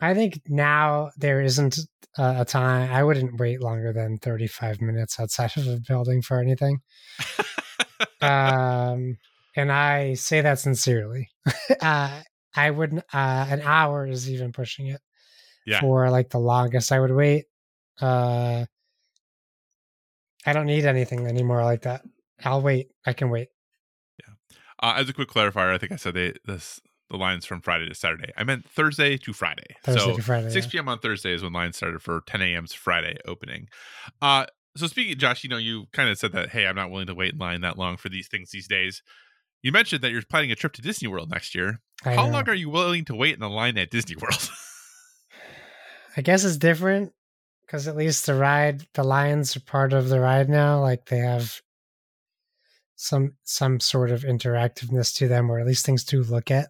[0.00, 1.78] I think now there isn't
[2.18, 2.90] a, a time.
[2.92, 6.80] I wouldn't wait longer than thirty five minutes outside of a building for anything.
[8.20, 9.16] um,
[9.56, 11.28] and I say that sincerely.
[11.80, 12.22] uh,
[12.54, 13.04] I wouldn't.
[13.12, 15.00] uh an hour is even pushing it.
[15.66, 15.80] Yeah.
[15.80, 17.46] For like the longest I would wait.
[18.00, 18.66] Uh
[20.44, 22.02] I don't need anything anymore like that.
[22.44, 22.90] I'll wait.
[23.06, 23.48] I can wait.
[24.18, 24.34] Yeah.
[24.82, 26.80] Uh, as a quick clarifier, I think I said they this
[27.10, 28.32] the lines from Friday to Saturday.
[28.36, 29.76] I meant Thursday to Friday.
[29.84, 30.88] Thursday so to Friday, 6 p.m.
[30.88, 33.68] on Thursday is when lines started for 10 a.m.'s Friday opening.
[34.20, 34.46] Uh
[34.76, 37.14] so speaking, Josh, you know, you kind of said that, hey, I'm not willing to
[37.14, 39.02] wait in line that long for these things these days.
[39.62, 41.80] You mentioned that you're planning a trip to Disney World next year.
[42.04, 42.32] I How know.
[42.32, 44.50] long are you willing to wait in the line at Disney World?
[46.16, 47.12] I guess it's different
[47.64, 50.80] because at least the ride, the lions are part of the ride now.
[50.80, 51.60] Like they have
[52.96, 56.68] some some sort of interactiveness to them, or at least things to look at.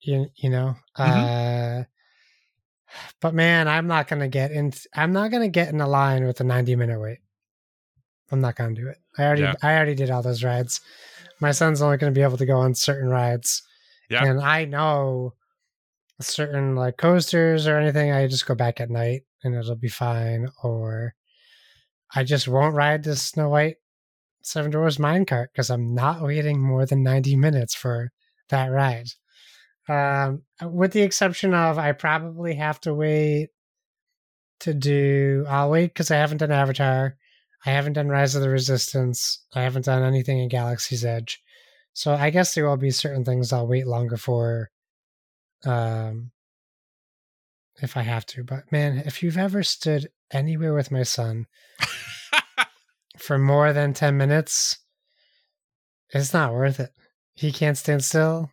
[0.00, 0.74] You you know.
[0.98, 1.80] Mm-hmm.
[1.80, 1.84] Uh,
[3.20, 4.72] but man, I'm not gonna get in.
[4.94, 7.18] I'm not gonna get in a line with a 90 minute wait.
[8.30, 8.98] I'm not gonna do it.
[9.16, 9.54] I already yeah.
[9.62, 10.80] I already did all those rides
[11.40, 13.62] my son's only going to be able to go on certain rides.
[14.10, 14.24] Yeah.
[14.24, 15.34] And I know
[16.20, 20.48] certain like coasters or anything, I just go back at night and it'll be fine.
[20.62, 21.14] Or
[22.14, 23.76] I just won't ride the Snow White
[24.42, 28.10] Seven Dwarfs Minecart because I'm not waiting more than 90 minutes for
[28.48, 29.08] that ride.
[29.88, 33.48] Um, with the exception of I probably have to wait
[34.60, 37.16] to do, I'll wait because I haven't done Avatar.
[37.66, 39.44] I haven't done Rise of the Resistance.
[39.54, 41.42] I haven't done anything in Galaxy's Edge.
[41.92, 44.70] So I guess there will be certain things I'll wait longer for
[45.64, 46.30] um
[47.82, 48.44] if I have to.
[48.44, 51.46] But man, if you've ever stood anywhere with my son
[53.18, 54.78] for more than 10 minutes,
[56.10, 56.90] it's not worth it.
[57.34, 58.50] He can't stand still.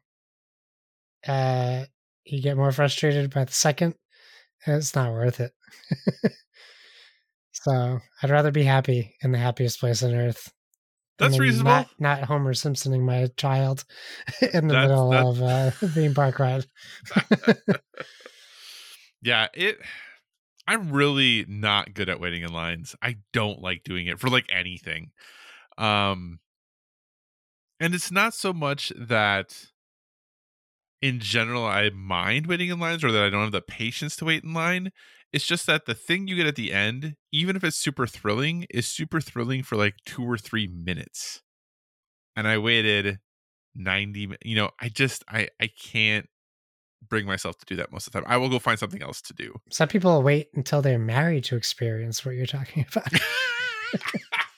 [1.27, 1.86] Uh
[2.26, 3.94] you get more frustrated by the second.
[4.65, 5.53] It's not worth it.
[7.66, 10.54] So I'd rather be happy in the happiest place on earth.
[11.18, 11.72] That's reasonable.
[11.72, 13.86] Not, not, Homer Simpsoning my child
[14.54, 15.28] in the that's, middle that's...
[15.28, 16.66] of uh, theme park ride.
[19.24, 19.80] yeah, it.
[20.68, 22.96] I'm really not good at waiting in lines.
[23.02, 25.12] I don't like doing it for like anything.
[25.78, 26.40] Um
[27.80, 29.68] and it's not so much that
[31.02, 34.26] in general I mind waiting in lines or that I don't have the patience to
[34.26, 34.92] wait in line.
[35.36, 38.66] It's just that the thing you get at the end, even if it's super thrilling,
[38.70, 41.41] is super thrilling for like 2 or 3 minutes.
[42.38, 43.20] And I waited
[43.76, 46.30] 90 you know, I just I I can't
[47.06, 48.32] bring myself to do that most of the time.
[48.32, 49.60] I will go find something else to do.
[49.70, 53.12] Some people wait until they're married to experience what you're talking about.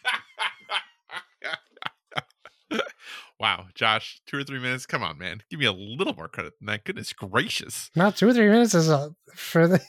[3.40, 4.86] wow, Josh, two or three minutes.
[4.86, 5.44] Come on, man.
[5.50, 6.84] Give me a little more credit than that.
[6.84, 7.90] Goodness gracious.
[7.96, 9.82] Not two or three minutes is a, for the.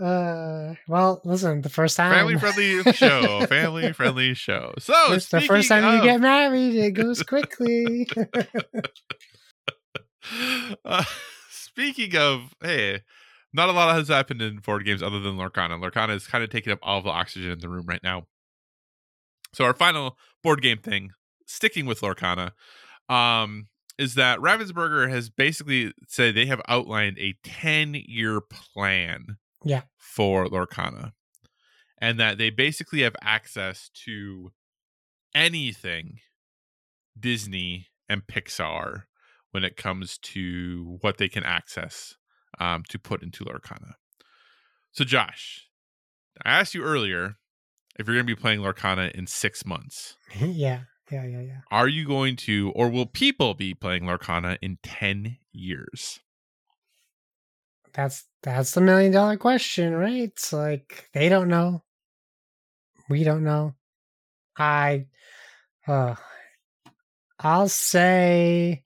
[0.02, 2.12] uh, well, listen, the first time.
[2.12, 3.46] Family friendly show.
[3.46, 4.74] Family friendly show.
[4.78, 8.08] So It's the first time you get married, it goes quickly.
[10.84, 11.04] uh,
[11.50, 13.02] speaking of, hey,
[13.52, 15.80] not a lot has happened in board games other than Lorcana.
[15.80, 18.26] Lorcana is kind of taking up all the oxygen in the room right now.
[19.54, 21.12] So our final board game thing,
[21.46, 22.52] sticking with Lorcana,
[23.08, 23.68] um,
[23.98, 29.82] is that Ravensburger has basically said they have outlined a 10 year plan Yeah.
[29.96, 31.12] for Lorcana.
[31.98, 34.52] And that they basically have access to
[35.34, 36.18] anything
[37.18, 39.04] Disney and Pixar
[39.52, 42.16] when it comes to what they can access
[42.58, 43.94] um, to put into Lorcana.
[44.92, 45.68] So, Josh,
[46.44, 47.36] I asked you earlier
[47.96, 50.16] if you're going to be playing Lorcana in six months.
[50.40, 50.80] yeah,
[51.10, 51.60] yeah, yeah, yeah.
[51.70, 56.20] Are you going to, or will people be playing Lorcana in 10 years?
[57.94, 60.22] That's that's the million dollar question, right?
[60.24, 61.84] It's like they don't know.
[63.08, 63.74] We don't know.
[64.58, 65.06] I
[65.86, 66.16] uh
[67.38, 68.82] I'll say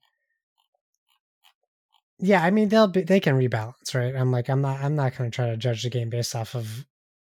[2.19, 4.15] yeah, I mean they'll be they can rebalance, right?
[4.15, 6.85] I'm like I'm not I'm not gonna try to judge the game based off of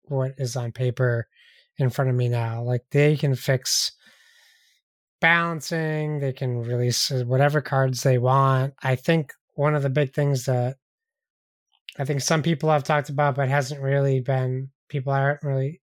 [0.05, 1.29] what is on paper
[1.79, 2.63] in front of me now.
[2.63, 3.93] Like they can fix
[5.21, 8.75] balancing, they can release uh, whatever cards they want.
[8.83, 10.77] I think one of the big things that
[11.99, 15.81] I think some people have talked about, but hasn't really been people aren't really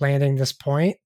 [0.00, 0.96] landing this point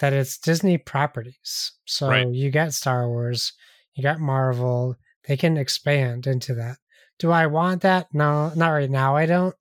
[0.00, 1.72] that it's Disney properties.
[1.84, 2.28] So Right.
[2.28, 3.52] you got Star Wars,
[3.94, 4.96] you got Marvel,
[5.28, 6.78] they can expand into that.
[7.18, 8.08] Do I want that?
[8.12, 9.14] No, not right now.
[9.14, 9.54] I don't.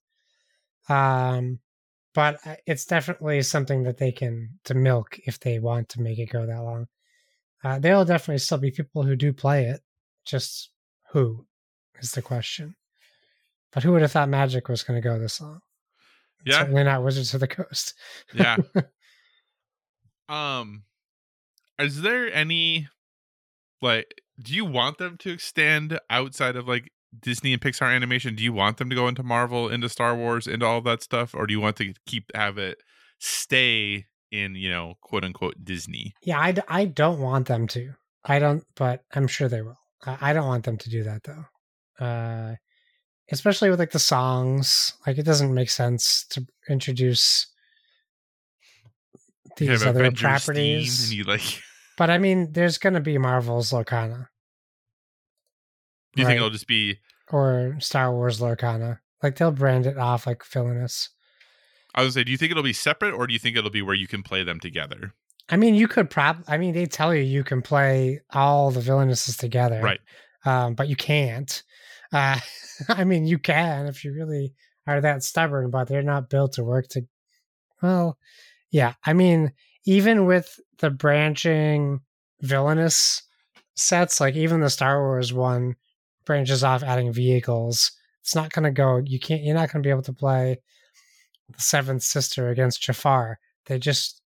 [0.88, 1.60] Um,
[2.14, 6.32] but it's definitely something that they can to milk if they want to make it
[6.32, 6.88] go that long.
[7.64, 9.82] Uh, there'll definitely still be people who do play it.
[10.26, 10.72] Just
[11.12, 11.46] who
[12.02, 12.76] is the question.
[13.72, 15.60] But who would have thought Magic was going to go this long?
[16.46, 16.60] Yeah.
[16.60, 17.94] Certainly not Wizards of the Coast.
[18.34, 18.58] Yeah.
[20.30, 20.84] um,
[21.78, 22.88] is there any,
[23.82, 28.36] like, do you want them to extend outside of like Disney and Pixar animation?
[28.36, 31.34] Do you want them to go into Marvel, into Star Wars, into all that stuff?
[31.34, 32.78] Or do you want to keep, have it
[33.20, 36.14] stay in, you know, quote unquote Disney?
[36.24, 37.94] Yeah, I, d- I don't want them to.
[38.26, 39.80] I don't, but I'm sure they will.
[40.06, 42.06] I, I don't want them to do that though.
[42.06, 42.56] Uh,
[43.32, 44.94] especially with like the songs.
[45.06, 47.48] Like it doesn't make sense to introduce
[49.58, 51.04] these other Avengers properties.
[51.10, 51.42] And you like,
[51.98, 54.28] But I mean, there's going to be Marvel's Lorcana
[56.16, 56.32] do you Right.
[56.32, 57.00] think it'll just be,
[57.32, 59.00] or Star Wars Lorcana.
[59.22, 61.10] Like they'll brand it off like villainous.
[61.96, 63.82] I was say, do you think it'll be separate or do you think it'll be
[63.82, 65.14] where you can play them together?
[65.50, 66.44] I mean, you could prob.
[66.48, 70.00] I mean, they tell you you can play all the villainesses together, Right.
[70.46, 71.62] Um, but you can't.
[72.14, 72.40] Uh,
[72.90, 74.54] I mean, you can if you really
[74.88, 77.02] are that stubborn, but they're not built to work to.
[77.82, 78.18] Well,
[78.72, 78.94] yeah.
[79.06, 79.52] I mean,
[79.86, 82.02] even with the branching
[82.42, 83.24] villainous
[83.76, 85.76] sets, like even the Star Wars one
[86.26, 87.92] branches off adding vehicles.
[88.22, 89.02] It's not going to go.
[89.04, 89.44] You can't.
[89.44, 90.60] You're not going to be able to play
[91.50, 93.40] the Seventh Sister against Jafar.
[93.66, 94.22] They just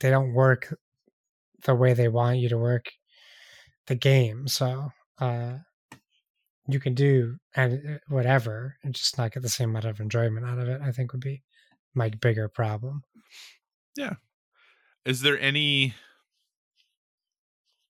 [0.00, 0.74] they don't work
[1.64, 2.90] the way they want you to work
[3.86, 4.48] the game.
[4.48, 5.58] So uh,
[6.66, 10.58] you can do and whatever and just not get the same amount of enjoyment out
[10.58, 10.80] of it.
[10.82, 11.42] I think would be
[11.94, 13.04] my bigger problem.
[13.96, 14.14] Yeah.
[15.04, 15.94] Is there any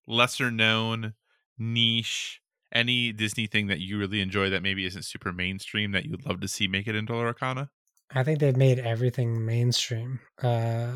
[0.06, 1.14] lesser known
[1.58, 2.41] niche,
[2.72, 6.40] any Disney thing that you really enjoy that maybe isn't super mainstream that you'd love
[6.40, 7.68] to see make it into Lorcana?
[8.14, 10.20] I think they've made everything mainstream.
[10.42, 10.90] Uh,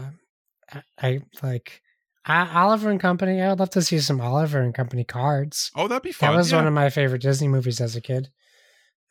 [0.72, 1.82] I, I like
[2.24, 3.40] I, Oliver and Company.
[3.40, 5.70] I would love to see some Oliver and Company cards.
[5.74, 6.32] Oh, that'd be fun.
[6.32, 6.58] That was yeah.
[6.58, 8.28] one of my favorite Disney movies as a kid.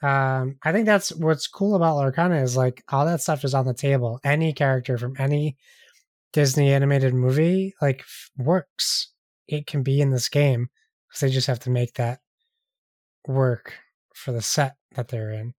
[0.04, 3.66] Um, I think that's what's cool about Lorcana is like all that stuff is on
[3.66, 4.20] the table.
[4.24, 5.58] Any character from any
[6.34, 9.12] Disney animated movie like f- works.
[9.48, 10.68] It can be in this game
[11.08, 12.20] because they just have to make that
[13.28, 13.74] work
[14.14, 15.54] for the set that they're in.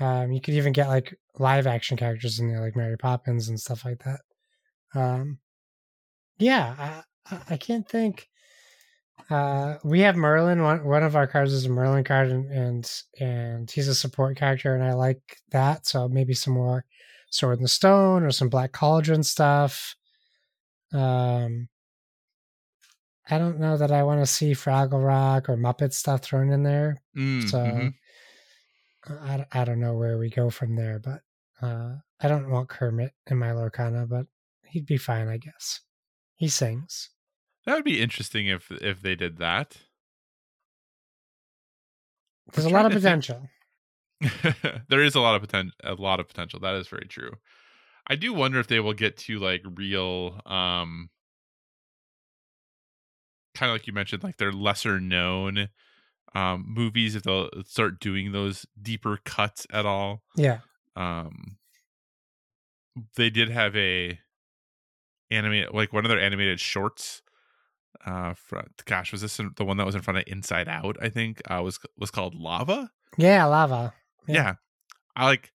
[0.00, 3.58] Um, you could even get like live action characters in there, like Mary Poppins and
[3.60, 4.20] stuff like that.
[4.94, 5.38] Um,
[6.38, 8.28] yeah, I, I- can't think.
[9.28, 10.62] Uh, we have Merlin.
[10.62, 14.36] One one of our cards is a Merlin card, and and and he's a support
[14.36, 15.20] character, and I like
[15.50, 15.86] that.
[15.86, 16.84] So maybe some more
[17.30, 19.96] Sword in the Stone or some Black Cauldron stuff.
[20.92, 21.68] Um,
[23.30, 26.62] I don't know that I want to see Fraggle Rock or Muppet stuff thrown in
[26.62, 26.96] there.
[27.16, 27.94] Mm, So mhm.
[29.08, 31.22] I, I don't know where we go from there, but
[31.62, 34.26] uh, I don't want Kermit in my Lorcana, but
[34.66, 35.80] he'd be fine, I guess.
[36.36, 37.10] He sings.
[37.64, 39.78] that would be interesting if if they did that.
[42.52, 43.22] There's a lot of trying to think.
[43.22, 43.48] potential.
[44.88, 45.74] there is a lot of potential.
[45.84, 46.60] A lot of potential.
[46.60, 47.32] That is very true.
[48.08, 51.10] I do wonder if they will get to like real, um,
[53.58, 55.68] kind of like you mentioned, like they're lesser known
[56.34, 57.14] um movies.
[57.14, 60.22] If they'll start doing those deeper cuts at all.
[60.36, 60.58] Yeah.
[60.96, 61.56] Um,
[63.16, 64.18] they did have a
[65.30, 67.22] animated, like one of their animated shorts.
[68.06, 70.96] Uh, front, gosh, was this in, the one that was in front of Inside Out?
[71.02, 73.92] I think uh, was was called Lava Yeah, lava.
[74.26, 74.34] yeah.
[74.34, 74.54] Yeah.
[75.16, 75.52] i like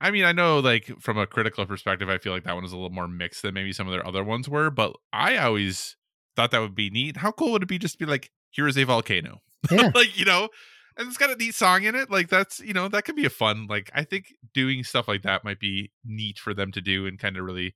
[0.00, 2.72] i mean i know like from a critical perspective i feel like that one is
[2.72, 5.96] a little more mixed than maybe some of their other ones were but i always
[6.36, 8.68] thought that would be neat how cool would it be just to be like here
[8.68, 9.40] is a volcano.
[9.70, 9.90] Yeah.
[9.94, 10.48] like you know
[10.96, 13.24] and it's got a neat song in it like that's you know that could be
[13.24, 16.80] a fun like i think doing stuff like that might be neat for them to
[16.80, 17.74] do and kind of really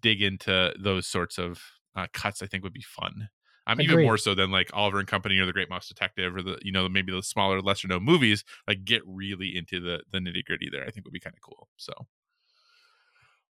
[0.00, 1.60] dig into those sorts of
[1.96, 3.28] uh, cuts i think would be fun.
[3.68, 6.36] I'm um, even more so than like Oliver and Company or The Great Mouse Detective
[6.36, 10.02] or the you know maybe the smaller lesser known movies like get really into the
[10.12, 11.92] the nitty gritty there I think would be kind of cool so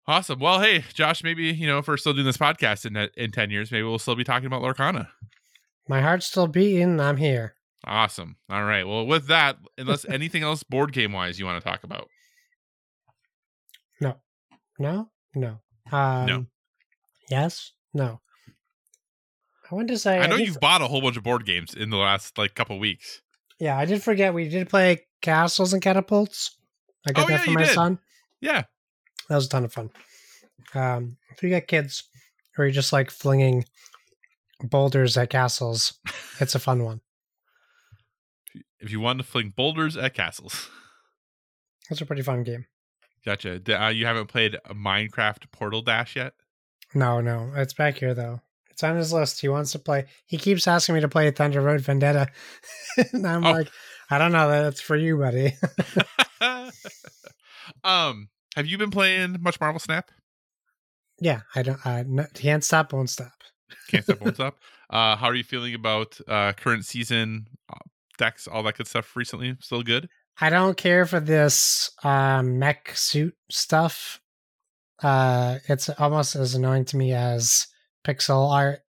[0.06, 3.30] awesome well hey Josh maybe you know if we're still doing this podcast in in
[3.30, 5.08] ten years maybe we'll still be talking about Lorcana
[5.88, 6.98] My heart's still beating.
[7.00, 7.54] I'm here.
[7.86, 11.68] awesome all right well with that unless anything else board game wise you want to
[11.68, 12.08] talk about
[14.00, 14.16] No.
[14.78, 15.10] No?
[15.34, 15.58] No.
[15.92, 16.46] Um, No.
[17.30, 17.72] Yes?
[17.94, 18.20] No.
[19.70, 20.18] I want to say.
[20.18, 22.54] I know did you've bought a whole bunch of board games in the last like
[22.54, 23.22] couple weeks
[23.58, 26.56] Yeah, I did forget we did play Castles and Catapults.
[27.08, 27.74] I got Oh, that yeah, for my did.
[27.74, 27.98] son.
[28.40, 28.64] yeah
[29.28, 29.90] That was a ton of fun.
[30.74, 32.05] Um, if you got kids
[32.57, 33.65] or you're just like flinging
[34.62, 35.94] boulders at castles,
[36.40, 37.01] it's a fun one.
[38.81, 40.69] if you want to fling boulders at castles
[41.90, 42.66] It's a pretty fun game.
[43.24, 46.35] gotcha uh, you haven't played Minecraft Portal Dash yet
[46.94, 48.40] No, no, it's back here though.
[48.70, 49.40] It's on his list.
[49.40, 50.07] He wants to play.
[50.27, 52.28] He keeps asking me to play Thunder Road Vendetta,
[53.12, 53.53] and I'm Oh.
[53.53, 53.69] like,
[54.11, 54.49] I don't know.
[54.49, 55.53] That's for you, buddy.
[57.85, 60.10] um, have you been playing much Marvel Snap?
[61.20, 61.86] yeah, I don't.
[61.86, 63.32] I no, can't stop, won't stop.
[63.88, 64.58] Can't stop, won't stop.
[64.90, 67.78] Uh, how are you feeling about uh current season uh,
[68.18, 69.14] decks, all that good stuff?
[69.16, 70.08] Recently, still good.
[70.40, 74.20] I don't care for this um, mech suit stuff.
[75.02, 77.66] Uh, it's almost as annoying to me as
[78.04, 78.80] pixel art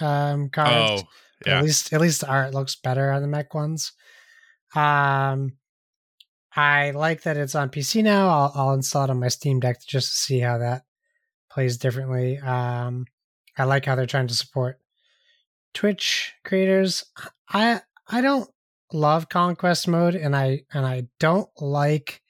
[0.00, 1.02] um, cards.
[1.02, 1.08] Oh,
[1.46, 1.58] yeah.
[1.58, 3.92] At least, at least the art looks better on the mech ones.
[4.74, 5.52] Um,
[6.56, 8.28] I like that it's on PC now.
[8.28, 10.82] I'll, I'll install it on my Steam Deck just to see how that
[11.50, 12.38] plays differently.
[12.38, 13.06] Um,
[13.56, 14.78] I like how they're trying to support
[15.74, 17.04] Twitch creators.
[17.48, 18.50] I I don't
[18.92, 22.22] love conquest mode, and I and I don't like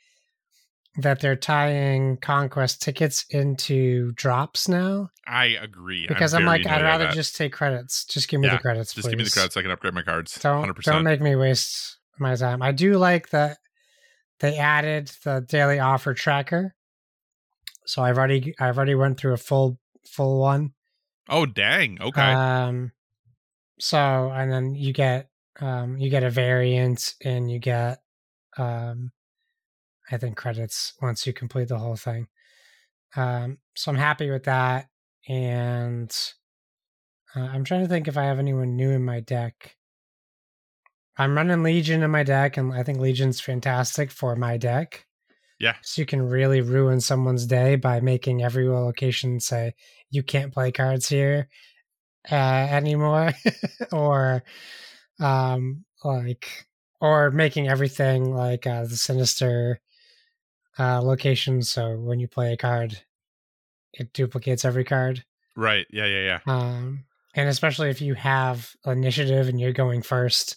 [0.97, 6.07] that they're tying conquest tickets into drops now I agree.
[6.09, 8.05] because I'm, very like I'd rather just take credits.
[8.05, 8.93] Just give me Yeah, the credits.
[8.93, 10.39] just give me the credits I can upgrade my cards.
[10.41, 12.61] Don't Hundred don't make me waste my time.
[12.61, 13.59] I do like that
[14.41, 16.75] they added the daily offer tracker.
[17.87, 20.73] So I've already I've already went through a full full one.
[21.29, 21.99] Oh dang.
[22.01, 22.21] Okay.
[22.21, 22.93] Um
[23.79, 25.29] so and then you get
[25.61, 28.01] um you get a variant and you get
[28.57, 29.13] um
[30.11, 32.29] I think credits once you complete the whole thing.
[33.17, 34.89] Um so I'm happy with that
[35.29, 36.11] and
[37.37, 39.77] uh, I'm trying to think if I have anyone new in my deck.
[41.17, 45.07] I'm running Legion in my deck, and I think Legion's fantastic for my deck.
[45.59, 45.75] Yeah.
[45.83, 49.75] So you can really ruin someone's day by making every location say
[50.11, 51.49] you can't play cards here
[52.31, 53.33] uh, anymore,
[53.93, 54.43] or
[55.21, 56.67] um, like,
[57.01, 59.81] or making everything like uh, the sinister
[60.79, 61.63] uh, location.
[61.63, 63.03] So when you play a card,
[63.93, 65.25] it duplicates every card.
[65.57, 65.87] right.
[65.91, 66.07] Yeah.
[66.07, 66.41] Yeah.
[66.47, 66.53] Yeah.
[66.53, 67.05] Um,
[67.35, 70.57] and especially if you have initiative and you're going first,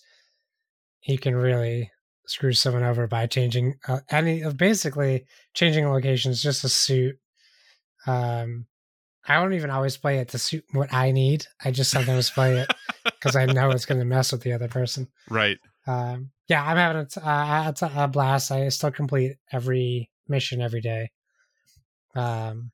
[1.06, 1.92] you can really
[2.26, 7.18] screw someone over by changing uh, any of basically changing locations just to suit.
[8.08, 8.66] Um,
[9.28, 11.46] I don't even always play it to suit what I need.
[11.64, 12.74] I just sometimes play it
[13.06, 15.08] because I know it's going to mess with the other person.
[15.30, 15.58] Right.
[15.88, 18.52] Um, yeah, I'm having a, t- uh, a, t- a blast.
[18.52, 21.12] I still complete every mission every day.
[22.16, 22.72] Um,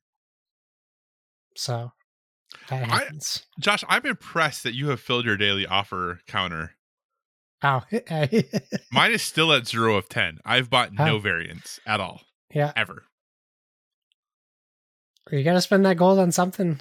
[1.56, 1.92] so
[2.68, 3.10] that I-
[3.60, 6.74] Josh, I'm impressed that you have filled your daily offer counter.
[8.92, 10.38] Mine is still at zero of ten.
[10.44, 12.22] I've bought no variants at all,
[12.54, 12.72] yeah.
[12.76, 13.04] ever.
[15.30, 16.80] You got to spend that gold on something.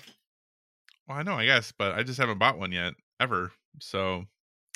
[1.07, 3.51] Well, I know, I guess, but I just haven't bought one yet, ever.
[3.79, 4.25] So,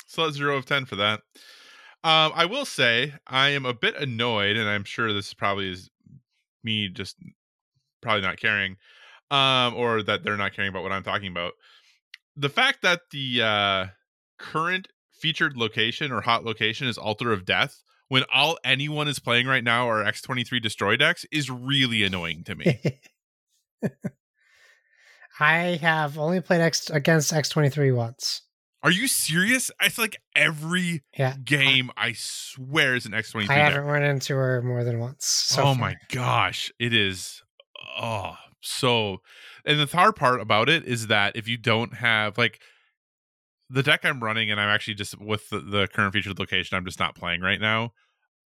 [0.06, 1.20] still at zero of ten for that.
[2.04, 5.90] Um, I will say I am a bit annoyed, and I'm sure this probably is
[6.62, 7.16] me just
[8.02, 8.76] probably not caring,
[9.30, 11.54] um, or that they're not caring about what I'm talking about.
[12.36, 13.86] The fact that the uh,
[14.38, 14.88] current
[15.24, 19.64] featured location or hot location is Altar of Death, when all anyone is playing right
[19.64, 22.78] now are X23 Destroy decks, is really annoying to me.
[25.40, 28.42] I have only played X against X23 once.
[28.82, 29.70] Are you serious?
[29.80, 31.36] It's like every Yeah.
[31.42, 33.72] game, I swear, is an X23 I deck.
[33.72, 35.24] haven't run into her more than once.
[35.24, 35.74] So oh far.
[35.76, 36.70] my gosh.
[36.78, 37.42] It is
[37.98, 39.22] oh so
[39.64, 42.60] and the hard part about it is that if you don't have like
[43.74, 46.84] the deck I'm running and I'm actually just with the, the current featured location, I'm
[46.84, 47.92] just not playing right now.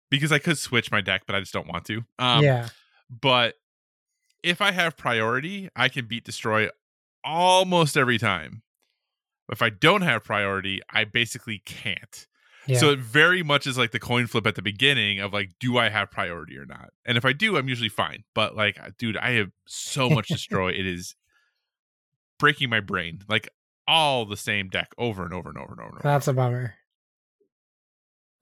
[0.08, 2.04] Because I could switch my deck, but I just don't want to.
[2.18, 2.68] Um yeah.
[3.10, 3.54] but
[4.44, 6.68] if I have priority, I can beat destroy
[7.24, 8.62] almost every time.
[9.50, 12.26] If I don't have priority, I basically can't.
[12.68, 12.78] Yeah.
[12.78, 15.78] So it very much is like the coin flip at the beginning of like, do
[15.78, 16.90] I have priority or not?
[17.04, 18.22] And if I do, I'm usually fine.
[18.34, 20.70] But like, dude, I have so much destroy.
[20.70, 21.16] it is
[22.38, 23.22] breaking my brain.
[23.28, 23.48] Like
[23.88, 25.88] all the same deck over and over and over and over.
[25.90, 26.00] And over.
[26.02, 26.74] That's a bummer.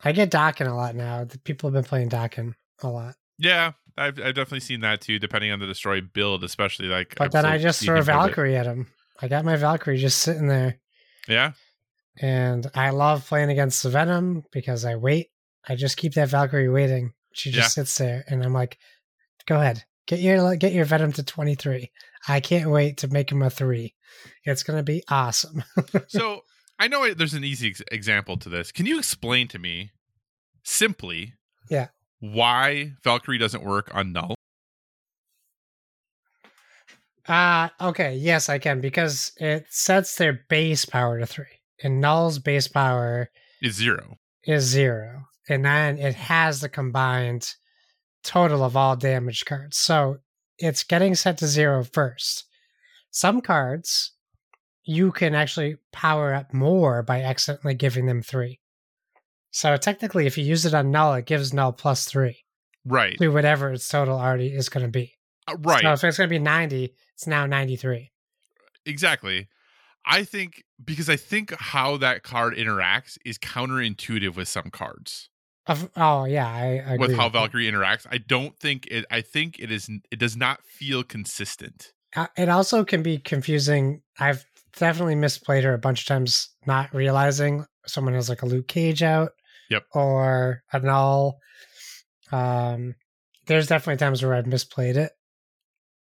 [0.02, 1.26] I get Daken a lot now.
[1.44, 3.14] People have been playing Daken a lot.
[3.38, 7.14] yeah, I've, I've definitely seen that too, depending on the destroy build, especially like.
[7.16, 8.00] But I'm then I just throw.
[8.02, 8.86] Valkyrie at him.
[9.22, 10.78] I got my Valkyrie just sitting there.
[11.28, 11.52] Yeah.
[12.20, 15.30] And I love playing against the Venom because I wait.
[15.68, 17.12] I just keep that Valkyrie waiting.
[17.32, 17.82] She just Yeah.
[17.82, 18.78] sits there and I'm like,
[19.46, 19.84] go ahead.
[20.06, 21.90] Get your get your Venom to 23.
[22.28, 23.94] I can't wait to make him a 3.
[24.44, 25.62] It's going to be awesome.
[26.08, 26.40] so
[26.78, 28.72] I know there's an easy ex- example to this.
[28.72, 29.90] Can you explain to me
[30.62, 31.34] simply?
[31.70, 31.88] Yeah.
[32.20, 34.34] Why Valkyrie doesn't work on Nul?
[37.26, 41.46] Uh okay, yes I can because it sets their base power to 3.
[41.82, 43.30] And Nul's base power
[43.62, 44.16] Is zero.
[44.46, 45.22] is 0.
[45.48, 47.54] And then it has the combined
[48.22, 49.76] total of all damage cards.
[49.78, 50.18] So
[50.58, 52.44] it's getting set to zero first.
[53.10, 54.12] Some cards
[54.84, 58.60] you can actually power up more by accidentally giving them three.
[59.50, 62.44] So technically, if you use it on Nul, it gives Nul plus three
[62.84, 63.16] Right.
[63.18, 65.14] to whatever its total already is going to be.
[65.48, 65.80] Uh, right.
[65.82, 68.10] So if it's going to be 90, it's now 93.
[68.84, 69.48] exactly.
[70.06, 75.30] I think because I think how that card interacts is counterintuitive with some cards.
[75.66, 76.46] Of, oh, yeah.
[76.46, 77.38] I, I agree with how that.
[77.38, 78.06] Valkyrie interacts.
[78.10, 81.92] I don't think it I think it is it does not feel consistent.
[82.14, 84.02] Uh, it also can be confusing.
[84.18, 84.44] I've
[84.76, 89.02] definitely misplayed her a bunch of times, not realizing someone has like a Luke Cage
[89.02, 89.30] out.
[89.70, 89.84] Yep.
[89.94, 91.38] Or a Nul.
[92.30, 92.94] Um,
[93.46, 95.12] there's definitely times where I've misplayed it,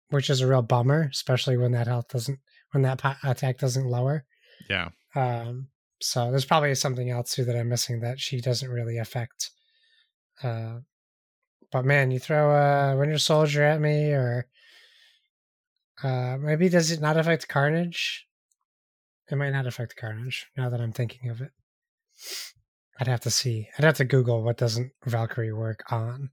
[0.09, 2.39] which is a real bummer, especially when that health doesn't,
[2.71, 4.25] when that attack doesn't lower.
[4.69, 4.89] Yeah.
[5.15, 5.69] Um,
[6.05, 9.49] so there's probably something else too that I'm missing that she doesn't really affect.
[10.43, 10.81] Uh,
[11.71, 14.45] but man, you throw a Winter Soldier at me, or
[16.03, 18.27] uh, maybe does it not affect Carnage?
[19.31, 20.45] It might not affect Carnage.
[20.55, 21.49] Now that I'm thinking of it,
[22.99, 23.69] I'd have to see.
[23.75, 26.29] I'd have to Google what doesn't Valkyrie work on.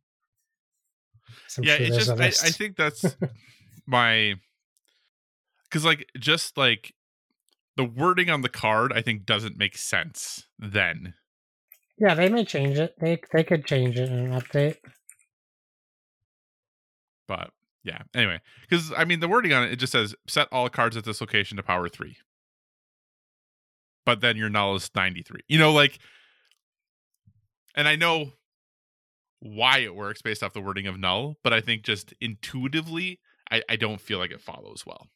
[1.62, 2.58] Yeah, sure it's just I, list.
[2.58, 3.06] think that's
[3.86, 4.34] my
[5.64, 6.92] because like just like
[7.76, 11.14] the wording on the card I think doesn't make sense then.
[11.98, 12.94] yeah, they may change it.
[13.00, 14.76] They they could change it in an update.
[17.28, 17.50] But
[17.84, 20.96] yeah, anyway, because I mean the wording on it it just says set all cards
[20.96, 22.16] at this location to power three.
[24.04, 25.42] But then your Nul is 93.
[25.48, 25.98] You know, like
[27.74, 28.32] and I know
[29.40, 33.20] why it works based off the wording of Nul, but I think just intuitively
[33.50, 35.08] I, I don't feel like it follows well.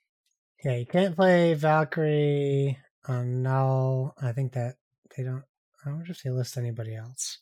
[0.64, 4.14] Yeah, you can't play Valkyrie on Nul.
[4.20, 4.76] I think that
[5.16, 5.44] they don't.
[5.84, 7.38] I wonder if they list anybody else.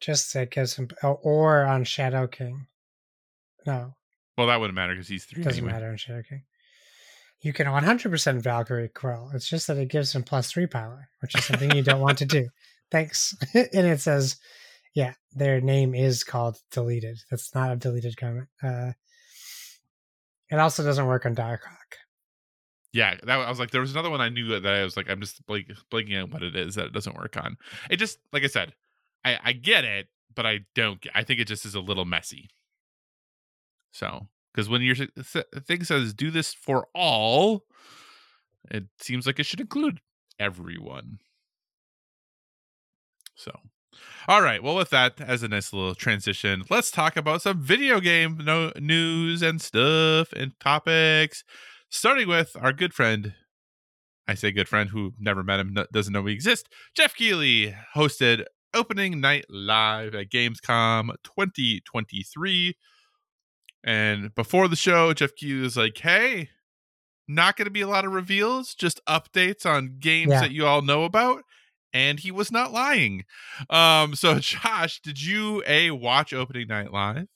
[0.00, 2.66] Just that gives him, oh, or on Shadow King.
[3.66, 3.96] No,
[4.36, 5.42] Well, that wouldn't matter because he's three.
[5.42, 5.72] doesn't anyway.
[5.72, 6.44] matter on Shadow King.
[7.40, 9.30] You can 100% Valkyrie Quill.
[9.34, 12.18] It's just that it gives him plus three power, which is something you don't want
[12.18, 12.48] to do.
[12.90, 13.36] Thanks.
[13.54, 14.36] and it says,
[14.94, 17.18] yeah, their name is called deleted.
[17.30, 18.48] That's not a deleted comment.
[18.62, 18.92] Uh,
[20.50, 21.98] it also doesn't work on Darkhawk.
[22.92, 25.10] Yeah, that I was like, there was another one I knew that I was like,
[25.10, 27.56] I'm just blank, blanking on what it is that it doesn't work on.
[27.90, 28.72] It just, like I said,
[29.24, 31.04] I I get it, but I don't.
[31.14, 32.48] I think it just is a little messy.
[33.92, 37.64] So, because when your thing says do this for all,
[38.70, 40.00] it seems like it should include
[40.38, 41.18] everyone.
[43.34, 43.52] So,
[44.28, 44.62] all right.
[44.62, 48.72] Well, with that as a nice little transition, let's talk about some video game no-
[48.78, 51.44] news and stuff and topics.
[51.90, 53.34] Starting with our good friend,
[54.26, 56.68] I say good friend who never met him, doesn't know we exist.
[56.94, 58.44] Jeff Keighley hosted
[58.74, 62.76] opening night live at Gamescom 2023.
[63.84, 66.50] And before the show, Jeff Keighley was like, hey,
[67.26, 70.40] not going to be a lot of reveals, just updates on games yeah.
[70.40, 71.44] that you all know about
[71.92, 73.24] and he was not lying.
[73.70, 77.26] Um, so Josh, did you a watch opening night live?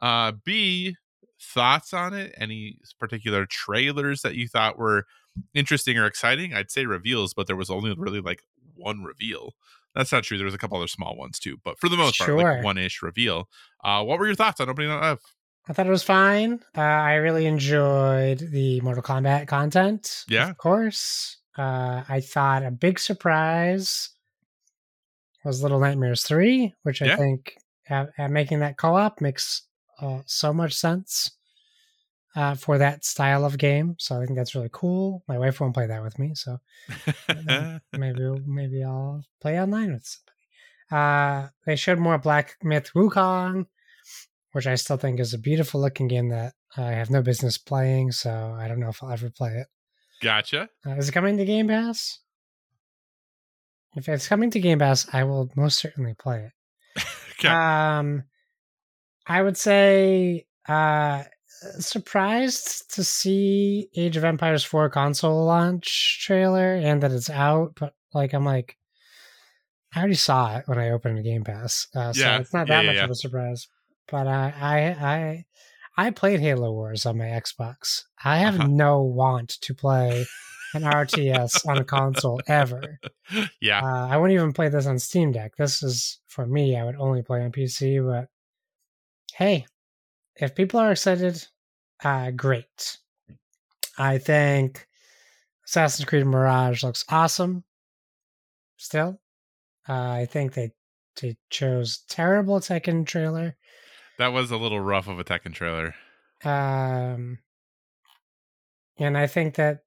[0.00, 0.96] Uh, B
[1.40, 2.34] thoughts on it?
[2.38, 5.06] Any particular trailers that you thought were
[5.54, 6.54] interesting or exciting?
[6.54, 8.42] I'd say reveals, but there was only really like
[8.74, 9.52] one reveal.
[9.94, 10.36] That's not true.
[10.36, 12.26] There was a couple other small ones too, but for the most sure.
[12.26, 13.48] part, like one ish reveal.
[13.82, 15.20] Uh, what were your thoughts on opening night live?
[15.68, 16.60] I thought it was fine.
[16.76, 20.24] Uh, I really enjoyed the Mortal Kombat content.
[20.28, 21.38] Yeah, of course.
[21.56, 24.10] Uh, I thought a big surprise
[25.44, 27.16] was Little Nightmares 3, which I yeah.
[27.16, 27.56] think
[27.88, 29.62] at, at making that co op makes
[30.00, 31.32] uh, so much sense
[32.34, 33.96] uh, for that style of game.
[33.98, 35.22] So I think that's really cool.
[35.28, 36.58] My wife won't play that with me, so
[37.92, 40.34] maybe maybe I'll play online with somebody.
[40.90, 43.66] Uh, they showed more Black Myth Wukong,
[44.52, 48.12] which I still think is a beautiful looking game that I have no business playing.
[48.12, 49.68] So I don't know if I'll ever play it.
[50.22, 50.68] Gotcha.
[50.86, 52.20] Uh, is it coming to Game Pass?
[53.96, 56.50] If it's coming to Game Pass, I will most certainly play
[56.96, 57.04] it.
[57.38, 57.48] okay.
[57.48, 58.24] Um,
[59.26, 61.22] I would say uh,
[61.78, 67.94] surprised to see Age of Empires 4 console launch trailer and that it's out, but
[68.12, 68.76] like I'm like,
[69.94, 72.38] I already saw it when I opened the Game Pass, uh, so yeah.
[72.38, 73.68] it's not that yeah, much yeah, of a surprise.
[74.10, 75.44] But uh, I I
[75.96, 78.02] I played Halo Wars on my Xbox.
[78.24, 78.68] I have uh-huh.
[78.68, 80.26] no want to play
[80.74, 82.98] an RTS on a console ever.
[83.60, 83.80] Yeah.
[83.80, 85.52] Uh, I wouldn't even play this on Steam Deck.
[85.56, 86.76] This is for me.
[86.76, 88.04] I would only play on PC.
[88.04, 88.28] But
[89.34, 89.66] hey,
[90.36, 91.46] if people are excited,
[92.02, 92.98] uh, great.
[93.96, 94.86] I think
[95.66, 97.64] Assassin's Creed Mirage looks awesome.
[98.76, 99.20] Still,
[99.88, 100.72] uh, I think they
[101.20, 103.56] they chose terrible Tekken trailer
[104.18, 105.94] that was a little rough of a Tekken trailer.
[106.44, 107.38] Um,
[108.98, 109.80] and I think that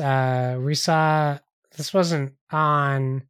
[0.00, 1.38] uh, we saw
[1.76, 3.24] this wasn't on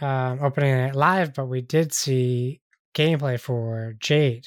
[0.00, 2.60] um, opening night live, but we did see
[2.94, 4.46] gameplay for Jade,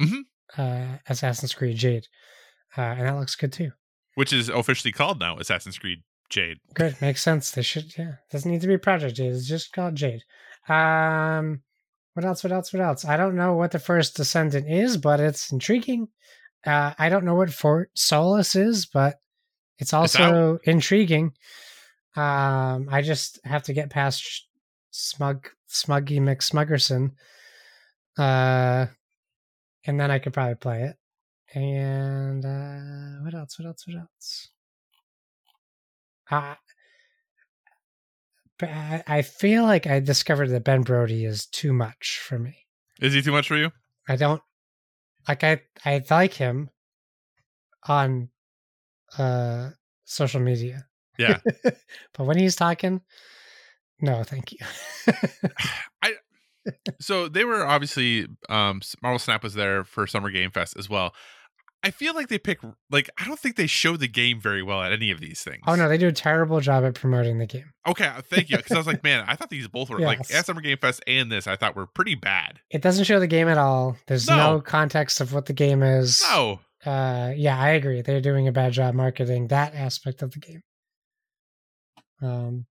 [0.00, 0.20] mm-hmm.
[0.60, 2.06] uh, Assassin's Creed Jade,
[2.76, 3.72] uh, and that looks good too.
[4.14, 5.98] Which is officially called now Assassin's Creed
[6.30, 6.58] Jade.
[6.74, 7.50] Good, makes sense.
[7.50, 8.14] They should, yeah.
[8.30, 9.32] Doesn't need to be Project Jade.
[9.32, 10.22] It's just called Jade.
[10.68, 11.62] Um,
[12.16, 12.42] what else?
[12.42, 12.72] What else?
[12.72, 13.04] What else?
[13.04, 16.08] I don't know what the first descendant is, but it's intriguing.
[16.64, 19.16] Uh, I don't know what Fort Solis is, but
[19.78, 21.34] it's also it's intriguing.
[22.16, 24.46] Um, I just have to get past
[24.92, 27.10] Smug Smuggy McSmuggerson,
[28.16, 28.86] uh,
[29.86, 30.96] and then I could probably play it.
[31.54, 33.58] And uh, what else?
[33.58, 33.84] What else?
[33.86, 34.48] What else?
[36.30, 36.54] Uh,
[38.62, 42.56] I feel like I discovered that Ben Brody is too much for me.
[43.00, 43.70] Is he too much for you?
[44.08, 44.40] I don't
[45.28, 46.70] like I I like him
[47.86, 48.30] on
[49.18, 49.70] uh
[50.04, 50.86] social media.
[51.18, 51.38] Yeah.
[51.62, 53.02] but when he's talking,
[54.00, 54.58] no, thank you.
[56.02, 56.14] I
[57.00, 61.14] so they were obviously um Marvel Snap was there for Summer Game Fest as well.
[61.86, 62.58] I feel like they pick
[62.90, 65.62] like I don't think they show the game very well at any of these things.
[65.68, 67.72] Oh no, they do a terrible job at promoting the game.
[67.86, 68.56] Okay, uh, thank you.
[68.56, 70.06] Because I was like, man, I thought these both were yes.
[70.08, 71.46] like at Summer Game Fest and this.
[71.46, 72.58] I thought were pretty bad.
[72.70, 73.96] It doesn't show the game at all.
[74.08, 76.24] There's no, no context of what the game is.
[76.28, 76.58] No.
[76.84, 78.02] Uh, yeah, I agree.
[78.02, 80.62] They're doing a bad job marketing that aspect of the game.
[82.20, 82.66] Um,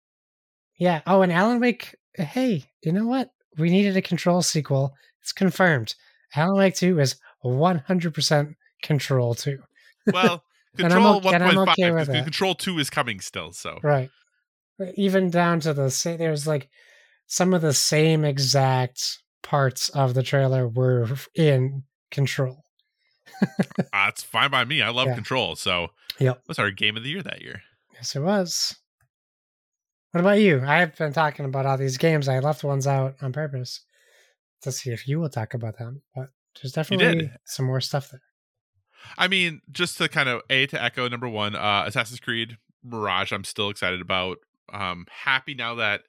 [0.76, 1.02] yeah.
[1.06, 1.94] Oh, and Alan Wake.
[2.14, 3.30] Hey, you know what?
[3.58, 4.92] We needed a Control sequel.
[5.22, 5.94] It's confirmed.
[6.34, 9.58] Alan Wake Two is 100 percent Control 2.
[10.12, 10.44] Well,
[10.76, 13.78] Control 1.5 okay Control 2 is coming still, so.
[13.82, 14.10] Right.
[14.96, 16.68] Even down to the same, there's like
[17.26, 22.62] some of the same exact parts of the trailer were in Control.
[23.92, 24.82] That's uh, fine by me.
[24.82, 25.14] I love yeah.
[25.14, 25.88] Control, so.
[26.20, 26.42] Yep.
[26.46, 27.62] was our game of the year that year?
[27.94, 28.76] Yes, it was.
[30.12, 30.62] What about you?
[30.64, 32.28] I've been talking about all these games.
[32.28, 33.80] I left ones out on purpose
[34.62, 38.20] to see if you will talk about them, but there's definitely some more stuff there.
[39.18, 43.32] I mean, just to kind of a to echo number one, uh, Assassin's Creed Mirage.
[43.32, 44.38] I'm still excited about.
[44.72, 46.02] Um, happy now that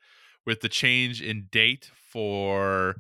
[0.46, 2.96] with the change in date for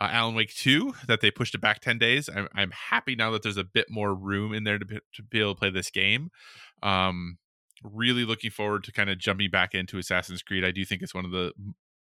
[0.00, 2.28] uh, Alan Wake 2 that they pushed it back 10 days.
[2.28, 5.22] I'm, I'm happy now that there's a bit more room in there to be, to
[5.22, 6.30] be able to play this game.
[6.82, 7.38] Um,
[7.82, 10.64] really looking forward to kind of jumping back into Assassin's Creed.
[10.64, 11.52] I do think it's one of the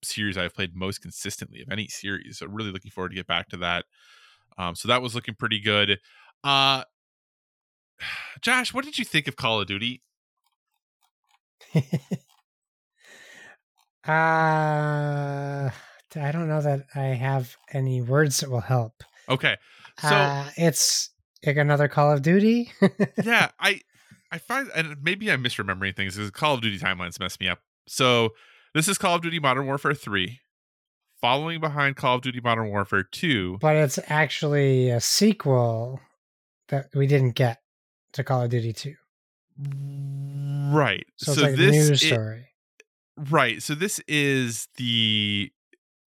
[0.04, 2.40] series I've played most consistently of any series.
[2.40, 3.86] So really looking forward to get back to that.
[4.58, 6.00] Um, so that was looking pretty good.
[6.44, 6.84] Uh,
[8.42, 10.02] Josh, what did you think of Call of Duty?
[14.08, 15.70] uh
[16.16, 19.04] I don't know that I have any words that will help.
[19.28, 19.58] Okay.
[20.02, 21.12] So uh, it's
[21.46, 22.72] like another Call of Duty.
[23.24, 23.82] yeah, I
[24.32, 27.60] I find and maybe I'm misremembering things because Call of Duty timelines mess me up.
[27.88, 28.30] So
[28.74, 30.40] this is Call of Duty Modern Warfare 3,
[31.22, 33.58] following behind Call of Duty Modern Warfare 2.
[33.60, 36.00] But it's actually a sequel
[36.70, 37.62] that we didn't get
[38.14, 38.94] to Call of Duty 2.
[40.72, 41.06] Right.
[41.18, 42.48] So, so like this a new story.
[43.18, 43.62] It, right.
[43.62, 45.52] So this is the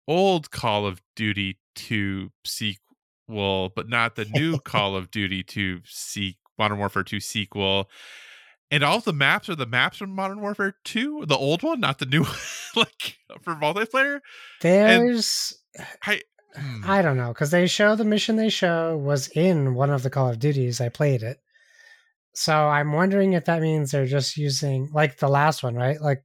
[0.09, 6.39] old Call of Duty 2 sequel, but not the new Call of Duty 2 sequel,
[6.59, 7.89] Modern Warfare 2 sequel.
[8.71, 11.99] And all the maps are the maps from Modern Warfare 2, the old one, not
[11.99, 12.25] the new
[12.77, 14.21] like for multiplayer.
[14.63, 16.23] There's and I
[16.57, 16.83] hmm.
[16.85, 20.11] I don't know because they show the mission they show was in one of the
[20.11, 20.81] Call of Duties.
[20.81, 21.39] I played it,
[22.35, 26.01] so I'm wondering if that means they're just using like the last one, right?
[26.01, 26.25] Like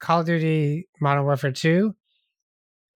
[0.00, 1.94] Call of Duty Modern Warfare 2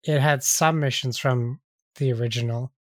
[0.03, 1.59] it had some missions from
[1.95, 2.71] the original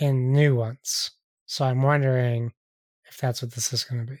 [0.00, 1.12] and new ones.
[1.46, 2.52] So I'm wondering
[3.08, 4.18] if that's what this is going to be.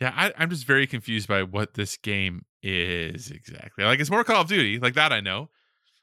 [0.00, 3.84] Yeah, I, am just very confused by what this game is exactly.
[3.84, 5.50] Like, it's more Call of Duty, like that I know.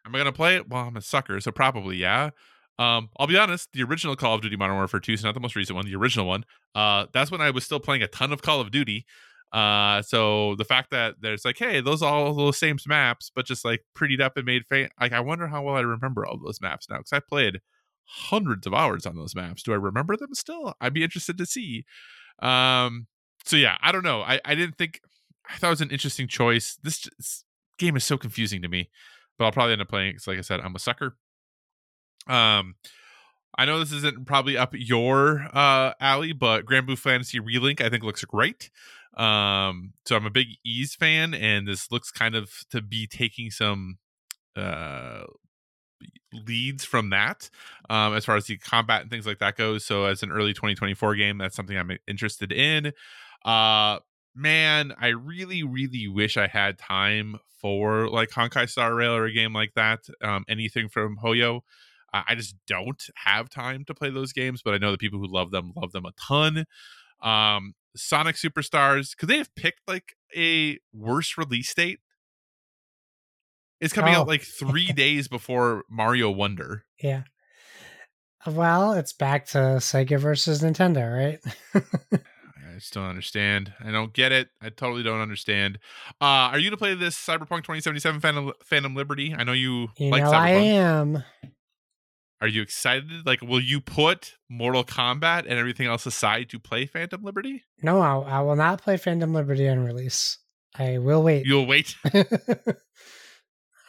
[0.05, 0.67] Am I going to play it?
[0.69, 2.31] Well, I'm a sucker, so probably yeah.
[2.77, 5.39] Um, I'll be honest, the original Call of Duty Modern Warfare 2 is not the
[5.39, 6.43] most recent one, the original one.
[6.73, 9.05] Uh, that's when I was still playing a ton of Call of Duty.
[9.53, 13.63] Uh, so the fact that there's like, hey, those all those same maps, but just
[13.63, 16.59] like prettied up and made fa- like I wonder how well I remember all those
[16.59, 17.61] maps now because I played
[18.03, 19.63] hundreds of hours on those maps.
[19.63, 20.73] Do I remember them still?
[20.81, 21.85] I'd be interested to see.
[22.41, 23.07] Um,
[23.45, 24.23] so yeah, I don't know.
[24.23, 24.99] I I didn't think
[25.49, 26.77] I thought it was an interesting choice.
[26.83, 27.43] This, this
[27.77, 28.89] game is so confusing to me,
[29.37, 31.15] but I'll probably end up playing because, like I said, I'm a sucker.
[32.27, 32.75] Um,
[33.57, 37.89] I know this isn't probably up your uh, alley, but Grand Granblue Fantasy Relink I
[37.89, 38.69] think looks great.
[39.15, 43.51] Um, so I'm a big Ease fan, and this looks kind of to be taking
[43.51, 43.97] some
[44.57, 45.23] uh
[46.33, 47.49] leads from that
[47.89, 49.85] um as far as the combat and things like that goes.
[49.85, 52.91] So as an early 2024 game that's something i'm interested in.
[53.43, 53.99] Uh
[54.37, 59.31] man i really really wish i had time for like honkai star rail or a
[59.31, 61.61] game like that um anything from hoyo
[62.27, 65.27] i just don't have time to play those games but i know the people who
[65.27, 66.65] love them love them a ton
[67.21, 71.99] um Sonic Superstars, could they have picked like a worse release date?
[73.81, 74.21] It's coming oh.
[74.21, 76.85] out like three days before Mario Wonder.
[77.01, 77.23] Yeah.
[78.45, 81.39] Well, it's back to Sega versus Nintendo, right?
[82.15, 83.73] I just don't understand.
[83.83, 84.49] I don't get it.
[84.61, 85.79] I totally don't understand.
[86.21, 89.33] Uh, are you to play this Cyberpunk 2077 Phantom, Phantom Liberty?
[89.35, 90.39] I know you, you like know Cyberpunk.
[90.39, 91.23] I am.
[92.41, 93.25] Are you excited?
[93.25, 97.63] Like, will you put Mortal Kombat and everything else aside to play Phantom Liberty?
[97.81, 100.37] No, I, I will not play Phantom Liberty on release.
[100.77, 101.45] I will wait.
[101.45, 101.95] You'll wait.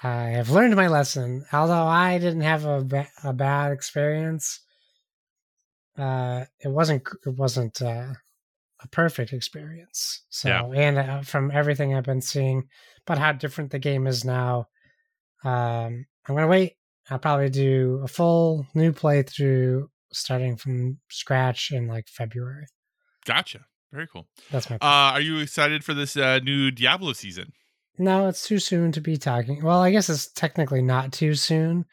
[0.03, 1.45] I have learned my lesson.
[1.53, 4.61] Although I didn't have a, ba- a bad experience,
[5.99, 8.13] uh, it wasn't it wasn't uh,
[8.81, 10.25] a perfect experience.
[10.29, 10.65] So, yeah.
[10.75, 12.69] and uh, from everything I've been seeing,
[13.07, 14.69] about how different the game is now,
[15.43, 16.77] um, I'm gonna wait
[17.11, 22.67] I'll probably do a full new playthrough starting from scratch in like February.
[23.25, 23.67] Gotcha.
[23.93, 24.27] Very cool.
[24.51, 24.77] That's my.
[24.77, 27.53] Uh, are you excited for this uh, new Diablo season?
[27.99, 29.63] No, it's too soon to be talking.
[29.63, 31.87] Well, I guess it's technically not too soon,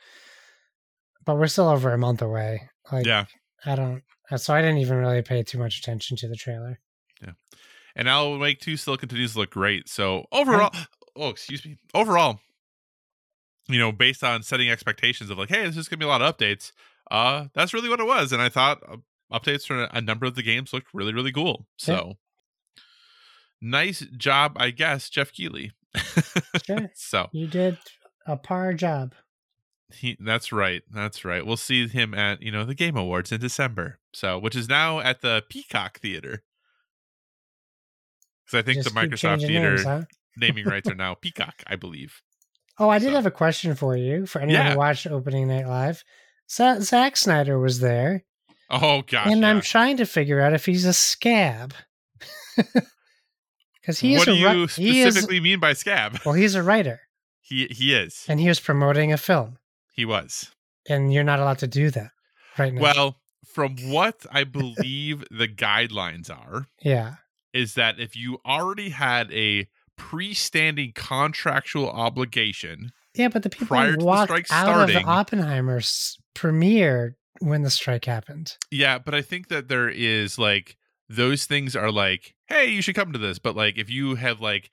[1.26, 2.70] but we're still over a month away.
[2.92, 3.26] Like, yeah,
[3.66, 4.04] I don't.
[4.30, 6.80] Uh, so I didn't even really pay too much attention to the trailer.
[7.22, 7.34] Yeah,
[7.96, 9.88] and Alan Wake Two continues to look great.
[9.88, 10.72] So overall,
[11.16, 12.42] oh excuse me, overall,
[13.68, 16.22] you know, based on setting expectations of like, hey, this is gonna be a lot
[16.22, 16.72] of updates.
[17.12, 18.98] Uh, that's really what it was, and I thought uh,
[19.32, 21.68] updates for a number of the games looked really, really cool.
[21.78, 21.94] So,
[22.76, 22.84] yeah.
[23.62, 25.72] nice job, I guess, Geoff Keighley.
[26.66, 26.90] sure.
[26.96, 27.78] So you did
[28.26, 29.14] a par job.
[29.94, 30.82] He, that's right.
[30.92, 31.46] That's right.
[31.46, 34.00] We'll see him at you know the Game Awards in December.
[34.14, 36.44] So, which is now at the Peacock Theater,
[38.46, 40.02] because I think Just the Microsoft Theater names, huh?
[40.38, 42.22] naming rights are now Peacock, I believe.
[42.80, 43.16] Oh, I did so.
[43.16, 44.72] have a question for you for anyone yeah.
[44.74, 46.04] who watched opening night live.
[46.50, 48.24] Zack Snyder was there.
[48.70, 49.28] Oh gosh.
[49.28, 49.50] and yeah.
[49.50, 51.74] I'm trying to figure out if he's a scab.
[53.82, 56.18] Because he is what do you ri- he is specifically mean by scab?
[56.26, 57.02] well, he's a writer,
[57.42, 58.24] He he is.
[58.30, 59.58] and he was promoting a film,
[59.92, 60.52] He was.
[60.88, 62.12] and you're not allowed to do that
[62.58, 62.82] right now.
[62.82, 67.16] Well, from what I believe the guidelines are, yeah,
[67.54, 69.68] is that if you already had a
[70.10, 75.04] pre-standing contractual obligation, yeah, but the people Prior to the strike out of starting- the
[75.12, 78.58] Oppenheimer's premiere when the strike happened.
[78.72, 80.78] yeah, but I think that there is like
[81.10, 84.40] those things are like, hey, you should come to this, but like if you have
[84.42, 84.70] like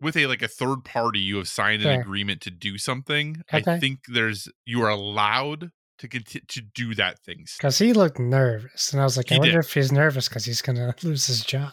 [0.00, 2.00] with a like a third party, you have signed an Sure.
[2.02, 3.42] agreement to do something.
[3.52, 7.56] I think there's you are allowed to to do that things.
[7.58, 9.64] Because he looked nervous, and I was like, He I wonder did.
[9.66, 11.72] if he's nervous because he's gonna lose his job.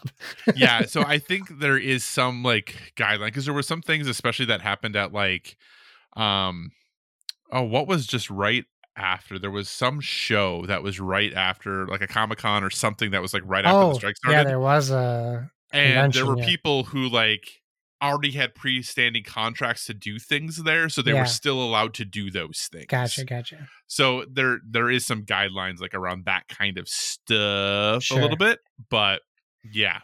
[0.56, 4.46] yeah so i think there is some like guideline because there were some things especially
[4.46, 5.58] that happened at like
[6.16, 6.72] um
[7.52, 8.66] oh what was just right
[8.96, 13.22] after there was some show that was right after like a comic-con or something that
[13.22, 14.38] was like right after oh, the strike started.
[14.38, 16.46] yeah, there was a and there were yeah.
[16.46, 17.61] people who like
[18.02, 21.22] already had pre-standing contracts to do things there so they Yeah.
[21.22, 23.68] were still allowed to do those things gotcha, gotcha.
[23.88, 28.60] so there there is some guidelines like around that kind of stuff a little bit
[28.90, 29.22] but
[29.72, 30.00] yeah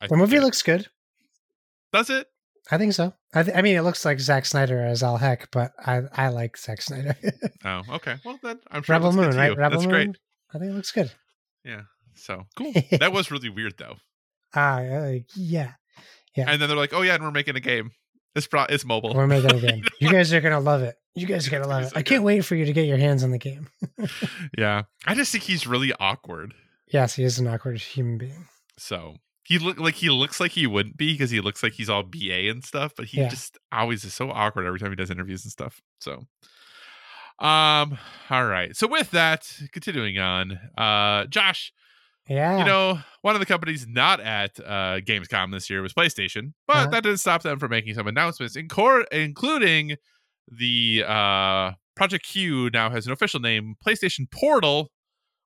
[0.00, 0.86] I The movie it- looks good.
[1.92, 2.26] does it
[2.70, 3.12] I think so.
[3.34, 6.28] I, th- I mean, it looks like Zack Snyder as all heck, but I I
[6.28, 7.16] like Zack Snyder.
[7.64, 8.16] Oh, okay.
[8.24, 9.56] Well, then I'm sure Rebel it looks good Moon, right?
[9.58, 10.06] Rebel That's Moon.
[10.12, 10.16] great.
[10.54, 11.10] I think it looks good.
[11.64, 11.82] Yeah.
[12.14, 12.72] So cool.
[13.00, 13.96] that was really weird though.
[14.54, 15.72] Ah, uh, yeah.
[16.36, 16.46] Yeah.
[16.50, 17.90] And then they're like, "Oh yeah, and we're making a game.
[18.34, 19.84] It's pro- it's mobile." We're making a game.
[20.00, 20.96] You guys are gonna love it.
[21.14, 21.92] You guys are gonna love it.
[21.94, 23.68] I can't wait for you to get your hands on the game.
[24.58, 24.82] yeah.
[25.06, 26.54] I just think he's really awkward.
[26.92, 28.46] Yes, he is an awkward human being.
[28.78, 31.90] So he look like he looks like he wouldn't be because he looks like he's
[31.90, 33.28] all BA and stuff, but he Yeah.
[33.28, 35.80] just always is so awkward every time he does interviews and stuff.
[36.00, 36.26] So
[37.38, 37.98] um
[38.30, 38.76] all right.
[38.76, 41.72] So with that, continuing on, uh Josh,
[42.28, 42.58] Yeah.
[42.58, 46.76] you know, one of the companies not at uh, Gamescom this year was PlayStation, but
[46.76, 46.86] Uh-huh.
[46.90, 49.96] that didn't stop them from making some announcements, in cor- including
[50.48, 54.90] the uh, Project Q now has an official name, PlayStation Portal,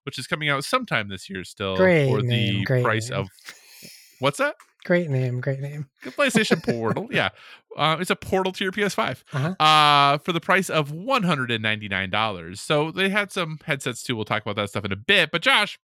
[0.05, 3.21] which is coming out sometime this year still Great for name, the price name.
[3.21, 3.29] of
[4.21, 4.55] what's that?
[4.85, 5.41] great name.
[5.41, 5.87] Great name.
[6.05, 7.31] The PlayStation Portal, yeah,
[7.77, 9.55] uh, it's a portal to your PS5 Uh-huh.
[9.65, 12.61] uh, for the price of one hundred and ninety nine dollars.
[12.61, 14.15] So they had some headsets too.
[14.15, 15.33] We'll talk about that stuff in a bit.
[15.33, 15.77] But Josh,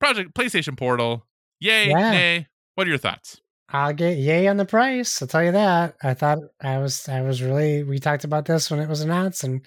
[0.00, 1.26] Project PlayStation Portal,
[1.60, 2.10] yay, Yeah.
[2.10, 2.46] nay.
[2.74, 3.40] What are your thoughts?
[3.70, 5.20] I'll get yay on the price.
[5.22, 5.94] I'll tell you that.
[6.02, 9.42] I thought I was I was really we talked about this when it was announced
[9.44, 9.64] and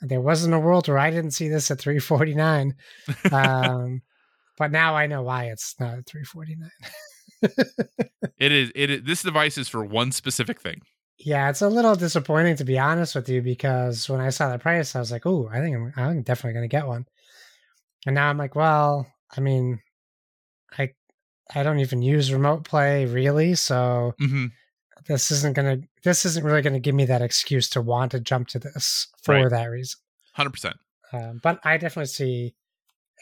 [0.00, 2.74] there wasn't a world where I didn't see this at 349.
[3.32, 4.02] Um
[4.58, 6.70] but now I know why it's not at 349.
[8.38, 8.72] It is.
[8.74, 9.02] It is.
[9.04, 10.80] This device is for one specific thing.
[11.18, 14.58] Yeah, it's a little disappointing to be honest with you because when I saw the
[14.58, 17.06] price, I was like, "Oh, I think I'm, I'm definitely going to get one."
[18.06, 19.06] And now I'm like, "Well,
[19.36, 19.80] I mean,
[20.78, 20.92] I
[21.54, 24.46] I don't even use remote play really, so hmm
[25.06, 28.10] this isn't going to this isn't really going to give me that excuse to want
[28.12, 29.50] to jump to this for Right.
[29.50, 29.98] that reason."
[30.34, 30.76] Hundred percent.
[31.12, 32.54] Um, but I definitely see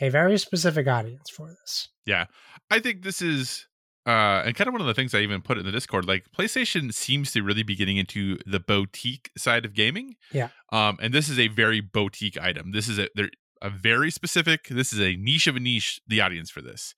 [0.01, 1.89] a very specific audience for this.
[2.05, 2.27] Yeah,
[2.71, 3.67] I think this is.
[4.07, 6.27] Uh, and kind of one of the things I even put in the Discord, like
[6.31, 10.15] PlayStation seems to really be getting into the boutique side of gaming.
[10.31, 10.51] Yeah.
[10.71, 12.71] Um, and this is a very boutique item.
[12.71, 13.31] This is a they're
[13.67, 14.69] a very specific.
[14.69, 16.01] This is a niche of a niche.
[16.07, 16.95] The audience for this.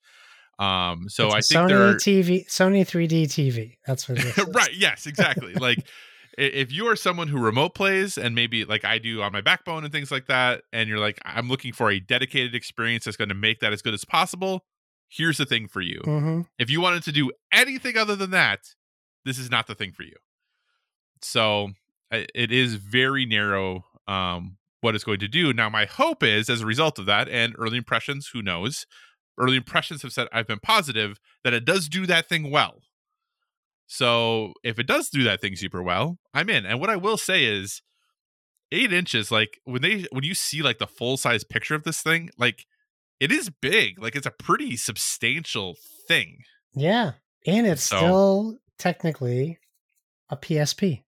[0.59, 3.77] Um, so It's I think Sony there are TV Sony 3D TV.
[3.87, 4.37] That's what it is.
[4.53, 5.85] right yes exactly like
[6.37, 9.83] if you are someone who remote plays and maybe like i do on my backbone
[9.83, 13.29] and things like that and you're like i'm looking for a dedicated experience that's going
[13.29, 14.63] to make that as good as possible
[15.09, 18.59] here's the thing for you hmm if you wanted to do anything other than that
[19.25, 20.15] this is not the thing for you
[21.21, 21.69] so
[22.11, 25.53] it is very narrow um what it's going to do.
[25.53, 28.85] Now my hope is as a result of that and early impressions who knows?
[29.37, 32.81] Early impressions have said i've been positive that it does do that thing well.
[33.87, 36.65] So if it does do that thing super well i'm in.
[36.65, 37.81] And what i will say is
[38.71, 42.01] eight inches like when they when you see like the full size picture of this
[42.01, 42.65] thing like
[43.19, 44.01] it is big.
[44.01, 45.75] Like it's a pretty substantial
[46.07, 46.37] thing.
[46.73, 47.13] Yeah,
[47.45, 49.59] and it's So- still technically
[50.29, 51.03] a PSP,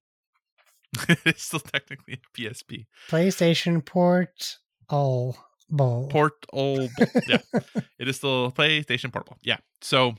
[1.24, 2.86] it's still technically a PSP.
[3.08, 4.58] PlayStation Port
[4.88, 5.36] All
[5.68, 6.08] Bowl.
[6.08, 6.88] Portable.
[7.28, 7.38] yeah.
[7.98, 9.36] It is still PlayStation Portable.
[9.42, 9.58] Yeah.
[9.82, 10.14] So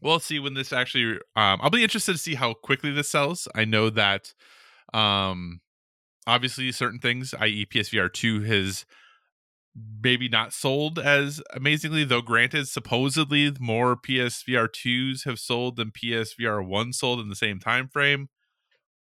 [0.00, 3.48] we'll see when this actually um I'll be interested to see how quickly this sells.
[3.54, 4.32] I know that
[4.92, 5.60] um
[6.26, 7.66] obviously certain things, i.e.
[7.66, 8.84] PSVR 2 has
[10.02, 16.64] maybe not sold as amazingly, though granted, supposedly more PSVR 2s have sold than PSVR
[16.66, 18.28] 1 sold in the same time frame.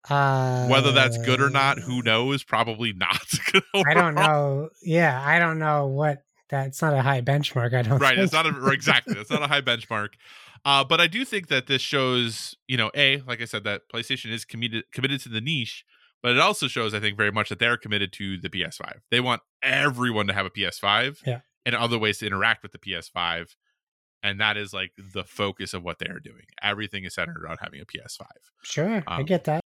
[0.10, 2.44] Uh, Whether that's good or not, who knows?
[2.44, 3.26] Probably not.
[3.86, 4.70] I don't know.
[4.84, 7.74] Yeah, I don't know what That's not a high benchmark.
[7.74, 8.00] I don't.
[8.00, 8.24] right think.
[8.26, 10.10] it's not a exactly that's not a high benchmark
[10.64, 13.82] uh, but i do think that this shows you know a like i said that
[13.94, 15.84] playstation is committed committed to the niche
[16.24, 19.20] but it also shows i think very much that they're committed to the ps5 they
[19.20, 21.40] want everyone to have a ps5 Yeah.
[21.66, 23.56] and other ways to interact with the ps5
[24.24, 27.58] and that is like the focus of what they are doing everything is centered around
[27.62, 28.22] having a ps5
[28.64, 29.62] Sure, I Um, get that.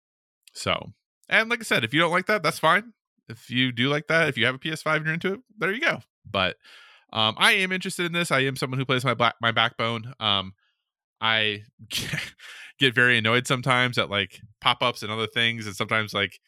[0.55, 0.91] So
[1.29, 2.93] and like i said if you don't like that that's fine
[3.29, 5.71] if you do like that if you have a ps5 and you're into it there
[5.71, 5.99] you go
[6.29, 6.55] but
[7.15, 8.29] um, I am interested in this.
[8.29, 10.13] I am someone who plays my black my backbone.
[10.19, 10.53] Um,
[11.21, 11.63] I
[12.79, 16.41] get very annoyed sometimes at like pop ups and other things, and sometimes like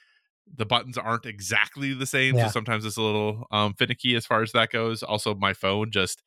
[0.54, 2.36] the buttons aren't exactly the same.
[2.36, 2.48] Yeah.
[2.48, 5.04] So sometimes it's a little um, finicky as far as that goes.
[5.04, 6.22] Also, my phone just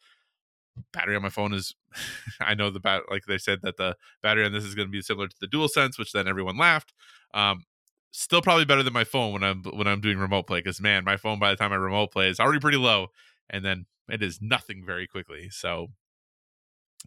[0.92, 1.74] battery on my phone is.
[2.40, 4.92] I know the bat like they said that the battery on this is going to
[4.92, 6.94] be similar to the Dual Sense, which then everyone laughed.
[7.34, 7.64] Um,
[8.12, 11.04] still probably better than my phone when I'm when I'm doing remote play because man,
[11.04, 13.08] my phone by the time I remote play is already pretty low,
[13.48, 15.48] and then it is nothing very quickly.
[15.50, 15.88] So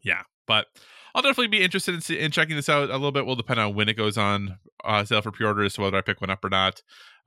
[0.04, 0.68] yeah, but
[1.14, 2.90] I'll definitely be interested in, in checking this out.
[2.90, 5.74] A little bit will depend on when it goes on uh, sale for pre-order as
[5.76, 6.82] to whether I pick one up or not.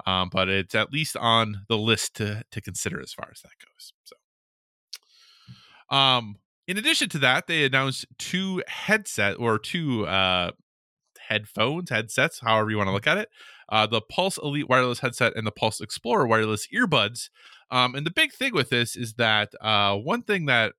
[0.07, 3.53] Um, but it's at least on the list to to consider as far as that
[3.65, 3.93] goes.
[4.05, 6.37] So, um,
[6.67, 10.51] in addition to that, they announced two headset or two uh
[11.29, 13.29] headphones, headsets, however you want to look at it.
[13.69, 17.31] Uh, the Pulse Elite wireless headset and the Pulse Explorer wireless earbuds.
[17.71, 20.75] Um, and the big thing with this is that uh, one thing that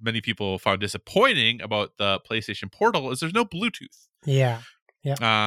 [0.00, 4.06] many people found disappointing about the PlayStation Portal is there's no Bluetooth.
[4.24, 4.60] Yeah,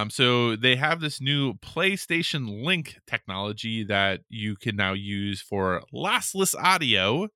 [0.01, 5.83] Um, so they have this new PlayStation Link technology that you can now use for
[5.93, 7.27] lossless audio.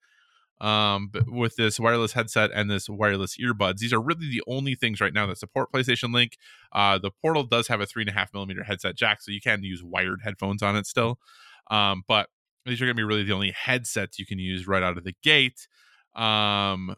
[0.59, 4.73] Um, but with this wireless headset and this wireless earbuds, these are really the only
[4.75, 6.37] things right now that support PlayStation Link.
[6.71, 9.41] Uh, the Portal does have a three and a half millimeter headset jack, so you
[9.41, 11.19] can use wired headphones on it still.
[11.69, 12.29] Um, but
[12.65, 15.03] these are going to be really the only headsets you can use right out of
[15.03, 15.67] the gate.
[16.15, 16.95] Um,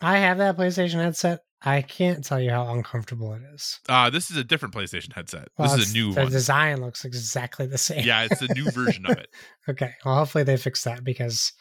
[0.00, 1.40] I have that PlayStation headset.
[1.64, 3.78] I can't tell you how uncomfortable it is.
[3.88, 5.48] uh, this is a different PlayStation headset.
[5.56, 6.30] Well, this is a new the one.
[6.32, 8.04] design looks exactly the same.
[8.04, 9.28] yeah, it's a new version of it.
[9.68, 9.92] Okay.
[10.04, 11.52] Well, hopefully they fix that because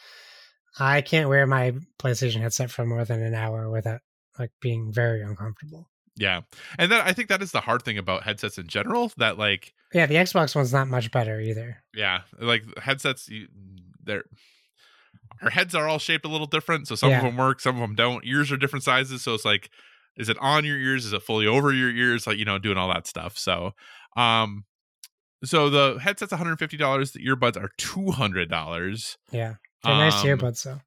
[0.80, 4.02] I can't wear my PlayStation headset for more than an hour without
[4.40, 5.90] like being very uncomfortable.
[6.18, 6.42] Yeah.
[6.78, 9.74] And then I think that is the hard thing about headsets in general that like
[9.94, 11.84] Yeah, the Xbox one's not much better either.
[11.94, 13.48] yeah, like headsets you
[14.04, 14.24] they're
[15.42, 17.82] our heads are all shaped a little different, so some of them work, some of
[17.82, 18.24] them don't.
[18.26, 19.70] Ears are different sizes, so it's like
[20.18, 21.06] is it on your ears?
[21.06, 22.28] Is it fully over your ears?
[22.28, 23.38] Like, you know, doing all that stuff.
[23.38, 23.72] So,
[24.18, 24.66] um
[25.44, 26.60] so the headset's $150,
[27.14, 29.18] the earbuds are $200.
[29.32, 29.56] Yeah.
[29.84, 30.80] They're nice Um, earbuds though.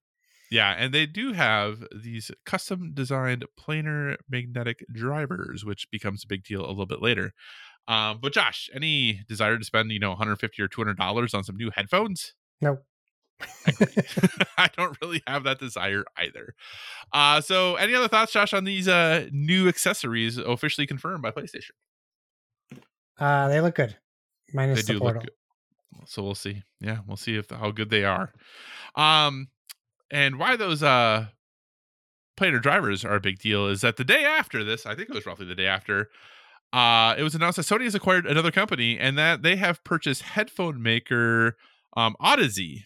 [0.51, 6.45] Yeah, and they do have these custom designed planar magnetic drivers, which becomes a big
[6.45, 7.33] deal a little bit later.
[7.89, 11.57] Um, but Josh, any desire to spend, you know, 150 or 200 dollars on some
[11.57, 12.35] new headphones?
[12.61, 12.79] No.
[14.57, 16.55] I don't really have that desire either.
[17.13, 21.73] Uh, so any other thoughts, Josh, on these uh new accessories officially confirmed by PlayStation?
[23.19, 23.97] uh they look good.
[24.53, 25.23] Minus they the do portal.
[25.23, 25.35] look good.
[26.07, 26.63] So we'll see.
[26.81, 28.33] Yeah, we'll see if how good they are.
[28.95, 29.49] Um,
[30.11, 31.27] and why those uh
[32.37, 35.15] planar drivers are a big deal is that the day after this, I think it
[35.15, 36.11] was roughly the day after,
[36.73, 40.23] uh, it was announced that Sony has acquired another company and that they have purchased
[40.23, 41.57] headphone maker
[41.97, 42.85] um Audeze.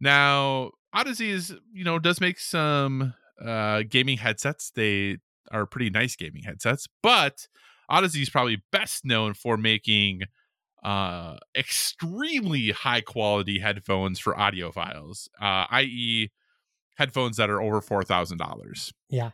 [0.00, 3.14] Now, Audeze is, you know, does make some
[3.44, 4.70] uh gaming headsets.
[4.70, 5.18] They
[5.50, 7.46] are pretty nice gaming headsets, but
[7.90, 10.22] Audeze is probably best known for making
[10.84, 16.30] uh extremely high quality headphones for audiophiles, uh, i.e.,
[16.96, 18.92] headphones that are over four thousand dollars.
[19.08, 19.30] Yeah.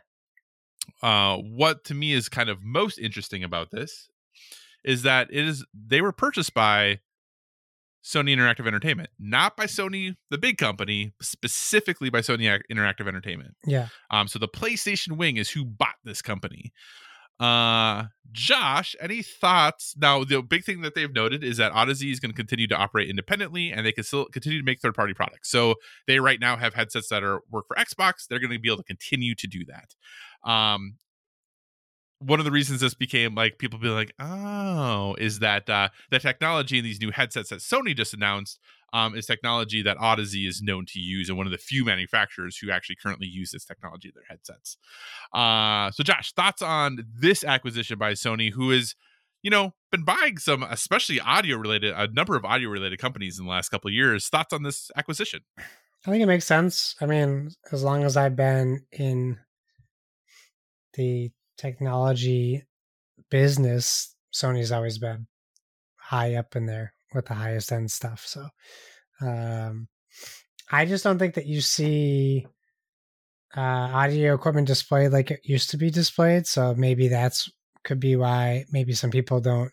[1.01, 4.09] Uh, what to me is kind of most interesting about this
[4.83, 6.99] is that it is they were purchased by
[8.03, 13.55] Sony Interactive Entertainment, not by Sony, the big company, specifically by Sony Interactive Entertainment.
[13.65, 13.87] Yeah.
[14.11, 16.73] Um, so the PlayStation wing is who bought this company.
[17.39, 19.95] Uh, Josh, any thoughts?
[19.97, 22.75] Now, the big thing that they've noted is that Audeze is going to continue to
[22.75, 25.51] operate independently, and they can still continue to make third-party products.
[25.51, 25.75] So
[26.07, 28.27] they right now have headsets that are work for Xbox.
[28.27, 30.49] They're going to be able to continue to do that.
[30.49, 30.95] Um,
[32.19, 36.19] one of the reasons this became like people be like, oh, is that uh, the
[36.19, 38.59] technology in these new headsets that Sony just announced
[38.93, 42.57] um, is technology that Audeze is known to use, and one of the few manufacturers
[42.57, 44.77] who actually currently use this technology in their headsets.
[45.33, 48.95] Uh, so, Josh, thoughts on this acquisition by Sony, who is,
[49.41, 53.45] you know, been buying some, especially audio related, a number of audio related companies in
[53.45, 54.29] the last couple of years.
[54.29, 55.41] Thoughts on this acquisition?
[55.57, 56.95] I think it makes sense.
[57.01, 59.39] I mean, as long as I've been in
[60.93, 62.63] the technology
[63.31, 65.27] business, Sony's always been
[65.95, 68.23] high up in there with the highest end stuff.
[68.25, 68.47] So
[69.21, 69.87] um,
[70.71, 72.47] I just don't think that you see
[73.55, 76.47] uh, audio equipment displayed like it used to be displayed.
[76.47, 77.49] So maybe that's
[77.83, 79.71] could be why maybe some people don't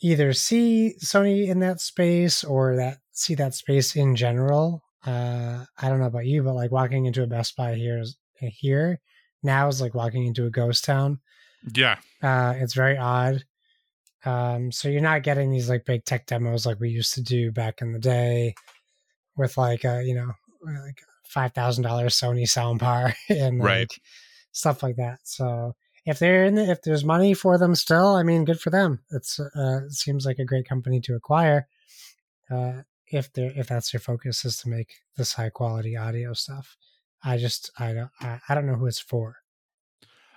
[0.00, 4.82] either see Sony in that space or that see that space in general.
[5.04, 8.16] Uh, I don't know about you, but like walking into a Best Buy here is
[8.38, 9.00] here
[9.42, 11.20] now is like walking into a ghost town.
[11.74, 11.98] Yeah.
[12.22, 13.44] Uh, it's very odd.
[14.24, 17.52] Um, so you're not getting these like big tech demos like we used to do
[17.52, 18.54] back in the day
[19.36, 20.32] with like a you know
[20.64, 23.92] like five thousand dollars Sony soundbar and like Right.
[24.52, 25.20] stuff like that.
[25.24, 25.74] So
[26.06, 29.00] if they're in the, if there's money for them still, I mean, good for them.
[29.10, 31.66] It's uh, it seems like a great company to acquire.
[32.50, 36.76] Uh, if they if that's their focus is to make this high quality audio stuff.
[37.22, 39.36] I just I don't I, I don't know who it's for.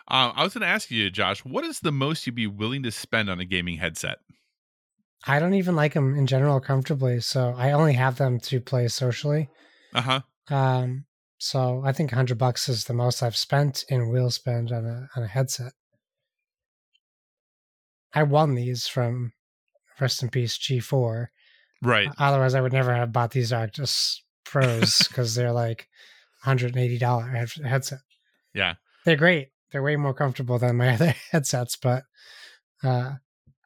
[0.10, 2.84] Um, I was going to ask you, Josh, what is the most you'd be willing
[2.84, 4.20] to spend on a gaming headset?
[5.26, 8.88] I don't even like them in general comfortably, so I only have them to play
[8.88, 9.50] socially.
[9.94, 10.22] Uh huh.
[10.50, 11.06] Um,
[11.38, 15.10] so I think hundred bucks is the most I've spent and will spend on a
[15.16, 15.74] on a headset.
[18.14, 19.34] I won these from
[20.00, 21.28] rest in peace G4.
[21.84, 22.10] Right.
[22.18, 25.88] Otherwise, I would never have bought these Arctis Pros because they're like
[26.42, 28.00] hundred and eighty dollar headset.
[28.54, 28.76] Yeah.
[29.06, 29.50] They're great.
[29.72, 32.04] They're way more comfortable than my other headsets, but
[32.84, 33.14] uh,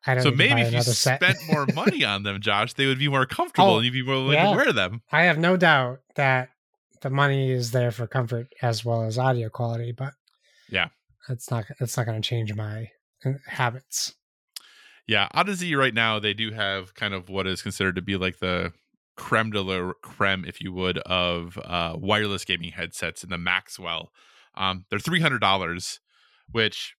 [0.06, 0.24] I don't.
[0.24, 0.32] Know.
[0.32, 1.22] So maybe if you set.
[1.22, 4.04] spent more money on them, Josh, they would be more comfortable Oh, and you'd be
[4.04, 4.50] more willing yeah.
[4.52, 5.02] to wear them.
[5.12, 6.50] I have no doubt that
[7.02, 10.14] the money is there for comfort as well as audio quality, but
[10.70, 10.90] Yeah.
[11.30, 12.90] it's not it's not going to change my
[13.26, 14.14] uh, habits.
[15.08, 18.40] Yeah, Audeze right now they do have kind of what is considered to be like
[18.40, 18.72] the
[19.18, 24.12] creme de la creme, if you would, of uh, wireless gaming headsets in the Maxwell.
[24.56, 26.00] Um, they're three hundred dollars,
[26.52, 26.96] which,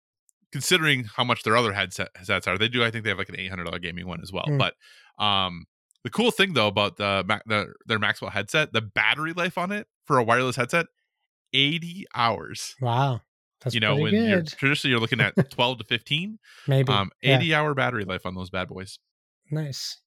[0.53, 2.83] considering how much their other headset- headsets are, they do.
[2.85, 4.45] I think they have like an eight hundred dollar gaming one as well.
[4.47, 4.59] Hmm.
[4.59, 4.75] But
[5.19, 5.67] um,
[6.05, 9.87] the cool thing though about the, the their Maxwell headset, the battery life on it
[10.07, 10.87] for a wireless headset,
[11.53, 12.75] eighty hours.
[12.81, 13.21] Wow,
[13.63, 17.11] that's you know, when pretty you're traditionally you're looking at twelve to fifteen, Maybe um,
[17.23, 18.99] Yeah, eighty hour battery life on those bad boys.
[19.51, 19.99] nice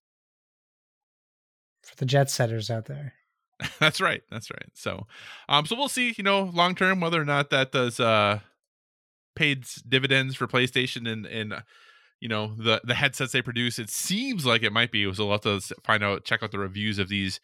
[1.84, 3.14] for the jet setters out there.
[3.80, 4.22] that's right.
[4.30, 4.70] That's right.
[4.74, 5.08] So,
[5.48, 6.14] um, so we'll see.
[6.18, 8.40] You know, long term whether or not that does uh
[9.36, 11.62] paid dividends for PlayStation and and uh,
[12.20, 13.80] you know the the headsets they produce.
[13.80, 15.12] It seems like it might be.
[15.14, 16.26] So we'll have to find out.
[16.26, 17.40] Check out the reviews of these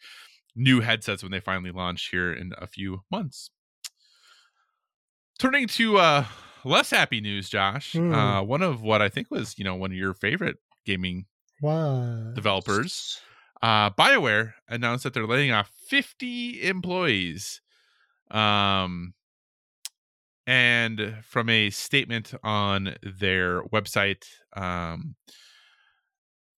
[0.54, 3.50] new headsets when they finally launch here in a few months.
[5.38, 6.24] Turning to uh
[6.64, 7.92] less happy news, Josh.
[7.92, 8.12] Hmm.
[8.12, 11.26] Uh, one of what I think was you know one of your favorite gaming
[11.60, 13.20] What Developers.
[13.62, 17.60] Uh, BioWare announced that they're laying off 50 employees.
[18.30, 19.14] Um,
[20.46, 24.24] and from a statement on their website,
[24.56, 25.14] um,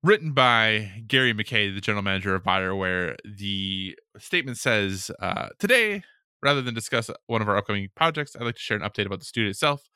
[0.02, 6.04] written by Gary McKay, the general manager of BioWare, the statement says uh, Today,
[6.42, 9.20] rather than discuss one of our upcoming projects, I'd like to share an update about
[9.20, 9.90] the studio itself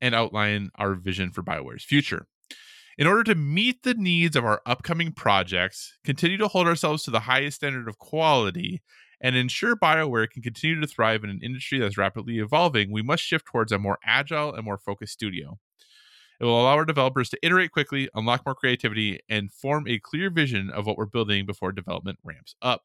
[0.00, 2.26] and outline our vision for BioWare's future.
[2.98, 7.10] In order to meet the needs of our upcoming projects, continue to hold ourselves to
[7.10, 8.82] the highest standard of quality,
[9.20, 13.22] and ensure BioWare can continue to thrive in an industry that's rapidly evolving, we must
[13.22, 15.58] shift towards a more agile and more focused studio.
[16.40, 20.30] It will allow our developers to iterate quickly, unlock more creativity, and form a clear
[20.30, 22.84] vision of what we're building before development ramps up.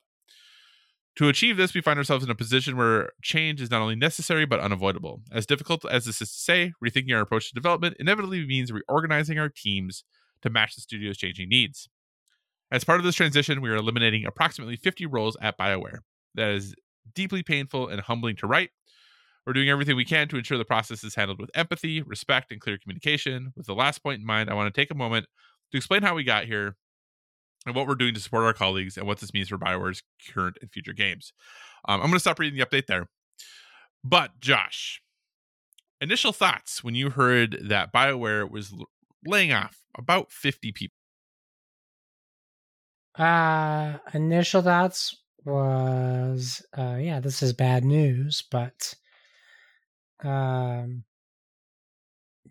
[1.17, 4.45] To achieve this, we find ourselves in a position where change is not only necessary
[4.45, 5.21] but unavoidable.
[5.31, 9.39] As difficult as this is to say, rethinking our approach to development inevitably means reorganizing
[9.39, 10.03] our teams
[10.41, 11.87] to match the studio's changing needs.
[12.69, 15.99] As part of this transition, we are eliminating approximately 50 roles at BioWare.
[16.33, 16.75] That is
[17.13, 18.71] deeply painful and humbling to write.
[19.45, 22.59] We're doing everything we can to ensure the process is handled with empathy, respect, and
[22.59, 23.53] clear communication.
[23.55, 25.27] With the last point in mind, I want to take a moment
[25.71, 26.75] to explain how we got here
[27.65, 30.57] and what we're doing to support our colleagues and what this means for BioWare's current
[30.61, 31.33] and future games.
[31.87, 33.07] Um, I'm going to stop reading the update there.
[34.03, 35.01] But, Josh,
[35.99, 38.73] initial thoughts when you heard that BioWare was
[39.25, 40.95] laying off about 50 people.
[43.17, 48.93] Uh, initial thoughts was, uh, yeah, this is bad news, but,
[50.23, 51.03] um,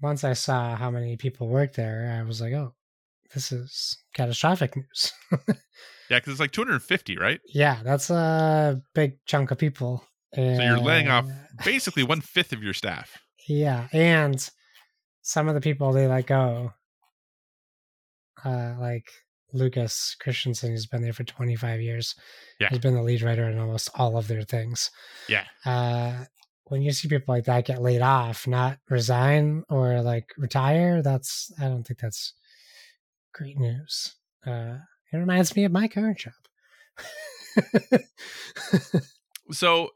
[0.01, 2.75] once I saw how many people work there, I was like, oh,
[3.35, 5.13] this is catastrophic news.
[6.11, 7.41] Yeah, because it's like 250, right?
[7.49, 10.05] yeah, that's a big chunk of people.
[10.35, 10.57] And...
[10.57, 11.27] So you're laying off
[11.65, 13.19] basically one fifth of your staff.
[13.49, 14.49] Yeah, and
[15.23, 16.73] some of the people they let go,
[18.45, 19.07] uh, like
[19.53, 22.15] Lukas Kristjanson, who's been there for 25 years.
[22.61, 22.69] Yeah.
[22.71, 24.91] He's been the lead writer in almost all of their things.
[25.29, 25.45] Yeah.
[25.65, 26.25] Uh,
[26.65, 31.53] when you see people like that get laid off, not resign or like retire, that's,
[31.61, 32.35] I don't think that's
[33.35, 34.15] great news.
[34.47, 34.79] Uh,
[35.13, 36.33] it reminds me of my current job.
[39.53, 39.91] So,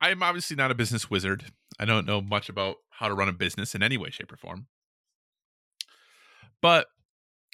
[0.00, 1.46] I'm obviously not a business wizard.
[1.78, 4.36] I don't know much about how to run a business in any way, shape, or
[4.36, 4.66] form.
[6.60, 6.88] But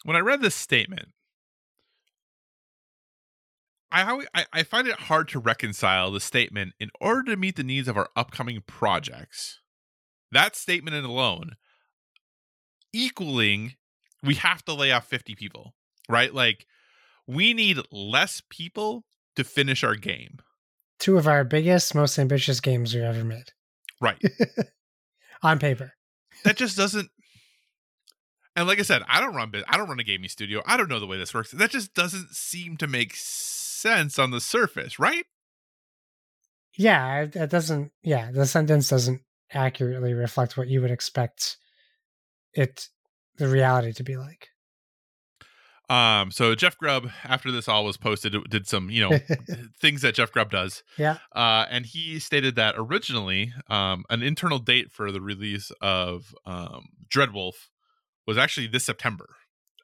[0.05, 1.09] when I read this statement,
[3.93, 7.89] I, I find it hard to reconcile the statement in order to meet the needs
[7.89, 9.61] of our upcoming projects.
[10.33, 11.57] That statement alone
[12.93, 13.75] equaling
[14.23, 15.75] we have to lay off 50 people,
[16.09, 16.33] right?
[16.35, 16.67] Like
[17.27, 19.05] we need less people
[19.37, 20.39] to finish our game.
[20.99, 23.53] Two of our biggest, most ambitious games we've ever made
[24.01, 24.21] Right.
[25.43, 25.93] on paper.
[26.45, 27.11] that just doesn't
[28.57, 30.89] and like i said i don't run i don't run a gaming studio i don't
[30.89, 34.99] know the way this works that just doesn't seem to make sense on the surface
[34.99, 35.25] right
[36.77, 37.93] Yeah, it doesn't.
[38.03, 39.23] Yeah, the sentence doesn't
[39.53, 41.57] accurately reflect what you would expect
[42.55, 42.89] it,
[43.39, 44.49] the reality, to be like.
[45.89, 49.19] um so jeff grubb after this all was posted did some you know
[49.81, 51.17] things that jeff grubb does Yeah.
[51.35, 56.89] uh and he stated that originally um an internal date for the release of um
[57.09, 57.55] dreadwolf
[58.27, 59.29] was actually this september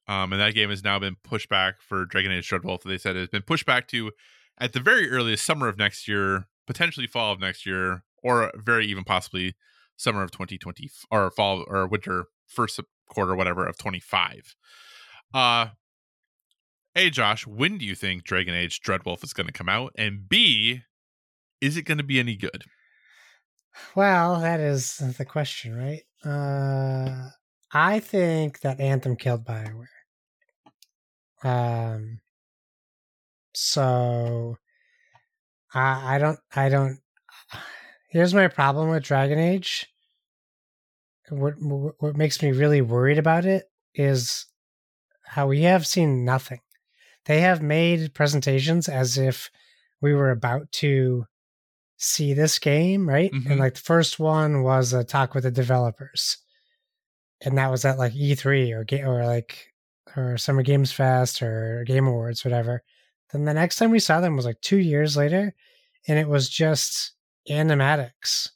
[0.07, 3.17] um and that game has now been pushed back for dragon age dreadwolf they said
[3.17, 4.13] it's been pushed back to
[4.59, 8.87] at the very earliest summer of next year potentially fall of next year or very
[8.87, 9.55] even possibly
[9.97, 14.55] summer of 2020 or fall or winter first quarter whatever of 25
[15.35, 15.67] uh
[16.95, 20.29] hey, josh when do you think dragon age dreadwolf is going to come out and
[20.29, 20.83] b
[21.61, 22.65] is it going to be any good
[23.95, 26.03] Well, that is the question, right?
[26.25, 27.31] Uh,
[27.73, 29.87] I think that Anthem killed Bioware.
[31.43, 32.21] Um,
[33.55, 34.57] so
[35.75, 37.01] I, I don't, I don't.
[38.09, 39.87] Here's my problem with Dragon Age.
[41.31, 41.55] What
[42.01, 44.47] what makes me really worried about it is
[45.25, 46.61] how we have seen nothing.
[47.25, 49.51] They have made presentations as if
[50.01, 51.27] we were about to
[51.99, 53.33] see this game, right?
[53.33, 53.51] Mhm.
[53.51, 56.39] And like the first one was a talk with the developers,
[57.41, 59.73] and that was at like E3 or ga- or like
[60.17, 62.83] or Summer Games Fest or Game Awards, whatever.
[63.33, 65.55] Then the next time we saw them was like two years later,
[66.09, 67.13] and it was just
[67.51, 68.51] animatics.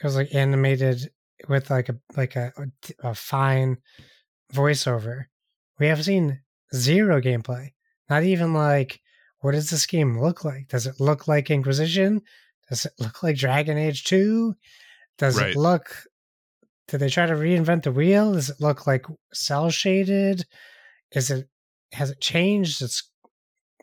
[0.00, 1.10] It was like animated
[1.48, 2.52] with like a like a,
[3.02, 3.78] a fine
[4.52, 5.24] voiceover.
[5.78, 6.40] We have seen
[6.74, 7.70] zero gameplay.
[8.08, 9.00] Not even like
[9.40, 10.68] what does this game look like?
[10.68, 12.22] Does it look like Inquisition?
[12.68, 14.54] Does it look like Dragon Age 2?
[15.18, 15.50] Does Right.
[15.50, 16.04] it look
[16.88, 18.32] did they try to reinvent the wheel?
[18.34, 20.44] Does it look like cell shaded?
[21.12, 21.48] Is it
[21.92, 22.82] has it changed?
[22.82, 23.08] It's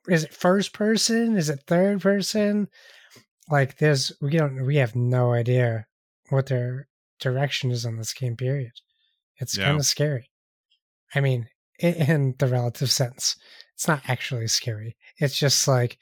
[0.08, 1.38] is it first person?
[1.38, 2.68] Is it third person?
[3.50, 5.86] Like there's we don't we have no idea
[6.30, 6.88] what their
[7.20, 8.72] direction is on this game period.
[9.38, 9.66] It's Yeah.
[9.66, 10.30] kind of scary.
[11.14, 13.36] I mean, in the relative sense,
[13.74, 14.98] it's not actually scary.
[15.18, 15.98] It's just like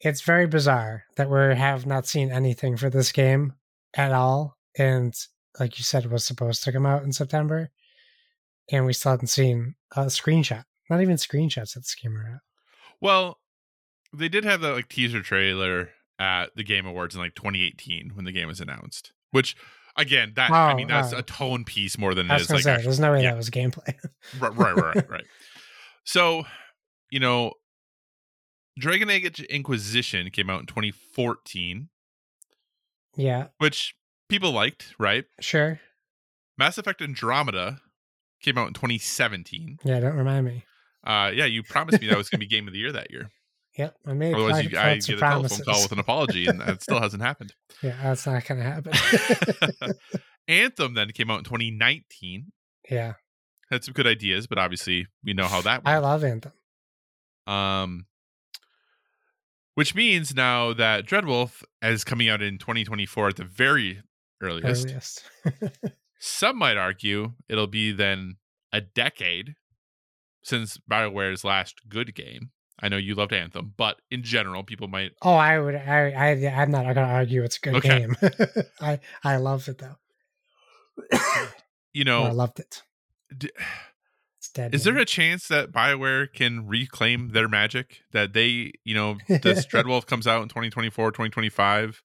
[0.00, 3.52] it's very bizarre that we have not seen anything for this game
[3.94, 4.58] at all.
[4.76, 5.14] And
[5.60, 7.70] like you said, it was supposed to come out in September,
[8.70, 10.64] and we still haven't seen a screenshot.
[10.90, 12.40] Not even screenshots that this game are out.
[13.00, 13.38] Well,
[14.12, 18.24] they did have that like teaser trailer at the Game Awards in like 2018 when
[18.24, 19.12] the game was announced.
[19.30, 19.56] Which
[19.96, 22.62] again, that I Oh, mean that's a tone piece more than I it is like
[22.62, 23.30] say, actual- there's no way yeah.
[23.30, 23.94] that was gameplay.
[24.40, 25.24] right, right, right, right.
[26.04, 26.44] So,
[27.10, 27.52] you know,
[28.78, 31.88] Dragon Age Inquisition came out in 2014,
[33.16, 33.94] yeah, which
[34.28, 35.24] people liked, right?
[35.40, 35.80] sure.
[36.58, 37.80] Mass Effect Andromeda
[38.42, 39.78] came out in 2017.
[39.84, 40.64] Yeah, don't remind me.
[41.04, 43.10] Uh, yeah, you promised me that was going to be Game of the Year that
[43.10, 43.30] year.
[43.78, 46.82] Yep, I made Otherwise, you, I get a telephone call with an apology, and that
[46.82, 47.54] still hasn't happened.
[47.82, 48.92] Yeah, that's not gonna happen.
[50.48, 52.52] Anthem then came out in 2019.
[52.90, 53.14] yeah,
[53.70, 55.96] Had some good ideas, but obviously we know how that Went.
[55.96, 56.52] I love Anthem.
[57.46, 58.06] Um,
[59.74, 64.02] which means now that Dreadwolf is coming out in 2024 at the very
[64.42, 64.86] earliest.
[64.86, 65.24] Earliest.
[66.18, 68.36] Some might argue it'll be then
[68.72, 69.54] a decade
[70.44, 72.50] since BioWare's last good game.
[72.82, 75.12] I know you loved Anthem, but in general, people might.
[75.22, 75.74] oh, I would.
[75.76, 76.10] I.
[76.10, 76.48] I.
[76.62, 77.44] I'm not gonna argue.
[77.44, 78.00] It's a good Okay.
[78.00, 78.16] game.
[78.80, 78.98] I.
[79.22, 79.96] I loved it though.
[81.94, 82.82] You Oh, I loved it.
[83.36, 83.50] d-
[84.38, 84.74] It's dead.
[84.74, 88.00] is there a chance that BioWare can reclaim their magic?
[88.12, 92.02] That they, you know, this Dreadwolf comes out in 2024, 2025,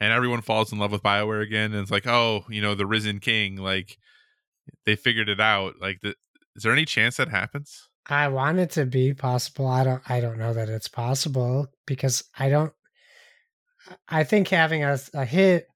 [0.00, 2.86] and everyone falls in love with BioWare again, and it's like, oh, you know, the
[2.86, 3.98] Risen King, like
[4.86, 5.74] they figured it out.
[5.80, 6.14] Like, the,
[6.54, 7.88] is there any chance that happens?
[8.06, 9.66] I want it to be possible.
[9.66, 10.02] I don't.
[10.08, 12.72] I don't know that it's possible because I don't.
[14.08, 15.66] I think having a, a hit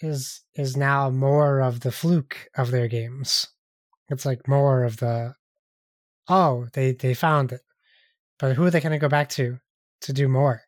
[0.00, 3.48] is is now more of the fluke of their games.
[4.08, 5.34] It's like more of the
[6.28, 7.62] oh they they found it,
[8.38, 9.58] but who are they going to go back to
[10.02, 10.62] to do more.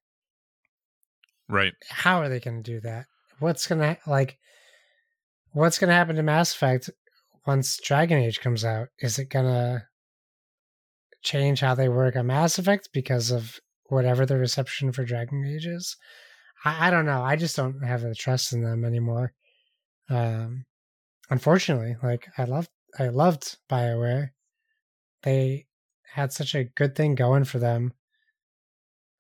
[1.49, 1.75] Right.
[1.89, 3.07] How are they going to do that?
[3.39, 4.39] What's going to like?
[5.53, 6.91] What's going to happen to Mass Effect
[7.47, 8.89] once Dragon Age comes out?
[9.01, 9.83] Is it going to
[11.23, 15.67] change how they work on Mass Effect because of whatever the reception for Dragon Age
[15.67, 15.97] is?
[16.65, 17.23] I, I don't know.
[17.23, 19.33] I just don't have the trust in them anymore.
[20.09, 20.65] Um,
[21.31, 24.31] unfortunately, like I loved, I loved Bioware.
[25.23, 25.67] They
[26.13, 27.93] had such a good thing going for them.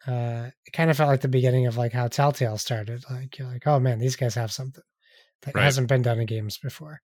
[0.06, 3.04] Uh, it kind of felt like the beginning of like how Telltale started.
[3.10, 4.82] Like you're like, oh man, these guys have something
[5.42, 5.64] that Right.
[5.64, 7.00] hasn't been done in games before.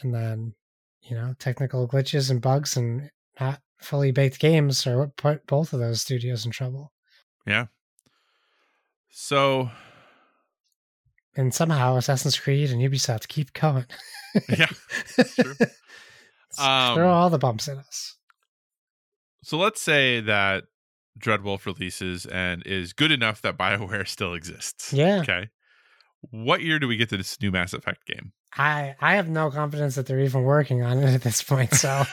[0.00, 0.54] And then,
[1.02, 3.10] you know, technical glitches and bugs and
[3.40, 6.92] not fully baked games are what put both of those studios in trouble.
[7.46, 7.66] Yeah.
[9.10, 9.70] So
[11.36, 13.86] And somehow Assassin's Creed and Ubisoft keep going.
[14.48, 14.66] yeah.
[15.36, 15.54] true.
[16.58, 18.16] Um, Throw all the bumps at us.
[19.42, 20.64] So let's say that
[21.18, 24.92] Dreadwolf releases and is good enough that BioWare still exists.
[24.92, 25.20] Yeah.
[25.20, 25.48] Okay.
[26.30, 28.32] What year do we get to this new Mass Effect game?
[28.54, 31.72] I I have no confidence that they're even working on it at this point.
[31.74, 32.04] So,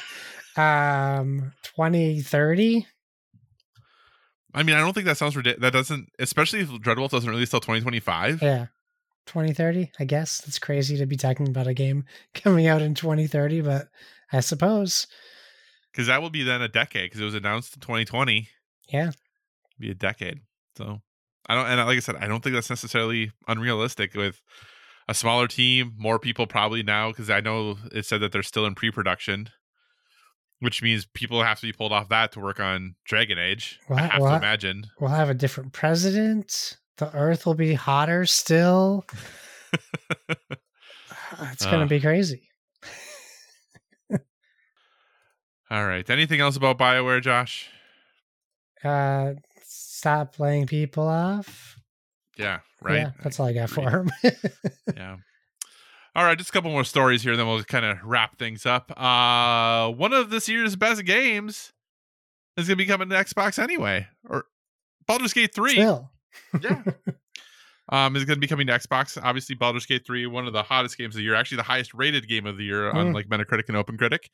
[0.56, 2.88] um, twenty thirty.
[4.54, 5.62] I mean, I don't think that sounds ridiculous.
[5.62, 8.42] That doesn't, especially if Dreadwolf doesn't release till 2025.
[8.42, 8.68] Yeah,
[9.26, 9.92] twenty thirty.
[10.00, 13.62] I guess that's crazy to be talking about a game coming out in twenty thirty,
[13.62, 13.88] but
[14.32, 15.08] I suppose.
[15.92, 18.48] Because that will be then a decade because it was announced in 2020.
[18.90, 19.12] Yeah.
[19.80, 20.42] Be a decade.
[20.78, 21.02] So
[21.48, 24.42] I don't, and like I said, I don't think that's necessarily unrealistic with
[25.08, 28.66] a smaller team, more people probably now because I know it said that they're still
[28.66, 29.50] in pre production,
[30.60, 33.80] which means people have to be pulled off that to work on Dragon Age.
[33.90, 34.30] I What- have what?
[34.32, 34.88] to imagine.
[35.00, 36.78] We'll have a different president.
[36.98, 39.06] The Earth will be hotter still.
[40.30, 41.88] it's gonna Uh.
[41.88, 42.50] be crazy.
[45.72, 46.10] All right.
[46.10, 47.70] Anything else about BioWare, Josh?
[48.84, 49.34] Uh,
[49.64, 51.78] stop laying people off.
[52.38, 53.00] Yeah, right.
[53.00, 54.10] Yeah, that's all I got for him.
[54.96, 55.18] yeah.
[56.20, 58.92] All right, just a couple more stories here, then we'll kind of wrap things up.
[59.00, 61.72] Uh, one of this year's best games
[62.58, 64.44] is going to be coming to Xbox anyway, or
[65.08, 65.72] Baldur's Gate Three.
[65.76, 66.12] Still,
[66.62, 66.84] Yeah.
[67.92, 69.18] Um, is going to be coming to Xbox.
[69.24, 71.94] Obviously, Baldur's Gate 3, one of the hottest games of the year, actually the highest
[71.96, 73.14] rated game of the year on Mm.
[73.16, 74.26] like Metacritic and OpenCritic.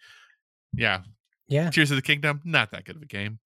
[0.73, 1.03] Yeah.
[1.47, 3.37] yeah, Tears of the Kingdom, not that good of a game.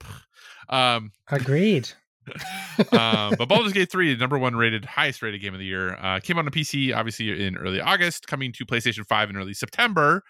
[0.69, 1.89] Um, agreed.
[2.91, 6.19] uh, but Baldur's Gate 3, number one rated, highest rated game of the year, uh,
[6.19, 10.23] came on PC obviously in early August, coming to PlayStation 5 in early September.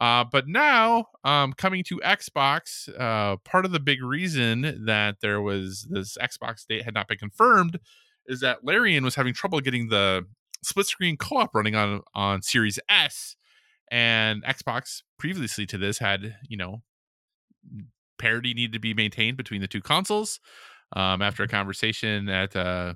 [0.00, 5.40] Uh, but now, um, coming to Xbox, uh, part of the big reason that there
[5.40, 7.80] was this Xbox date had not been confirmed
[8.26, 10.26] is that Larian was having trouble getting the
[10.62, 13.36] split screen co op running on on Series S,
[13.90, 16.82] and Xbox previously to this had you know
[18.18, 20.40] parity needed to be maintained between the two consoles
[20.94, 22.94] um, after a conversation at uh,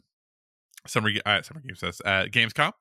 [0.87, 2.73] summer uh, summer games at Gamescom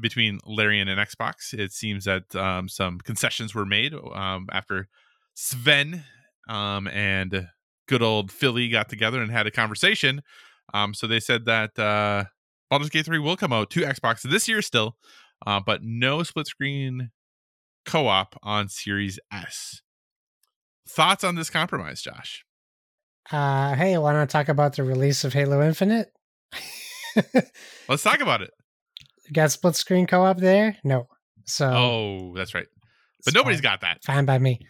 [0.00, 1.54] between Larian and Xbox.
[1.54, 4.88] It seems that um, some concessions were made um, after
[5.34, 6.04] Swen
[6.48, 7.48] um, and
[7.88, 10.22] good old Philly got together and had a conversation.
[10.72, 12.24] Um, so they said that uh,
[12.68, 14.96] Baldur's Gate 3 will come out to Xbox this year still,
[15.46, 17.10] uh, but no split screen
[17.84, 19.82] co op on Series S.
[20.88, 22.44] Thoughts on this compromise, Josh?
[23.30, 26.12] Uh, hey, want to talk about the release of Halo Infinite?
[27.88, 28.50] Let's talk about it.
[29.32, 30.76] got split screen co-op there?
[30.84, 31.06] No.
[31.46, 32.66] So Oh, that's right.
[33.24, 33.62] But nobody's fine.
[33.62, 34.04] got that.
[34.04, 34.60] fine by me.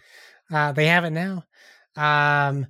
[0.53, 1.45] Uh, they have it now.
[1.97, 2.67] Um,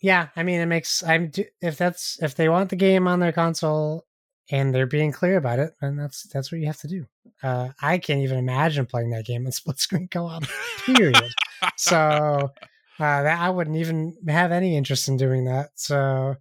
[0.00, 1.30] yeah, I mean, it makes I'm
[1.60, 4.06] if that's if they want the game on their console
[4.50, 7.06] and they're being clear about it, then that's that's what you have to do.
[7.42, 10.44] Uh, I can't even imagine playing that game in split screen co-op.
[10.84, 11.22] Period.
[11.76, 12.50] so
[12.98, 15.70] uh, that I wouldn't even have any interest in doing that.
[15.74, 16.36] So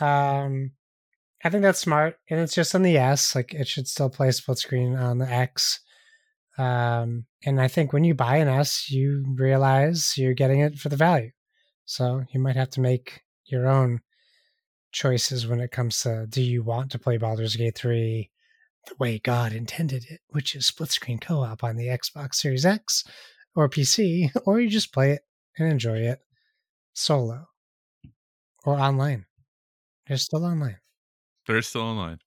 [0.00, 0.72] um,
[1.44, 3.34] I think that's smart, and it's just on the S.
[3.34, 5.80] Like it should still play split screen on the X.
[6.58, 10.88] Um, and I think when you buy an S, you realize you're getting it for
[10.88, 11.30] the value.
[11.84, 14.00] So you might have to make your own
[14.92, 18.30] choices when it comes to do you want to play Baldur's Gate 3
[18.88, 22.66] the way God intended it, which is split screen co op on the Xbox Series
[22.66, 23.04] X
[23.54, 25.22] or PC, or you just play it
[25.58, 26.20] and enjoy it
[26.94, 27.46] solo
[28.64, 29.26] or online.
[30.06, 30.78] They're still online.
[31.46, 32.18] They're still online.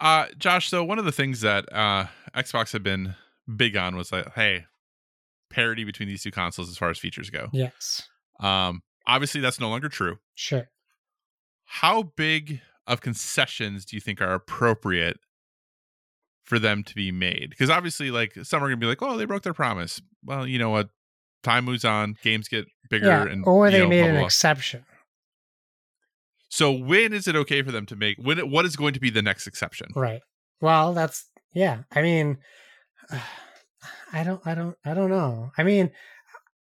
[0.00, 3.14] Uh, Josh, so one of the things that uh, Xbox had been
[3.56, 4.66] big on was like, hey,
[5.50, 7.48] parity between these two consoles as far as features go.
[7.52, 8.02] Yes,
[8.40, 10.18] Um, obviously, that's no longer true.
[10.34, 10.68] sure.
[11.64, 15.18] How big of concessions do you think are appropriate
[16.44, 17.50] for them to be made?
[17.50, 20.00] Because obviously, like some are gonna be like, oh, they broke their promise.
[20.24, 20.90] Well, you know what?
[21.46, 24.20] Time moves on, games get bigger, Yeah, and or they know, made blah, an blah,
[24.22, 24.26] blah.
[24.26, 24.84] exception.
[26.48, 28.50] So when is it okay for them to make when?
[28.50, 29.88] What is going to be the next exception?
[29.94, 30.22] Right.
[30.60, 31.82] Well, that's yeah.
[31.92, 32.38] I mean,
[34.12, 35.52] I don't, I don't, I don't know.
[35.56, 35.90] I mean,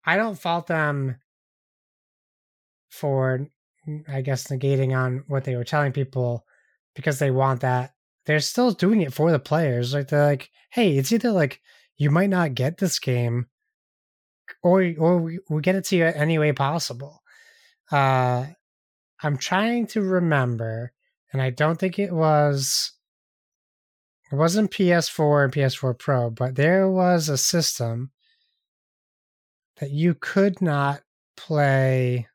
[0.05, 1.17] I don't fault them
[2.91, 3.47] for,
[4.09, 6.45] I guess, negating on what they were telling people
[6.95, 7.93] because they want that.
[8.27, 9.93] They're still doing it for the players.
[9.95, 11.61] Like they're like, hey, it's either like
[11.97, 13.47] you might not get this game,
[14.63, 17.23] or or we, we get it to you any way possible.
[17.91, 18.47] Uh,
[19.23, 20.93] I'm trying to remember,
[21.33, 22.93] and I don't think it was
[24.31, 28.11] it wasn't PS4 and PS4 Pro, but there was a system
[29.81, 31.01] that you could not
[31.37, 32.27] play.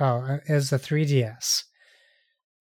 [0.00, 1.64] Oh, is the 3DS.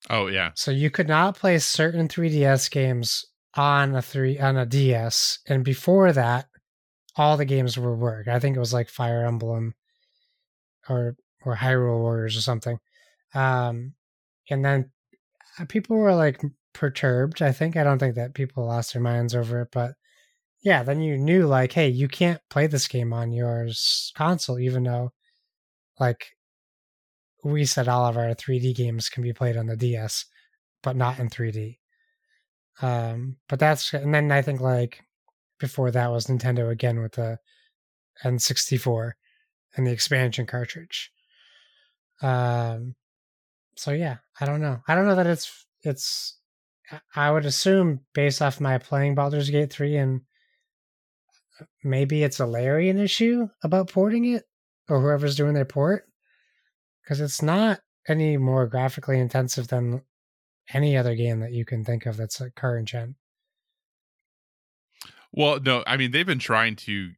[0.10, 0.52] Oh yeah.
[0.56, 3.26] So you could not play certain 3DS games
[3.56, 6.48] on a three on a DS, and before that,
[7.18, 8.28] all the games would work.
[8.28, 9.74] I think it was like Fire Emblem
[10.90, 12.80] or or Hyrule Warriors or something.
[13.34, 13.94] Um,
[14.50, 14.92] and then
[15.60, 16.42] uh, people were like
[16.74, 17.42] perturbed.
[17.42, 19.94] I think I don't think that people lost their minds over it, but
[20.64, 23.68] yeah, then you knew like, hey, you can't play this game on your
[24.16, 25.12] console, even though
[26.00, 26.28] like
[27.44, 30.26] we said all of our 3D games can be played on the DS,
[30.84, 31.78] but not in 3D.
[32.82, 35.04] Um, but that's and then I think like
[35.62, 37.38] before that was Nintendo again with the
[38.26, 39.12] N64
[39.76, 41.12] and the expansion cartridge.
[42.22, 42.96] Um,
[43.78, 44.82] so yeah, I don't know.
[44.88, 46.38] I don't know that it's it's.
[47.16, 50.22] I would assume based off my playing Baldur's Gate three and
[51.84, 54.44] maybe it's a Larian issue about porting it
[54.90, 56.04] or whoever's doing their port
[57.02, 60.02] because it's not any more graphically intensive than
[60.74, 63.16] any other game that you can think of that's a current gen.
[65.34, 67.12] Well, no, I mean they've been trying to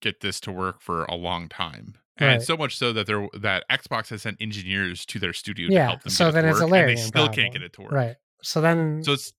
[0.00, 1.94] get this to work for a long time.
[2.20, 5.72] And so much so that they're that Xbox has sent engineers to their studio to
[5.74, 6.10] Yeah, help them.
[6.10, 7.34] so get it then to it's a work, and they still problem.
[7.34, 7.92] can't get it to work.
[7.92, 8.16] Right.
[8.42, 9.32] So then, So it's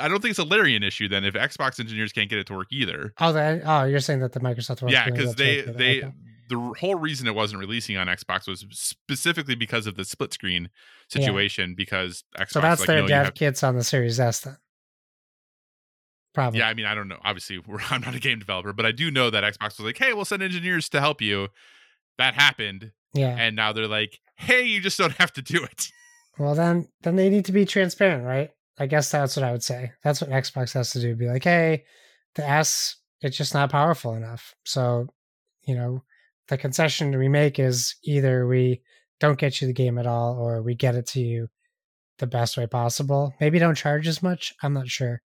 [0.00, 2.54] I don't think it's a Larian issue then if Xbox engineers can't get it to
[2.54, 3.12] work either.
[3.20, 6.12] oh, the, oh, you're saying that the Microsoft yeah, because they they Okay.
[6.48, 10.70] the whole reason it wasn't releasing on Xbox was specifically because of the split screen
[11.08, 11.74] situation.
[11.76, 14.56] Because Xbox So that's like, their no, dev have- kits on the Series S then.
[16.34, 16.58] Probably.
[16.58, 17.18] Yeah, I mean, I don't know.
[17.24, 19.98] Obviously, we're, I'm not a game developer, but I do know that Xbox was like,
[19.98, 21.48] "Hey, we'll send engineers to help you."
[22.18, 23.34] That happened, Yeah.
[23.38, 25.88] and now they're like, "Hey, you just don't have to do it."
[26.38, 28.50] Well, then, then they need to be transparent, right?
[28.76, 29.92] I guess that's what I would say.
[30.02, 31.14] That's what Xbox has to do.
[31.14, 31.84] Be like, hey,
[32.34, 34.52] the S, it's just not powerful enough.
[34.64, 35.06] So,
[35.64, 36.02] you know,
[36.48, 38.82] the concession we make is either we
[39.20, 41.46] don't get you the game at all, or we get it to you
[42.18, 43.32] the best way possible.
[43.40, 44.52] Maybe don't charge as much.
[44.60, 45.22] I'm not sure.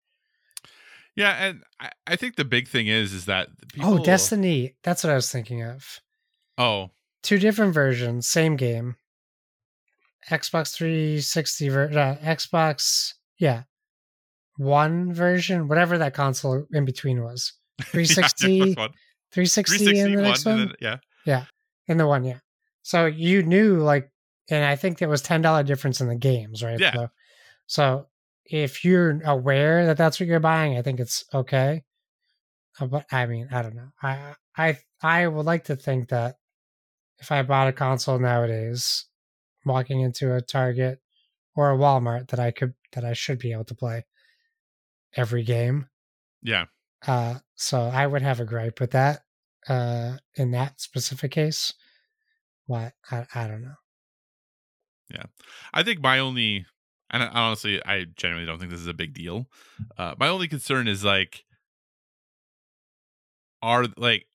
[1.16, 4.76] Yeah, and I, I think the big thing is is that people, Oh, Destiny.
[4.84, 6.02] That's what I was thinking of.
[6.58, 6.92] Oh,
[7.22, 8.96] Two different versions, same game.
[10.30, 13.64] Xbox 360 ver- uh, Xbox, yeah.
[14.58, 17.54] One version, whatever that console in between was.
[17.80, 18.90] yeah, 360, Xbox One.
[19.32, 20.76] 360, 360 in the one, next and one?
[20.82, 21.46] then- yeah.
[21.88, 22.40] in the one, yeah.
[22.84, 24.10] So you knew like,
[24.50, 26.80] and I think there was ten dollar difference in the games, right?
[26.80, 26.94] Yeah.
[26.94, 27.10] So,
[27.68, 28.08] so
[28.46, 31.84] if you're aware that that's what you're buying, I think it's okay.
[32.80, 33.92] Uh, But I mean, I don't know.
[34.02, 36.38] I I I would like to think that
[37.20, 39.06] if I bought a console nowadays,
[39.66, 41.02] walking into a Target
[41.56, 44.06] or a Walmart, that I could that I should be able to play
[45.16, 45.88] every game.
[46.42, 46.66] Yeah.
[47.06, 49.22] Uh, so I would have a gripe with that
[49.68, 51.74] uh, in that specific case.
[52.66, 53.76] What I, I don't know.
[55.10, 55.26] Yeah,
[55.74, 56.66] I think my only,
[57.14, 59.48] and I- honestly, I genuinely don't think this is a big deal.
[59.98, 61.46] Uh, my only concern is like,
[63.62, 64.26] are like,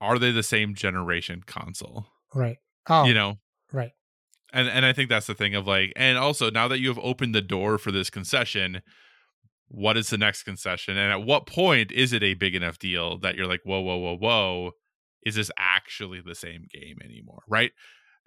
[0.00, 2.06] are they the same generation console?
[2.34, 2.58] Right.
[2.88, 3.38] Oh, You know,
[3.72, 3.92] right.
[4.52, 6.98] and and I think that's the thing of like, and also now that you have
[7.02, 8.82] opened the door for this concession,
[9.68, 13.18] what is the next concession, and at what point is it a big enough deal
[13.18, 14.72] that you're like, whoa, whoa, whoa, whoa,
[15.24, 17.72] is this actually the same game anymore, right?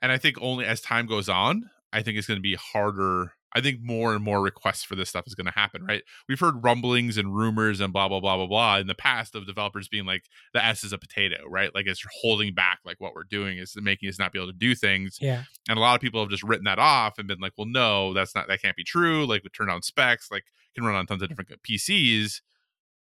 [0.03, 3.33] And I think only as time goes on, I think it's going to be harder.
[3.55, 6.01] I think more and more requests for this stuff is going to happen, right?
[6.27, 9.45] We've heard rumblings and rumors and blah blah blah blah blah in the past of
[9.45, 10.23] developers being like,
[10.55, 11.69] the S is a potato, right?
[11.73, 14.57] Like it's holding back, like what we're doing is making us not be able to
[14.57, 15.43] do things Yeah.
[15.69, 18.13] and a lot of people have just written that off and been like well no
[18.13, 20.43] that's not that can't be true like we turn on specs like
[20.75, 22.41] can run on tons of different pcs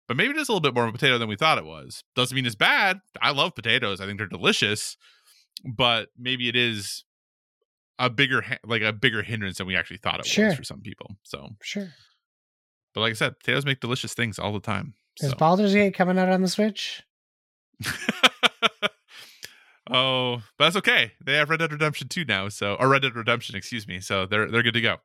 [0.07, 2.03] but maybe just a little bit more of a potato than we thought it was
[2.15, 4.97] doesn't mean it's bad i love potatoes i think they're delicious
[5.63, 7.03] but maybe it is
[7.99, 10.47] a bigger like a bigger hindrance than we actually thought it Sure.
[10.47, 11.87] was for some people so Sure.
[12.93, 15.35] but like i said potatoes make delicious things all the time Is so.
[15.37, 17.03] Baldur's Gate coming out on the Switch?
[19.87, 21.11] Oh, but that's okay.
[21.23, 23.99] They have Red Dead Redemption 2 now, so or Red Dead Redemption, excuse me.
[23.99, 24.97] So they're they're good to go.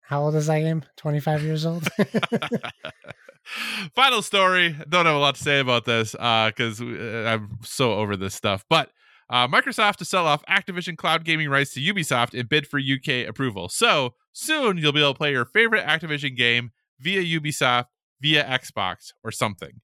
[0.00, 0.82] How old is that game?
[0.96, 1.86] 25 years old?
[3.94, 4.74] Final story.
[4.88, 8.64] Don't have a lot to say about this because uh, I'm so over this stuff.
[8.68, 8.90] But
[9.30, 13.28] uh, Microsoft to sell off Activision cloud gaming rights to Ubisoft and bid for UK
[13.28, 13.68] approval.
[13.68, 17.86] So soon you'll be able to play your favorite Activision game via Ubisoft,
[18.20, 19.80] via Xbox, or something.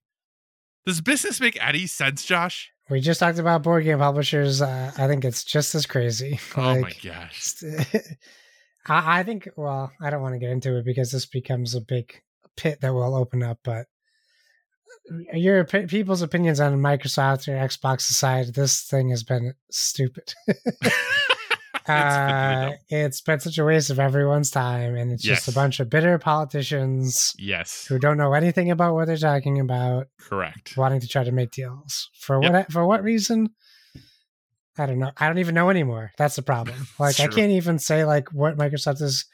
[0.85, 2.71] Does business make any sense, Josh?
[2.89, 4.61] we just talked about board game publishers.
[4.61, 6.39] Uh, I think it's just as crazy.
[6.57, 7.55] oh my gosh.
[8.87, 11.81] I, I think, well, I don't want to get into it because this becomes a
[11.81, 12.21] big
[12.55, 13.87] pit that will open up, but
[15.33, 20.33] your people's opinions on Microsoft or Xbox aside, this thing has been stupid.
[21.87, 25.51] It's been uh, it's been such a waste of everyone's time, and it's just a
[25.51, 30.75] bunch of bitter politicians yes, who don't know anything about what they're talking about, correct.
[30.77, 32.51] wanting to try to make deals for Yep.
[32.51, 33.51] what for what reason?
[34.79, 35.11] I don't know.
[35.17, 36.11] I don't even know anymore.
[36.17, 36.87] That's the problem.
[36.99, 39.25] Like I can't even say like what Microsoft is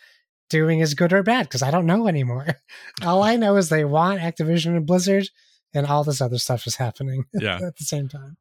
[0.49, 2.47] doing is good or bad because I don't know anymore.
[3.03, 5.29] all I know is they want Activision and Blizzard,
[5.73, 7.59] and all this other stuff is happening Yeah.
[7.65, 8.37] at the same time.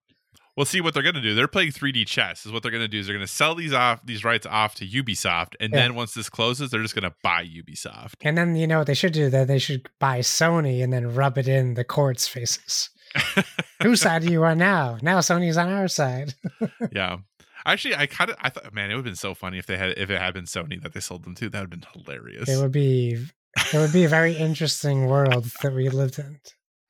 [0.56, 1.34] Well, see what they're going to do.
[1.34, 2.44] They're playing 3D chess.
[2.44, 2.98] Is what they're going to do.
[2.98, 5.78] Is they're going to sell these off, these rights off to Ubisoft, and Yeah.
[5.82, 8.14] then once this closes, they're just going to buy Ubisoft.
[8.22, 11.14] And then you know what they should do that they should buy Sony and then
[11.14, 12.90] rub it in the court's faces.
[13.82, 14.98] Whose side are you on now?
[15.02, 16.34] Now Sony's on our side.
[16.92, 17.18] yeah.
[17.64, 19.76] Actually, I kind of I thought, man, it would have been so funny if they
[19.76, 21.48] had if it had been Sony that they sold them to.
[21.48, 22.48] That would have been hilarious.
[22.48, 23.26] It would be
[23.72, 26.38] it would be a very interesting world that we lived in.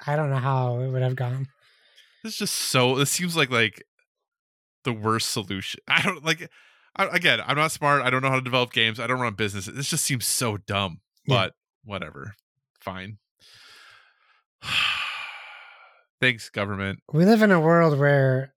[0.07, 1.49] I don't know how it would have gone.
[2.23, 2.97] This is just so.
[2.97, 3.83] This seems like like
[4.85, 5.81] the worst solution.
[5.89, 6.51] I don't like.
[6.97, 8.03] I, again, I'm not smart.
[8.03, 8.99] I don't know how to develop games.
[8.99, 9.67] I don't run business.
[9.67, 11.01] This just seems so dumb.
[11.25, 11.35] Yeah.
[11.37, 11.55] But
[11.85, 12.35] whatever.
[12.81, 13.19] Fine.
[16.21, 17.01] Thanks, government.
[17.13, 18.53] We live in a world where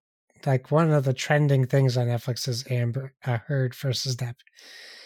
[0.45, 4.36] like one of the trending things on Netflix is Amber uh, Heard versus Depp.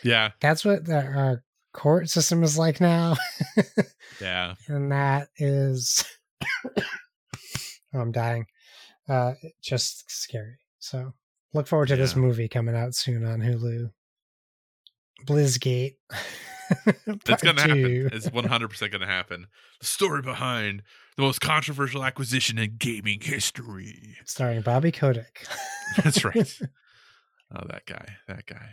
[0.04, 1.44] Yeah, That's what the, our
[1.74, 3.18] court system is like now,
[4.22, 4.56] yeah.
[4.68, 6.06] and that is
[7.94, 8.46] I'm dying.
[9.10, 9.34] Uh,
[9.64, 10.58] just scary.
[10.80, 11.14] So
[11.54, 13.90] look forward to this movie coming out soon on Hulu.
[15.26, 15.96] Blizzgate.
[17.06, 18.04] It's Part gonna two.
[18.04, 18.18] happen.
[18.18, 19.48] It's 100 percent gonna happen.
[19.80, 20.84] The story behind
[21.16, 24.18] the most controversial acquisition in gaming history.
[24.26, 25.48] starring Bobby Kotick.
[26.04, 26.36] That's right.
[27.56, 28.18] oh, that guy.
[28.28, 28.72] That guy.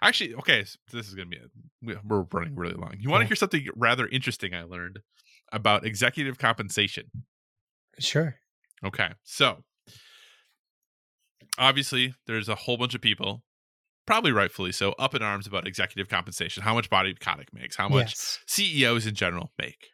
[0.00, 0.62] Actually, okay.
[0.62, 1.38] So this is gonna be.
[1.38, 1.40] A,
[1.82, 2.94] we- we're running really long.
[3.00, 3.28] You want to Yeah.
[3.30, 4.54] hear something rather interesting?
[4.54, 5.00] I learned
[5.52, 7.06] about executive compensation.
[7.98, 8.36] Sure.
[8.84, 9.64] Okay, so
[11.58, 13.42] obviously there's a whole bunch of people,
[14.06, 17.88] probably rightfully so, up in arms about executive compensation, how much Bobby Kotick makes, how
[17.88, 18.38] much Yes.
[18.46, 19.88] CEOs in general make.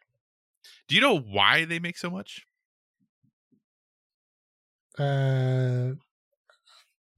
[0.87, 2.41] Do you know why they make so much?
[4.97, 5.93] Uh,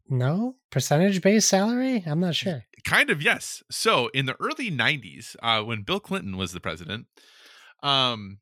[0.08, 2.04] no percentage based salary.
[2.06, 2.64] I'm not sure.
[2.86, 3.64] Kind of, yes.
[3.72, 7.08] So in the early 90s, uh, when Bill Clinton was the president,
[7.86, 8.40] um,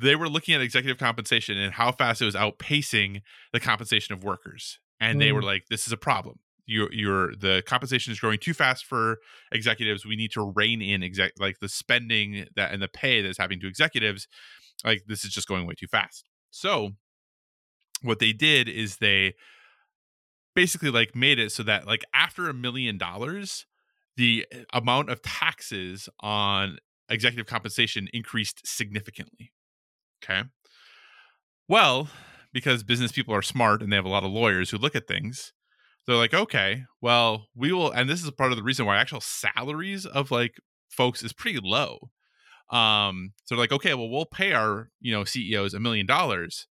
[0.00, 3.22] they were looking at executive compensation and how fast it was outpacing
[3.52, 4.78] the compensation of workers.
[5.00, 5.44] And they were Mm.
[5.46, 6.38] like, this is a problem.
[6.66, 9.18] Your your the compensation is growing too fast for
[9.52, 10.04] executives.
[10.04, 13.60] We need to rein in exec like the spending that and the pay that's happening
[13.60, 14.26] to executives.
[14.84, 16.24] Like this is just going way too fast.
[16.50, 16.92] So
[18.02, 19.34] what they did is they
[20.54, 23.66] basically like made it so that like after a million dollars
[24.16, 26.78] the amount of taxes on
[27.08, 29.52] executive compensation increased significantly
[30.22, 30.42] okay
[31.68, 32.08] well
[32.52, 35.06] because business people are smart and they have a lot of lawyers who look at
[35.06, 35.52] things
[36.06, 39.20] they're like okay well we will and this is part of the reason why actual
[39.20, 40.54] salaries of like
[40.88, 42.10] folks is pretty low
[42.70, 46.66] um so they're like okay well we'll pay our you know ceos a million dollars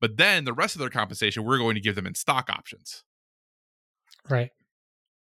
[0.00, 3.04] but then the rest of their compensation we're going to give them in stock options
[4.28, 4.50] Right.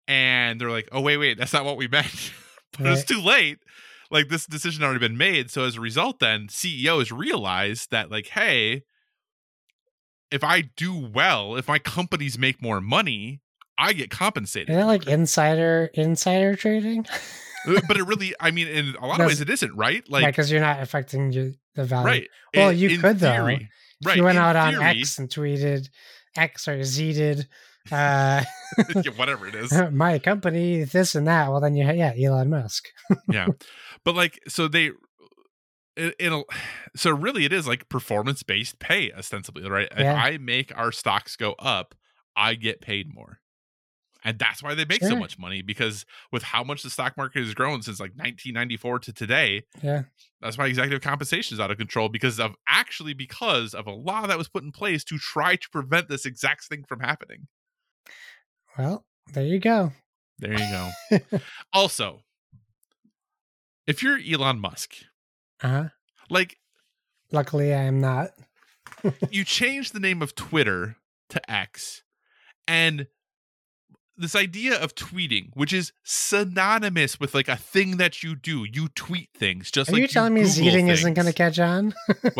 [0.08, 2.32] and they're like, "Oh wait, wait, that's not what we meant."
[2.78, 3.60] but it's too late.
[4.12, 5.50] Like this decision already been made.
[5.52, 8.84] So as a result, then CEOs realized that, like, hey,
[10.32, 13.42] if I do well, if my companies make more money,
[13.78, 14.70] I get compensated.
[14.70, 17.06] Is that like insider insider trading?
[17.68, 20.04] Uh, but it really, I mean, in a lot of ways, it isn't right.
[20.08, 22.06] Like, because you're not affecting your, the value.
[22.06, 22.28] right?
[22.56, 23.32] Well, In- you in could, though.
[23.34, 23.70] theory,
[24.02, 24.18] If right?
[24.18, 25.88] you went in out on theory- X and tweeted
[26.38, 27.48] X or Zed,
[27.92, 28.44] uh,
[28.96, 29.74] yeah, whatever it is.
[29.92, 31.50] my company, this and that.
[31.50, 32.86] Well, then you, yeah, Elon Musk.
[33.32, 33.48] yeah
[34.06, 34.92] but like so they
[35.98, 36.46] it, it'll
[36.96, 41.36] so really it is like performance based pay ostensibly right if i make our stocks
[41.36, 41.94] go up
[42.38, 43.40] i get paid more
[44.24, 47.44] and that's why they make so much money because with how much the stock market
[47.44, 50.04] has grown since like 1994 to today Yeah.
[50.42, 54.26] that's why executive compensation is out of control because of actually because of a law
[54.26, 57.48] that was put in place to try to prevent this exact thing from happening
[58.78, 59.92] Well, there you go.
[60.40, 61.40] There you go.
[61.74, 62.22] also,
[63.88, 64.96] if you're Elon Musk,
[65.62, 65.84] Uh huh.
[66.30, 66.58] like
[67.32, 68.32] Luckily, I am not.
[69.32, 70.98] you change the name of Twitter
[71.30, 72.04] to X,
[72.68, 73.08] and
[74.18, 78.88] this idea of tweeting, which is synonymous with like a thing that you do, you
[78.90, 79.70] tweet things.
[79.72, 81.94] Just Are like you telling me Google Zeeting isn't going to catch on?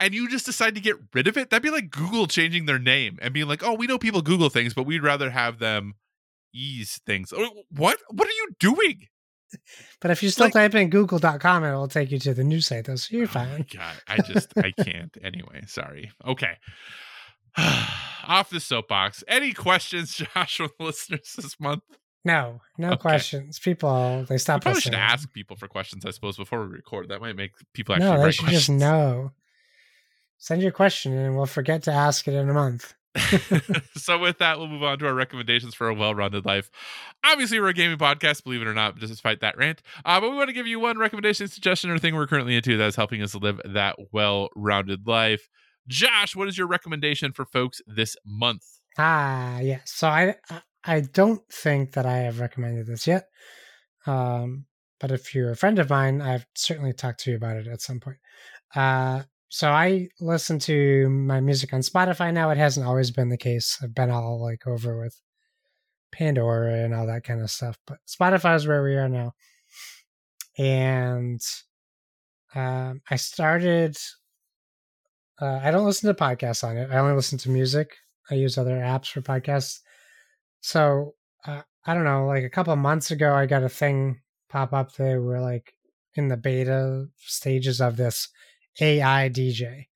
[0.00, 1.50] And you just decide to get rid of it?
[1.50, 4.48] That'd be like Google changing their name and being like, "Oh, we know people Google
[4.50, 5.94] things, but we'd rather have them
[6.54, 7.98] ease things." Oh, What?
[8.10, 9.06] What are you doing?
[10.00, 12.66] But if you still Like- type in google.com, it will take you to the news
[12.66, 12.96] site, though.
[12.96, 13.66] So you're Oh fine.
[13.74, 15.16] God, I just I can't.
[15.22, 16.10] Anyway, sorry.
[16.26, 16.56] Okay.
[17.56, 19.24] Off the soapbox.
[19.26, 21.82] Any questions, Josh, from the listeners this month?
[22.24, 22.96] No, no Okay.
[23.00, 23.58] questions.
[23.58, 27.08] People, they We stop probably should ask people for questions, I suppose, before we record.
[27.08, 29.32] That might make people actually No, they should just know.
[30.36, 32.94] Send your question and we'll forget to ask it in a month.
[33.96, 36.70] so with that, we'll move on to our recommendations for a well-rounded life.
[37.24, 39.82] Obviously, we're a gaming podcast, believe it or not, despite that rant.
[40.04, 42.76] Uh, but we want to give you one recommendation, suggestion, or thing we're currently into
[42.76, 45.48] that's helping us live that well-rounded life.
[45.88, 48.62] Josh, what is your recommendation for folks this month?
[48.98, 49.82] Ah, yes.
[49.86, 53.24] So I I- I don't think that I have recommended this yet.
[54.06, 54.66] Um,
[55.00, 57.82] but if you're a friend of mine, I've certainly talked to you about it at
[57.82, 58.18] some point.
[58.74, 62.50] Uh, so I listen to my music on Spotify now.
[62.50, 63.78] It hasn't always been the case.
[63.82, 65.18] I've been all like over with
[66.12, 69.32] Pandora and all that kind of stuff, but Spotify is where we are now.
[70.58, 71.40] And
[72.54, 73.96] um, I started.
[75.40, 76.90] Uh, I don't listen to podcasts on it.
[76.90, 77.94] I only listen to music.
[78.30, 79.78] I use other apps for podcasts.
[80.60, 81.14] So
[81.46, 82.26] uh, I don't know.
[82.26, 84.20] Like a couple months ago, I got a thing
[84.50, 84.94] pop up.
[84.94, 85.72] They were like
[86.14, 88.28] in the beta stages of this
[88.80, 89.86] AI DJ.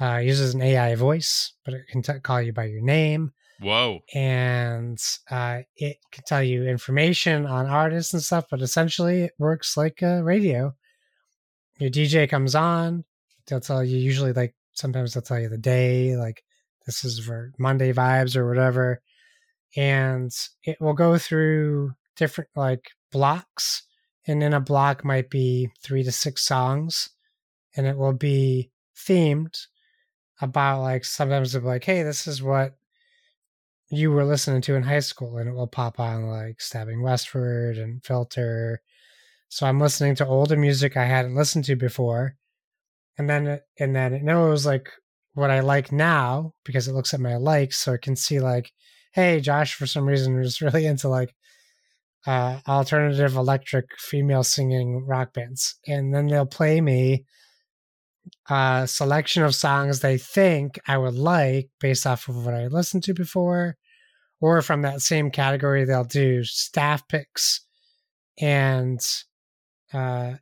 [0.00, 3.32] Uh, it uses an AI voice, but it can t- call you by your name
[3.60, 4.00] Whoa.
[4.14, 4.98] and
[5.30, 10.02] uh, it can tell you information on artists and stuff, but essentially it works like
[10.02, 10.74] a radio.
[11.78, 13.04] Your DJ comes on,
[13.46, 16.42] they'll tell you usually like sometimes they'll tell you the day, like
[16.84, 19.00] this is for Monday vibes or whatever,
[19.76, 20.30] and
[20.62, 23.82] it will go through different like blocks,
[24.26, 27.08] and in a block might be three to six songs,
[27.76, 29.56] and it will be themed
[30.40, 32.76] about like sometimes it'll be like, hey, this is what
[33.88, 37.78] you were listening to in high school and it will pop on like stabbing westward
[37.78, 38.82] and filter.
[39.48, 42.34] So i'm listening to older music i hadn't listened to before
[43.18, 44.90] and then and then it knows like
[45.34, 48.72] what i like now because it looks at my likes so it can see like
[49.12, 51.34] hey josh for some reason is really into like
[52.26, 57.24] uh alternative electric female singing rock bands and then they'll play me
[58.48, 63.02] a selection of songs they think I would like based off of what I listened
[63.04, 63.76] to before,
[64.40, 67.60] or from that same category, they'll do staff picks,
[68.40, 69.00] and
[69.92, 70.34] uh,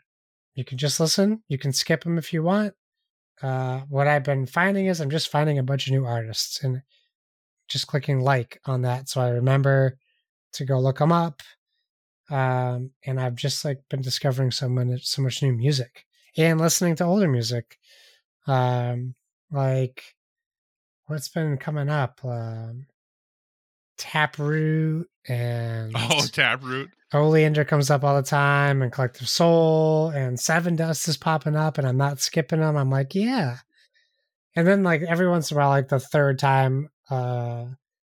[0.55, 1.43] you can just listen.
[1.49, 2.75] You can skip them if you want.
[3.43, 6.83] Uh, what I've been finding is I'm just finding a bunch of new artists and
[7.69, 9.99] just clicking like on that, so I remember
[10.55, 11.43] to go look them up.
[12.31, 16.07] Um, and I've just like been discovering so much, so much new music
[16.37, 17.79] and listening to older music
[18.47, 19.15] um
[19.51, 20.03] like
[21.07, 22.21] what's been coming up?
[22.25, 22.87] Um
[23.97, 26.91] taproot and Oh, Taproot.
[27.13, 31.87] oleander comes up all the time and collective soul and Sevendust is popping up and
[31.87, 33.59] i'm not skipping them i'm like yeah.
[34.57, 37.67] And then like every once in a while like the third time uh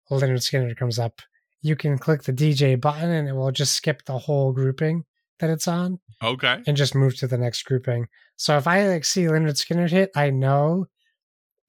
[0.09, 1.21] Lynyrd Skynyrd comes up
[1.61, 5.03] you can click the dj button and it will just skip the whole grouping
[5.39, 6.61] that it's on Okay.
[6.65, 8.07] and just move to the next grouping.
[8.37, 10.87] So if I like see Lynyrd Skynyrd hit, I know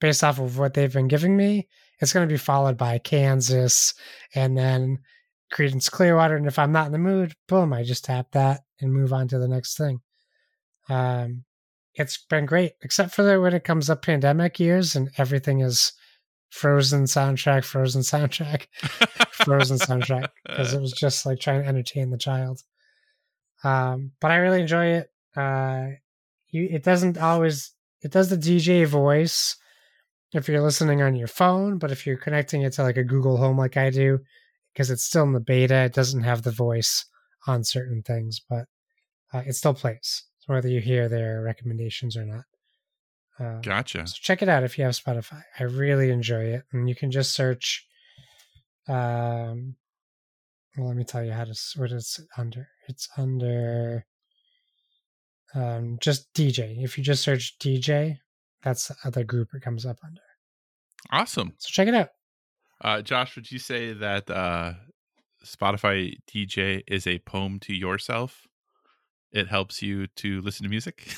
[0.00, 1.68] based off of what they've been giving me,
[2.00, 3.94] it's going to be followed by Kansas
[4.34, 4.98] and then
[5.52, 6.36] Creedence Clearwater.
[6.36, 9.28] And if I'm not in the mood, boom, I just tap that and move on
[9.28, 10.00] to the next thing.
[10.88, 11.44] Um,
[11.94, 15.92] it's been great, except for the, when it comes up pandemic years and everything is
[16.50, 18.66] frozen soundtrack, frozen soundtrack,
[19.32, 22.62] frozen soundtrack because it was just like trying to entertain the child.
[23.64, 25.10] Um, but I really enjoy it.
[25.36, 25.88] Uh,
[26.50, 27.72] you, it doesn't always
[28.02, 29.56] it does the DJ voice
[30.32, 33.36] if you're listening on your phone, but if you're connecting it to like a Google
[33.38, 34.20] Home like I do,
[34.72, 37.04] because it's still in the beta, it doesn't have the voice
[37.46, 38.66] on certain things, but
[39.32, 42.44] uh, it still plays whether you hear their recommendations or not.
[43.38, 44.06] Uh, Gotcha.
[44.06, 45.42] so check it out if you have Spotify.
[45.58, 47.86] I really enjoy it, and you can just search.
[48.88, 49.76] Um,
[50.78, 52.68] well, let me tell you how to what it's under.
[52.88, 54.04] It's under
[55.54, 56.82] um just DJ.
[56.82, 58.18] If you just search DJ,
[58.62, 60.22] that's the other group it comes up under.
[61.10, 61.54] Awesome.
[61.58, 62.08] So check it out.
[62.80, 64.74] Uh, Josh, would you say that uh,
[65.44, 68.46] Spotify DJ is a poem to yourself?
[69.32, 71.12] It helps you to listen to music.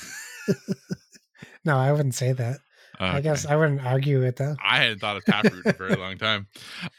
[1.65, 2.57] no, I wouldn't say that.
[2.99, 4.55] I guess I wouldn't argue it though.
[4.63, 6.47] I hadn't thought of Taproot in a very long time.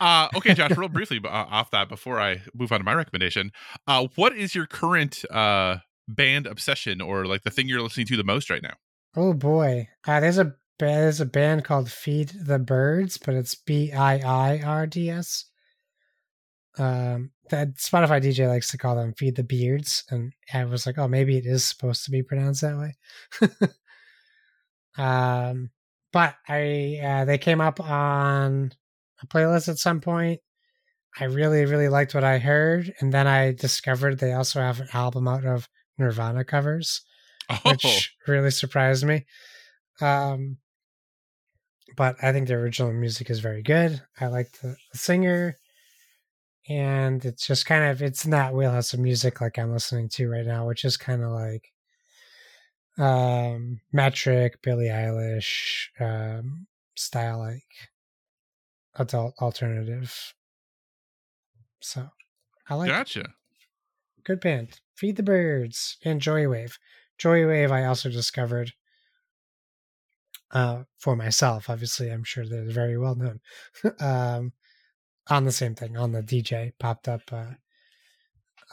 [0.01, 3.53] Uh, okay, Josh, real briefly uh, off that before I move on to my recommendation,
[3.87, 5.77] uh, what is your current uh,
[6.09, 8.75] band obsession or like the thing you're listening to the most right now?
[9.17, 13.93] Oh boy, uh, there's a there's a band called Feed the Biirds, but it's B
[13.93, 15.47] I I R D S.
[16.79, 20.99] Um, that Spotify DJ likes to call them Feed the Beards, and I was like,
[20.99, 23.69] oh, maybe it is supposed to be pronounced that way.
[25.03, 25.71] um,
[26.13, 28.73] but I uh, they came up on
[29.23, 30.41] a playlist at some point.
[31.19, 34.89] I really really liked what I heard, and then I discovered they also have an
[34.93, 35.69] album out of
[35.99, 37.03] Nirvana covers,
[37.51, 37.59] oh.
[37.65, 39.27] which really surprised me.
[40.01, 40.59] Um,
[41.97, 44.03] but I think the original music is very good.
[44.21, 45.57] I like the, the singer,
[46.69, 50.29] and it's just kind of it's in that wheelhouse of music like I'm listening to
[50.29, 51.73] right now, which is kind of like
[52.99, 57.63] um metric billie eilish um style like
[58.97, 60.35] adult alternative.
[61.81, 62.09] So
[62.69, 63.21] i like gotcha.
[63.21, 63.27] It.
[64.25, 64.81] good band.
[64.95, 66.79] Feed the Biirds and joywave.
[67.19, 68.73] Joywave i also discovered
[70.51, 71.71] uh for myself.
[71.71, 73.41] Obviously i'm sure they're very well known.
[74.01, 74.53] Um
[75.29, 77.53] on the same thing on the dj popped up uh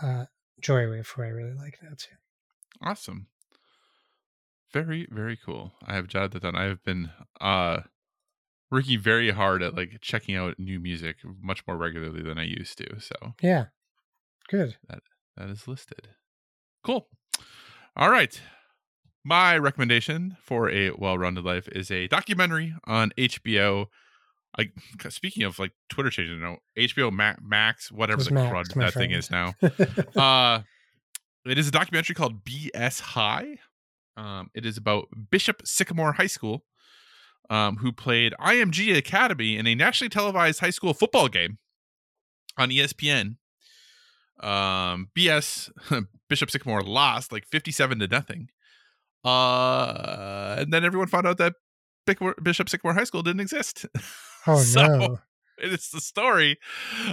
[0.01, 0.25] uh
[0.61, 2.15] joywave who i really like now too.
[2.81, 3.27] Awesome
[4.72, 5.73] very, very cool.
[5.85, 6.56] I have jotted that down.
[6.56, 7.81] I have been uh
[8.72, 12.77] working very hard at like checking out new music much more regularly than I used
[12.77, 12.99] to.
[12.99, 13.65] So yeah,
[14.49, 14.77] good.
[14.88, 14.99] That
[15.38, 16.09] that is listed.
[16.83, 17.07] Cool.
[17.95, 18.39] All right.
[19.25, 23.88] My recommendation for a well-rounded life is a documentary on HBO.
[24.57, 24.72] Like
[25.09, 28.93] speaking of like Twitter changing, you know, HBO Max, whatever the Max, crud that friend.
[28.93, 29.53] thing is now.
[30.15, 30.61] uh,
[31.45, 33.57] it is a documentary called BS High
[34.19, 36.65] um, it is about Bishop Sycamore High School,
[37.49, 41.57] um, who played IMG Academy in a nationally televised high school football game
[42.57, 43.38] on ESPN.
[44.41, 45.69] Um, BS
[46.30, 48.49] Bishop Sycamore lost like fifty-seven to nothing.
[49.23, 51.53] Uh, and then everyone found out that
[52.43, 53.85] Bishop Sycamore High School didn't exist.
[54.48, 55.19] Oh so, no!
[55.57, 56.57] It's the story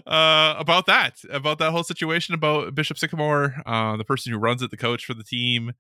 [0.07, 4.63] uh, about that, about that whole situation, about Bishop Sycamore, uh, the person who runs
[4.63, 5.73] it, the coach for the team,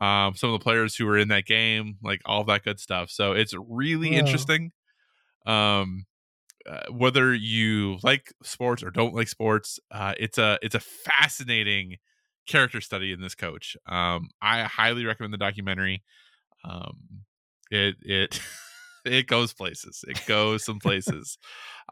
[0.00, 3.10] um, some of the players who were in that game, like all that good stuff.
[3.10, 4.72] So it's really interesting.
[5.46, 6.06] Um,
[6.68, 11.96] uh, whether you like sports or don't like sports, uh, it's a it's a fascinating
[12.46, 13.76] character study in this coach.
[13.86, 16.02] Um, I highly recommend the documentary.
[16.64, 17.24] Um,
[17.70, 18.40] it it
[19.04, 20.04] it goes places.
[20.06, 21.38] It goes some places.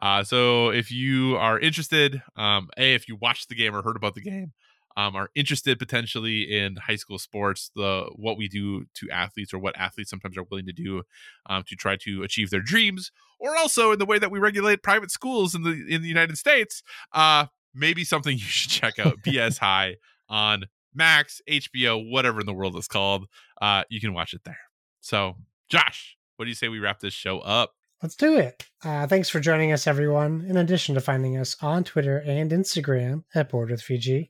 [0.01, 3.97] uh, so if you are interested, um, a if you watched the game or heard
[3.97, 4.53] about the game,
[4.97, 9.59] um, are interested potentially in high school sports, the what we do to athletes or
[9.59, 11.03] what athletes sometimes are willing to do
[11.47, 14.83] um, to try to achieve their dreams, or also in the way that we regulate
[14.83, 19.21] private schools in the in the United States, uh, maybe something you should check out.
[19.21, 19.95] BS High
[20.29, 23.25] on Max, HBO, whatever in the world it's called.
[23.61, 24.59] Uh, you can watch it there.
[24.99, 25.35] So,
[25.69, 27.73] Josh, what do you say we wrap this show up?
[28.01, 28.65] Let's do it.
[28.83, 30.43] Uh, thanks for joining us, everyone.
[30.47, 34.29] In addition to finding us on Twitter and Instagram at Board with VG,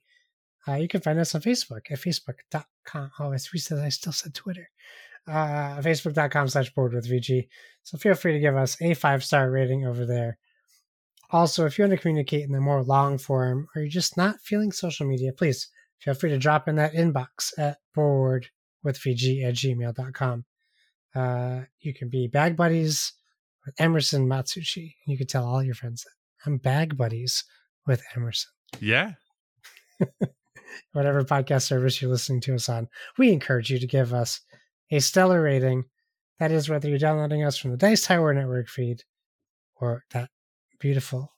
[0.67, 3.11] uh, you can find us on Facebook at facebook.com.
[3.19, 3.81] Oh, it's recent.
[3.81, 4.69] I still said Twitter.
[5.27, 7.47] Uh, facebook.com slash board with VG.
[7.83, 10.37] So feel free to give us a five star rating over there.
[11.31, 14.41] Also, if you want to communicate in the more long form or you're just not
[14.41, 18.47] feeling social media, please feel free to drop in that inbox at board
[18.83, 20.45] with VG at gmail.com.
[21.15, 23.13] Uh, you can be bag buddies
[23.65, 24.95] with Emerson Matsuuchi.
[25.07, 26.11] You can tell all your friends that
[26.45, 27.43] I'm bag buddies
[27.85, 28.51] with Emerson.
[28.79, 29.13] Yeah.
[30.93, 34.41] whatever podcast service you're listening to us on, we encourage you to give us
[34.91, 35.85] a stellar rating.
[36.39, 39.03] That is whether you're downloading us from the Dice Tower Network feed
[39.75, 40.29] or that
[40.79, 41.33] beautiful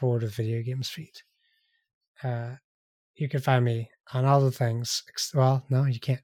[0.00, 1.12] board of video games feed.
[2.22, 2.56] Uh,
[3.14, 5.02] you can find me on all the things.
[5.34, 6.20] Well, no, you can't.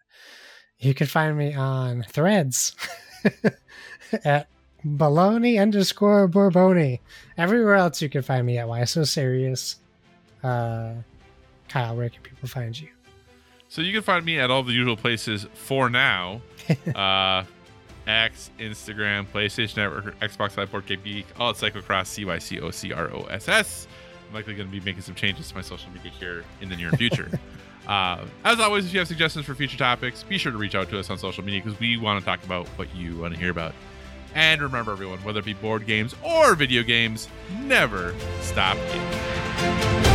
[0.78, 2.76] You can find me on threads
[4.24, 4.48] at
[4.84, 7.00] baloney underscore Borboni.
[7.36, 9.76] Everywhere else you can find me at Why So Serious.
[10.42, 10.94] Uh,
[11.68, 12.88] Kyle, where can people find you?
[13.68, 16.40] So you can find me at all the usual places for now.
[16.94, 17.44] uh,
[18.06, 22.70] X, Instagram, PlayStation Network, Xbox Live, 4K Geek, all at Cyclocross, C Y C O
[22.70, 23.86] C R O S S.
[24.28, 26.76] I'm likely going to be making some changes to my social media here in the
[26.76, 27.28] near future.
[27.86, 30.88] uh, as always, if you have suggestions for future topics, be sure to reach out
[30.88, 33.40] to us on social media because we want to talk about what you want to
[33.40, 33.74] hear about.
[34.34, 37.28] And remember, everyone, whether it be board games or video games,
[37.62, 40.07] never stop gaming.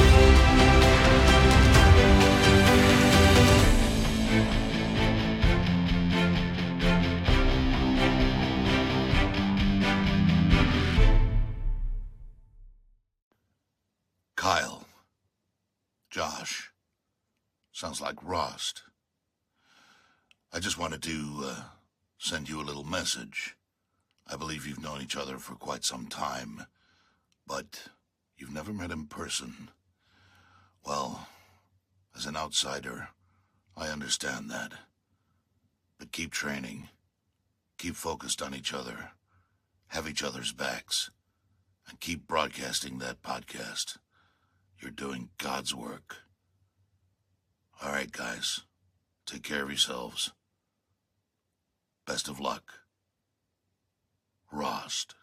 [17.84, 18.84] Sounds like Rost.
[20.54, 21.64] I just wanted to uh,
[22.18, 23.58] send you a little message.
[24.26, 26.66] I believe you've known each other for quite some time,
[27.46, 27.90] but
[28.38, 29.70] you've never met in person.
[30.86, 31.28] Well,
[32.16, 33.10] as an outsider,
[33.76, 34.72] I understand that.
[36.00, 36.88] But keep training.
[37.78, 39.12] Keep focused on each other.
[39.88, 41.12] Have each other's backs.
[41.90, 43.98] And keep broadcasting that podcast.
[44.82, 46.24] You're doing God's work.
[47.84, 48.62] All right, guys.
[49.26, 50.32] Take care of yourselves.
[52.08, 52.64] Best of luck.
[54.54, 55.16] Rost.